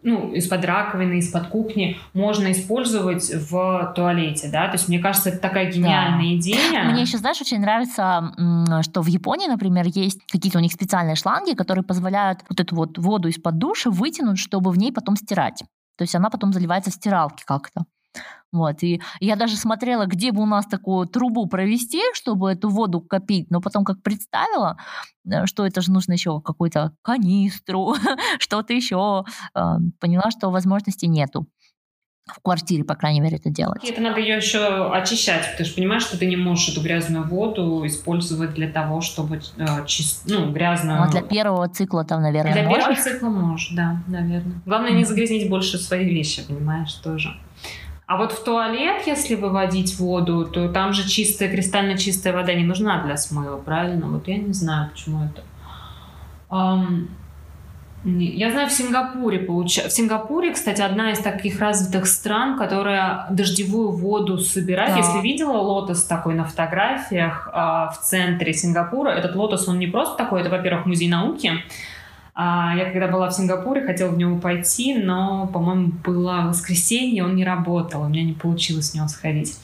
ну, 0.03 0.31
из-под 0.33 0.65
раковины, 0.65 1.19
из-под 1.19 1.47
кухни 1.47 1.97
можно 2.13 2.51
использовать 2.51 3.31
в 3.49 3.93
туалете, 3.95 4.49
да, 4.51 4.67
то 4.67 4.73
есть 4.73 4.87
мне 4.87 4.99
кажется, 4.99 5.29
это 5.29 5.39
такая 5.39 5.71
гениальная 5.71 6.33
да. 6.33 6.35
идея. 6.37 6.83
Мне 6.85 7.01
еще, 7.01 7.17
знаешь, 7.17 7.39
очень 7.41 7.59
нравится, 7.59 8.33
что 8.81 9.01
в 9.01 9.07
Японии, 9.07 9.47
например, 9.47 9.85
есть 9.87 10.19
какие-то 10.31 10.57
у 10.57 10.61
них 10.61 10.71
специальные 10.71 11.15
шланги, 11.15 11.53
которые 11.53 11.83
позволяют 11.83 12.39
вот 12.49 12.59
эту 12.59 12.75
вот 12.75 12.97
воду 12.97 13.27
из-под 13.27 13.57
душа 13.57 13.89
вытянуть, 13.89 14.39
чтобы 14.39 14.71
в 14.71 14.77
ней 14.77 14.91
потом 14.91 15.15
стирать. 15.15 15.63
То 15.97 16.03
есть 16.03 16.15
она 16.15 16.29
потом 16.29 16.51
заливается 16.53 16.89
в 16.89 16.93
стиралке 16.95 17.43
как-то. 17.45 17.83
Вот, 18.51 18.83
и 18.83 19.01
я 19.19 19.35
даже 19.35 19.55
смотрела, 19.55 20.05
где 20.05 20.31
бы 20.31 20.43
у 20.43 20.45
нас 20.45 20.65
такую 20.65 21.07
трубу 21.07 21.47
провести, 21.47 22.01
чтобы 22.13 22.51
эту 22.51 22.69
воду 22.69 22.99
копить, 22.99 23.49
но 23.49 23.61
потом 23.61 23.85
как 23.85 24.03
представила, 24.03 24.77
э, 25.25 25.45
что 25.45 25.65
это 25.65 25.81
же 25.81 25.91
нужно 25.91 26.13
еще 26.13 26.41
какую-то 26.41 26.93
канистру, 27.01 27.95
что-то 28.39 28.73
еще, 28.73 29.23
а, 29.53 29.77
поняла, 29.99 30.31
что 30.31 30.49
возможности 30.49 31.05
нету 31.05 31.47
в 32.27 32.41
квартире, 32.41 32.83
по 32.83 32.95
крайней 32.95 33.19
мере, 33.19 33.37
это 33.37 33.49
делать. 33.49 33.83
это 33.83 34.01
надо 34.01 34.19
ее 34.19 34.37
еще 34.37 34.91
очищать. 34.93 35.55
Ты 35.57 35.65
же 35.65 35.73
понимаешь, 35.73 36.03
что 36.03 36.17
ты 36.17 36.27
не 36.27 36.37
можешь 36.37 36.69
эту 36.69 36.81
грязную 36.81 37.27
воду 37.27 37.85
использовать 37.85 38.53
для 38.53 38.69
того, 38.69 39.01
чтобы 39.01 39.41
э, 39.57 39.85
чист... 39.85 40.23
ну, 40.27 40.51
грязную... 40.51 40.99
Ну, 40.99 41.03
а 41.05 41.09
для 41.09 41.21
первого 41.21 41.67
цикла 41.67 42.05
там, 42.05 42.21
наверное, 42.21 42.53
Для 42.53 42.63
можешь? 42.63 42.85
первого 42.85 43.01
цикла 43.01 43.29
можешь, 43.29 43.71
да, 43.75 44.03
наверное. 44.07 44.61
Главное 44.65 44.91
не 44.91 45.03
загрязнить 45.03 45.49
больше 45.49 45.77
свои 45.77 46.05
вещи, 46.05 46.45
понимаешь, 46.47 46.93
тоже. 46.93 47.35
А 48.11 48.17
вот 48.17 48.33
в 48.33 48.43
туалет, 48.43 49.03
если 49.07 49.35
выводить 49.35 49.97
воду, 49.97 50.43
то 50.45 50.67
там 50.67 50.91
же 50.91 51.07
чистая, 51.07 51.47
кристально 51.47 51.97
чистая 51.97 52.33
вода 52.33 52.53
не 52.53 52.65
нужна 52.65 53.01
для 53.01 53.15
смыва, 53.15 53.55
правильно? 53.55 54.07
Вот 54.07 54.27
я 54.27 54.35
не 54.35 54.51
знаю, 54.51 54.89
почему 54.91 55.23
это. 55.23 55.43
Um, 56.49 57.07
я 58.03 58.51
знаю, 58.51 58.67
в 58.67 58.73
Сингапуре 58.73 59.39
получается. 59.39 59.89
В 59.89 59.93
Сингапуре, 59.93 60.51
кстати, 60.51 60.81
одна 60.81 61.11
из 61.11 61.19
таких 61.19 61.61
развитых 61.61 62.05
стран, 62.05 62.57
которая 62.57 63.27
дождевую 63.29 63.91
воду 63.91 64.39
собирает. 64.39 64.91
Да. 64.91 64.97
Если 64.97 65.21
видела 65.21 65.59
лотос 65.59 66.03
такой 66.03 66.33
на 66.33 66.43
фотографиях 66.43 67.47
э, 67.47 67.57
в 67.57 67.97
центре 68.01 68.51
Сингапура, 68.51 69.11
этот 69.11 69.37
лотос, 69.37 69.69
он 69.69 69.79
не 69.79 69.87
просто 69.87 70.17
такой, 70.17 70.41
это, 70.41 70.49
во-первых, 70.49 70.85
музей 70.85 71.07
науки, 71.07 71.63
я 72.35 72.89
когда 72.91 73.07
была 73.07 73.29
в 73.29 73.33
Сингапуре, 73.33 73.81
хотела 73.81 74.09
в 74.09 74.17
него 74.17 74.39
пойти, 74.39 74.95
но, 74.95 75.47
по-моему, 75.47 75.91
было 76.03 76.45
воскресенье, 76.47 77.25
он 77.25 77.35
не 77.35 77.43
работал, 77.43 78.03
у 78.03 78.07
меня 78.07 78.23
не 78.23 78.33
получилось 78.33 78.91
в 78.91 78.95
него 78.95 79.07
сходить. 79.07 79.57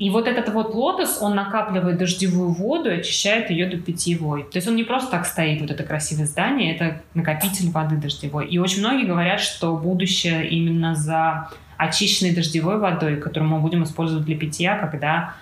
И 0.00 0.08
вот 0.08 0.26
этот 0.26 0.48
вот 0.54 0.74
лотос, 0.74 1.18
он 1.20 1.34
накапливает 1.34 1.98
дождевую 1.98 2.48
воду 2.52 2.90
и 2.90 3.00
очищает 3.00 3.50
ее 3.50 3.66
до 3.66 3.76
питьевой. 3.76 4.44
То 4.44 4.56
есть 4.56 4.66
он 4.66 4.74
не 4.74 4.82
просто 4.82 5.10
так 5.10 5.26
стоит, 5.26 5.60
вот 5.60 5.70
это 5.70 5.82
красивое 5.82 6.24
здание, 6.24 6.74
это 6.74 7.02
накопитель 7.12 7.70
воды 7.70 7.96
дождевой. 7.96 8.46
И 8.46 8.58
очень 8.58 8.80
многие 8.80 9.04
говорят, 9.04 9.40
что 9.40 9.76
будущее 9.76 10.48
именно 10.48 10.94
за 10.94 11.50
очищенной 11.76 12.34
дождевой 12.34 12.78
водой, 12.78 13.16
которую 13.16 13.50
мы 13.50 13.60
будем 13.60 13.84
использовать 13.84 14.24
для 14.24 14.38
питья, 14.38 14.78
когда 14.78 15.34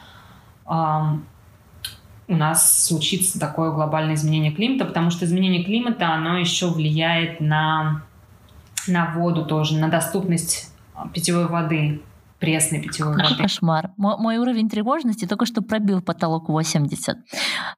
эм, 0.69 1.25
у 2.29 2.37
нас 2.37 2.87
случится 2.87 3.41
такое 3.41 3.73
глобальное 3.73 4.15
изменение 4.15 4.53
климата, 4.53 4.85
потому 4.85 5.11
что 5.11 5.25
изменение 5.25 5.65
климата, 5.65 6.11
оно 6.11 6.39
еще 6.39 6.69
влияет 6.69 7.41
на, 7.41 8.03
на 8.87 9.13
воду 9.15 9.47
тоже, 9.47 9.77
на 9.77 9.89
доступность 9.89 10.73
питьевой 11.13 11.47
воды 11.47 12.03
пресной 12.39 12.81
питьевой 12.81 13.17
воды. 13.17 13.37
кошмар. 13.37 13.91
Мой, 13.97 14.17
мой 14.19 14.37
уровень 14.39 14.69
тревожности 14.69 15.27
только 15.27 15.47
что 15.47 15.63
пробил 15.63 16.01
потолок 16.01 16.49
80. 16.49 17.17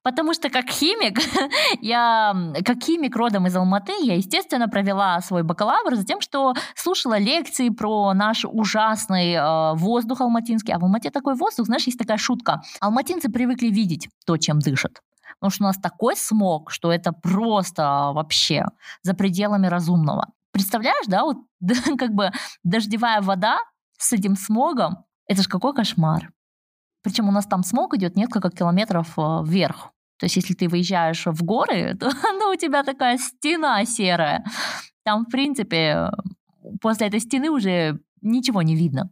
Потому 0.03 0.35
что 0.35 0.51
как 0.51 0.69
химик, 0.69 1.19
я 1.81 2.35
как 2.65 2.83
химик 2.83 3.17
родом 3.17 3.47
из 3.47 3.57
Алматы, 3.57 3.93
я, 4.03 4.15
естественно, 4.15 4.69
провела 4.69 5.21
свой 5.21 5.43
бакалавр 5.43 5.97
за 5.97 6.05
тем, 6.05 6.21
что 6.21 6.55
слушала 6.75 7.19
лекции 7.19 7.71
про 7.71 8.13
наш 8.13 8.45
ужасный 8.45 9.33
э, 9.33 9.75
воздух 9.75 10.21
алматинский. 10.21 10.75
А 10.75 10.79
в 10.79 10.85
Алмате 10.85 11.11
такой 11.11 11.35
воздух, 11.35 11.67
знаешь, 11.67 11.85
есть 11.85 11.99
такая 11.99 12.19
шутка. 12.19 12.63
Алматинцы 12.81 13.31
привыкли 13.31 13.69
видеть 13.69 14.09
то, 14.27 14.37
чем 14.37 14.59
дышат. 14.59 15.01
Потому 15.39 15.51
что 15.51 15.65
у 15.65 15.67
нас 15.69 15.79
такой 15.79 16.17
смог, 16.17 16.71
что 16.71 16.93
это 16.93 17.13
просто 17.13 18.11
вообще 18.13 18.67
за 19.03 19.15
пределами 19.15 19.69
разумного. 19.69 20.27
Представляешь, 20.53 21.07
да, 21.07 21.25
вот 21.25 21.39
как 21.99 22.13
бы 22.13 22.31
дождевая 22.65 23.21
вода 23.23 23.59
с 24.01 24.13
этим 24.13 24.37
смогом, 24.37 25.05
это 25.27 25.43
же 25.43 25.49
какой 25.49 25.75
кошмар. 25.75 26.33
Причем 27.03 27.29
у 27.29 27.33
нас 27.33 27.47
там 27.47 27.63
смог 27.63 27.95
идет 27.95 28.17
несколько 28.17 28.51
километров 28.51 29.19
э, 29.19 29.43
вверх. 29.45 29.93
То 30.19 30.27
есть, 30.27 30.37
если 30.37 30.55
ты 30.55 30.69
выезжаешь 30.69 31.27
в 31.27 31.43
горы, 31.45 31.95
то 32.01 32.11
ну, 32.33 32.51
у 32.51 32.57
тебя 32.57 32.83
такая 32.83 33.19
стена 33.19 33.85
серая. 33.85 34.45
Там, 35.05 35.25
в 35.25 35.31
принципе, 35.31 36.11
после 36.81 37.07
этой 37.07 37.21
стены 37.21 37.51
уже 37.51 38.01
ничего 38.21 38.63
не 38.63 38.75
видно. 38.75 39.11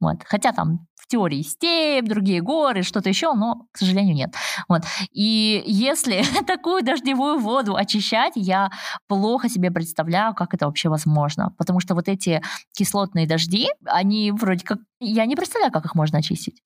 Вот. 0.00 0.16
Хотя 0.24 0.52
там 0.52 0.86
теории 1.12 1.42
степь, 1.42 2.08
другие 2.08 2.40
горы, 2.40 2.82
что-то 2.82 3.10
еще, 3.10 3.34
но, 3.34 3.66
к 3.70 3.78
сожалению, 3.78 4.14
нет. 4.14 4.34
Вот. 4.68 4.82
И 5.12 5.62
если 5.66 6.22
такую 6.46 6.82
дождевую 6.82 7.38
воду 7.38 7.76
очищать, 7.76 8.32
я 8.36 8.70
плохо 9.08 9.48
себе 9.50 9.70
представляю, 9.70 10.34
как 10.34 10.54
это 10.54 10.66
вообще 10.66 10.88
возможно. 10.88 11.54
Потому 11.58 11.80
что 11.80 11.94
вот 11.94 12.08
эти 12.08 12.40
кислотные 12.76 13.26
дожди, 13.26 13.68
они 13.84 14.32
вроде 14.32 14.64
как... 14.64 14.78
Я 15.00 15.26
не 15.26 15.36
представляю, 15.36 15.72
как 15.72 15.84
их 15.84 15.94
можно 15.94 16.18
очистить. 16.18 16.62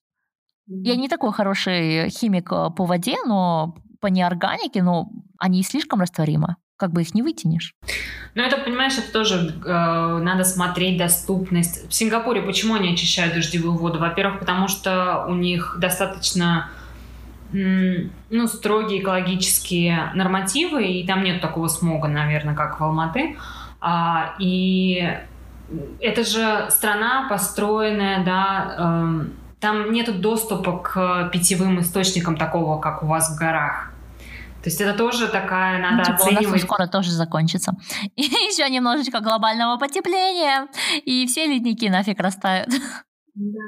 Я 0.68 0.96
не 0.96 1.08
такой 1.08 1.32
хороший 1.32 2.08
химик 2.10 2.52
э, 2.52 2.70
по 2.76 2.84
воде, 2.84 3.16
но 3.24 3.74
по 4.00 4.08
неорганике, 4.08 4.82
но 4.82 5.08
они 5.38 5.62
слишком 5.62 6.00
растворимы 6.00 6.56
как 6.76 6.92
бы 6.92 7.02
их 7.02 7.14
не 7.14 7.22
вытянешь. 7.22 7.74
Ну, 8.34 8.42
это, 8.42 8.58
понимаешь, 8.58 8.98
это 8.98 9.10
тоже 9.12 9.54
э, 9.64 10.18
надо 10.22 10.44
смотреть 10.44 10.98
доступность. 10.98 11.88
В 11.88 11.94
Сингапуре 11.94 12.42
почему 12.42 12.74
они 12.74 12.92
очищают 12.92 13.34
дождевую 13.34 13.74
воду? 13.74 13.98
Во-первых, 13.98 14.40
потому 14.40 14.68
что 14.68 15.24
у 15.28 15.34
них 15.34 15.76
достаточно 15.78 16.70
ну, 17.52 18.46
строгие 18.48 19.00
экологические 19.00 20.10
нормативы, 20.14 20.84
и 20.84 21.06
там 21.06 21.22
нет 21.22 21.40
такого 21.40 21.68
смога, 21.68 22.08
наверное, 22.08 22.54
как 22.54 22.80
в 22.80 22.84
Алматы. 22.84 23.36
А, 23.80 24.34
и 24.38 25.16
это 26.00 26.24
же 26.24 26.66
страна, 26.70 27.26
построенная, 27.28 28.24
да, 28.24 28.74
э, 28.78 29.26
там 29.60 29.92
нет 29.92 30.20
доступа 30.20 30.78
к 30.78 31.30
питьевым 31.32 31.80
источникам 31.80 32.36
такого, 32.36 32.80
как 32.80 33.02
у 33.02 33.06
вас 33.06 33.34
в 33.34 33.38
горах. 33.38 33.92
То 34.66 34.70
есть 34.70 34.80
это 34.80 34.98
тоже 34.98 35.28
такая, 35.28 35.80
надо 35.80 35.98
ну, 35.98 36.02
типа, 36.02 36.16
оценивать. 36.16 36.46
У 36.48 36.50
нас 36.50 36.62
скоро 36.62 36.86
тоже 36.88 37.12
закончится. 37.12 37.74
И 38.16 38.22
еще 38.22 38.68
немножечко 38.68 39.20
глобального 39.20 39.78
потепления, 39.78 40.66
и 41.04 41.24
все 41.28 41.46
ледники 41.46 41.88
нафиг 41.88 42.18
растают. 42.18 42.68
Да. 43.34 43.60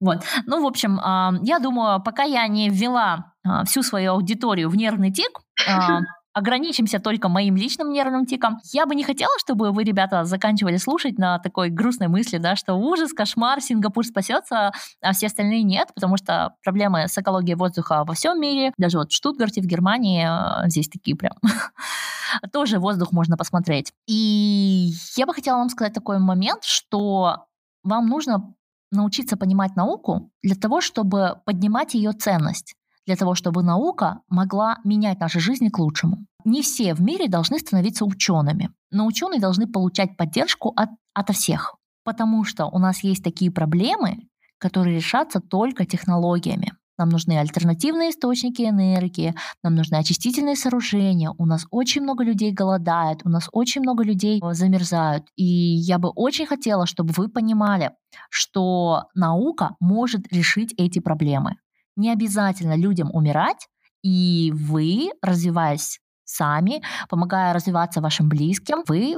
Вот. 0.00 0.24
Ну, 0.46 0.60
в 0.60 0.66
общем, 0.66 0.98
а, 1.00 1.34
я 1.44 1.60
думаю, 1.60 2.02
пока 2.02 2.24
я 2.24 2.48
не 2.48 2.68
ввела 2.68 3.32
а, 3.44 3.64
всю 3.64 3.84
свою 3.84 4.14
аудиторию 4.14 4.68
в 4.68 4.74
нервный 4.74 5.12
тик, 5.12 5.40
а, 5.68 6.00
ограничимся 6.32 6.98
только 6.98 7.28
моим 7.28 7.56
личным 7.56 7.92
нервным 7.92 8.26
тиком. 8.26 8.58
Я 8.72 8.86
бы 8.86 8.94
не 8.94 9.04
хотела, 9.04 9.32
чтобы 9.38 9.72
вы, 9.72 9.84
ребята, 9.84 10.24
заканчивали 10.24 10.76
слушать 10.76 11.18
на 11.18 11.38
такой 11.38 11.70
грустной 11.70 12.08
мысли, 12.08 12.38
да, 12.38 12.56
что 12.56 12.74
ужас, 12.74 13.12
кошмар, 13.12 13.60
Сингапур 13.60 14.06
спасется, 14.06 14.72
а 15.00 15.12
все 15.12 15.26
остальные 15.26 15.62
нет, 15.62 15.88
потому 15.94 16.16
что 16.16 16.54
проблемы 16.62 17.08
с 17.08 17.18
экологией 17.18 17.56
воздуха 17.56 18.04
во 18.04 18.14
всем 18.14 18.40
мире, 18.40 18.72
даже 18.78 18.98
вот 18.98 19.12
в 19.12 19.14
Штутгарте, 19.14 19.60
в 19.60 19.66
Германии, 19.66 20.26
э, 20.26 20.68
здесь 20.68 20.88
такие 20.88 21.16
прям 21.16 21.34
тоже 22.52 22.78
воздух 22.78 23.12
можно 23.12 23.36
посмотреть. 23.36 23.92
И 24.06 24.92
я 25.16 25.26
бы 25.26 25.34
хотела 25.34 25.58
вам 25.58 25.68
сказать 25.68 25.92
такой 25.92 26.18
момент, 26.18 26.64
что 26.64 27.46
вам 27.82 28.06
нужно 28.06 28.54
научиться 28.90 29.36
понимать 29.36 29.74
науку 29.76 30.30
для 30.42 30.54
того, 30.54 30.80
чтобы 30.80 31.40
поднимать 31.44 31.94
ее 31.94 32.12
ценность 32.12 32.74
для 33.06 33.16
того, 33.16 33.34
чтобы 33.34 33.62
наука 33.62 34.20
могла 34.28 34.78
менять 34.84 35.20
наши 35.20 35.40
жизни 35.40 35.68
к 35.68 35.78
лучшему. 35.78 36.26
Не 36.44 36.62
все 36.62 36.94
в 36.94 37.00
мире 37.00 37.28
должны 37.28 37.58
становиться 37.58 38.04
учеными, 38.04 38.70
но 38.90 39.06
ученые 39.06 39.40
должны 39.40 39.66
получать 39.66 40.16
поддержку 40.16 40.72
от, 40.76 40.90
от 41.14 41.30
всех, 41.34 41.76
потому 42.04 42.44
что 42.44 42.66
у 42.66 42.78
нас 42.78 43.04
есть 43.04 43.22
такие 43.22 43.50
проблемы, 43.50 44.28
которые 44.58 44.96
решатся 44.96 45.40
только 45.40 45.84
технологиями. 45.84 46.72
Нам 46.98 47.08
нужны 47.08 47.32
альтернативные 47.38 48.10
источники 48.10 48.62
энергии, 48.62 49.34
нам 49.62 49.74
нужны 49.74 49.96
очистительные 49.96 50.56
сооружения, 50.56 51.32
у 51.38 51.46
нас 51.46 51.66
очень 51.70 52.02
много 52.02 52.22
людей 52.22 52.52
голодает, 52.52 53.20
у 53.24 53.28
нас 53.28 53.48
очень 53.50 53.80
много 53.80 54.04
людей 54.04 54.40
э, 54.40 54.52
замерзают. 54.52 55.24
И 55.34 55.44
я 55.44 55.98
бы 55.98 56.10
очень 56.10 56.46
хотела, 56.46 56.86
чтобы 56.86 57.12
вы 57.16 57.28
понимали, 57.28 57.92
что 58.30 59.04
наука 59.14 59.74
может 59.80 60.32
решить 60.32 60.74
эти 60.76 60.98
проблемы. 60.98 61.56
Не 61.96 62.10
обязательно 62.12 62.76
людям 62.76 63.10
умирать, 63.12 63.68
И 64.02 64.52
вы, 64.54 65.10
развиваясь 65.22 66.00
сами, 66.24 66.82
помогая 67.08 67.52
развиваться 67.52 68.00
вашим 68.00 68.28
близким, 68.28 68.82
вы 68.88 69.16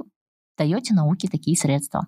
даете 0.58 0.94
науке 0.94 1.28
такие 1.28 1.56
средства. 1.56 2.06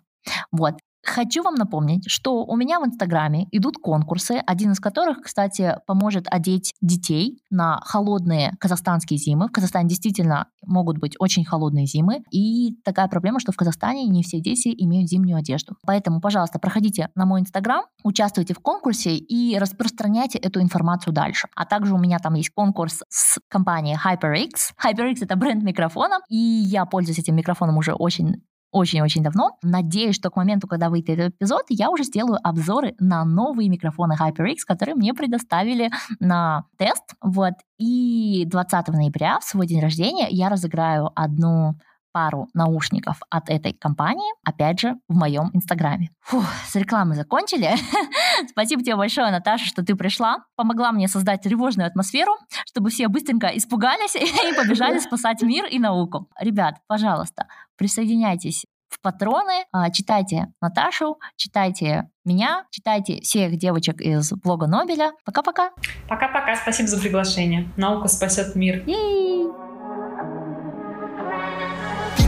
Вот. 0.53 0.75
Хочу 1.07 1.45
вам 1.45 1.55
напомнить, 1.55 2.11
что 2.11 2.45
у 2.45 2.57
меня 2.57 2.81
в 2.81 2.85
Инстаграме 2.85 3.47
идут 3.53 3.77
конкурсы, 3.77 4.43
один 4.45 4.73
из 4.73 4.81
которых, 4.81 5.21
кстати, 5.23 5.77
поможет 5.87 6.27
одеть 6.29 6.75
детей 6.81 7.39
на 7.49 7.81
холодные 7.85 8.51
казахстанские 8.59 9.17
зимы. 9.17 9.47
В 9.47 9.53
Казахстане 9.53 9.89
действительно 9.89 10.49
могут 10.67 10.99
быть 10.99 11.15
очень 11.21 11.45
холодные 11.45 11.87
зимы, 11.87 12.25
и 12.33 12.75
такая 12.85 13.07
проблема, 13.07 13.39
что 13.39 13.53
в 13.53 13.57
Казахстане 13.57 14.05
не 14.09 14.25
все 14.25 14.41
дети 14.41 14.75
имеют 14.77 15.09
зимнюю 15.09 15.39
одежду. 15.39 15.77
Поэтому, 15.87 16.21
пожалуйста, 16.21 16.59
проходите 16.59 17.09
на 17.15 17.25
мой 17.25 17.41
Инстаграм, 17.41 17.85
участвуйте 18.03 18.53
в 18.53 18.59
конкурсе 18.59 19.17
и 19.17 19.57
распространяйте 19.59 20.39
эту 20.39 20.61
информацию 20.61 21.13
дальше. 21.13 21.47
А 21.55 21.67
также 21.67 21.95
у 21.95 21.99
меня 21.99 22.19
там 22.19 22.35
есть 22.35 22.51
конкурс 22.51 23.05
с 23.09 23.39
компанией 23.49 23.97
HyperX. 23.97 24.73
HyperX— 24.85 25.19
это 25.21 25.37
бренд 25.37 25.63
микрофона, 25.63 26.19
и 26.29 26.37
я 26.37 26.85
пользуюсь 26.85 27.21
этим 27.21 27.37
микрофоном 27.37 27.77
уже 27.77 27.95
очень 27.95 28.43
очень-очень 28.77 29.23
давно. 29.23 29.57
Надеюсь, 29.63 30.15
что 30.15 30.31
к 30.31 30.37
моменту, 30.37 30.69
когда 30.69 30.91
выйдет 30.91 31.19
этот 31.19 31.35
эпизод, 31.37 31.65
я 31.71 31.91
уже 31.91 32.05
сделаю 32.05 32.39
обзоры 32.43 32.95
на 32.99 33.25
новые 33.25 33.69
микрофоны 33.69 34.15
HyperX, 34.21 34.57
которые 34.67 34.95
мне 34.95 35.15
предоставили 35.15 35.91
на 36.21 36.65
тест. 36.77 37.15
Вот. 37.23 37.55
И 37.79 38.45
20 38.47 38.89
ноября, 38.89 39.39
в 39.41 39.45
свой 39.45 39.67
день 39.67 39.81
рождения, 39.81 40.29
я 40.29 40.49
разыграю 40.49 41.11
одну 41.15 41.77
пару 42.17 42.49
наушников 42.55 43.19
от 43.29 43.51
этой 43.51 43.75
компании, 43.75 44.33
опять 44.43 44.81
же, 44.81 44.95
в 45.07 45.15
моем 45.15 45.51
инстаграме. 45.53 46.09
Фух, 46.23 46.47
с 46.67 46.75
рекламой 46.75 47.15
закончили. 47.15 47.75
Спасибо 48.49 48.83
тебе 48.83 48.97
большое, 48.97 49.31
Наташа, 49.31 49.67
что 49.67 49.85
ты 49.85 49.95
пришла, 49.95 50.39
помогла 50.57 50.93
мне 50.93 51.09
создать 51.09 51.43
тревожную 51.43 51.87
атмосферу, 51.87 52.33
чтобы 52.67 52.89
все 52.89 53.09
быстренько 53.09 53.49
испугались 53.49 54.15
и 54.17 54.55
побежали 54.57 54.99
спасать 54.99 55.43
мир 55.43 55.67
и 55.67 55.79
науку. 55.79 56.31
Ребят, 56.41 56.77
пожалуйста, 56.87 57.49
присоединяйтесь 57.77 58.65
в 58.89 58.99
патроны, 59.03 59.67
а, 59.71 59.91
читайте 59.91 60.47
Наташу, 60.63 61.19
читайте 61.37 62.09
меня, 62.25 62.65
читайте 62.71 63.21
всех 63.21 63.59
девочек 63.59 64.01
из 64.01 64.33
блога 64.33 64.67
Нобеля. 64.67 65.13
Пока-пока. 65.27 65.73
Пока-пока, 66.09 66.57
спасибо 66.57 66.89
за 66.89 66.99
приглашение. 66.99 67.69
Наука 67.77 68.09
спасет 68.09 68.57
мир. 68.57 68.85
Pick 68.87 69.26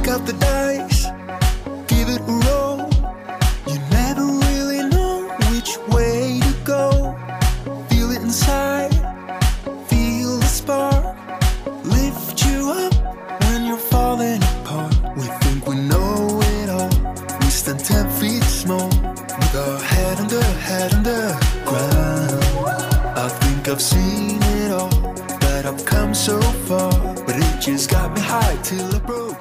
up 0.09 0.25
the 0.25 0.33
dice, 0.35 1.07
give 1.87 2.09
it 2.09 2.21
a 2.21 2.33
roll. 2.47 2.79
You 3.67 3.79
never 3.91 4.25
really 4.25 4.83
know 4.89 5.29
which 5.51 5.77
way 5.89 6.41
to 6.41 6.55
go. 6.65 7.15
Feel 7.89 8.13
it 8.13 8.23
inside, 8.23 8.93
feel 9.89 10.39
the 10.39 10.47
spark. 10.47 11.05
Lift 11.85 12.45
you 12.47 12.71
up 12.71 12.95
when 13.45 13.67
you're 13.67 13.77
falling 13.77 14.43
apart. 14.43 14.95
We 15.17 15.25
think 15.43 15.67
we 15.67 15.77
know 15.77 16.41
it 16.55 16.69
all. 16.71 16.91
We 17.41 17.51
stand 17.51 17.81
ten 17.81 18.09
feet 18.19 18.45
small, 18.45 18.89
with 18.89 19.55
our 19.57 19.79
head 19.81 20.21
under, 20.21 20.43
head 20.69 20.95
under 20.95 21.39
ground. 21.65 22.45
I 23.25 23.29
think 23.41 23.69
I've 23.69 23.83
seen 23.83 24.43
it 24.43 24.71
all, 24.73 24.91
but 25.41 25.67
I've 25.67 25.85
come 25.85 26.15
so 26.15 26.41
far. 26.41 26.93
But 27.27 27.37
it 27.37 27.61
just 27.61 27.91
got 27.91 28.15
me 28.15 28.21
high 28.21 28.57
till 28.63 28.95
I 28.95 28.99
broke. 29.01 29.37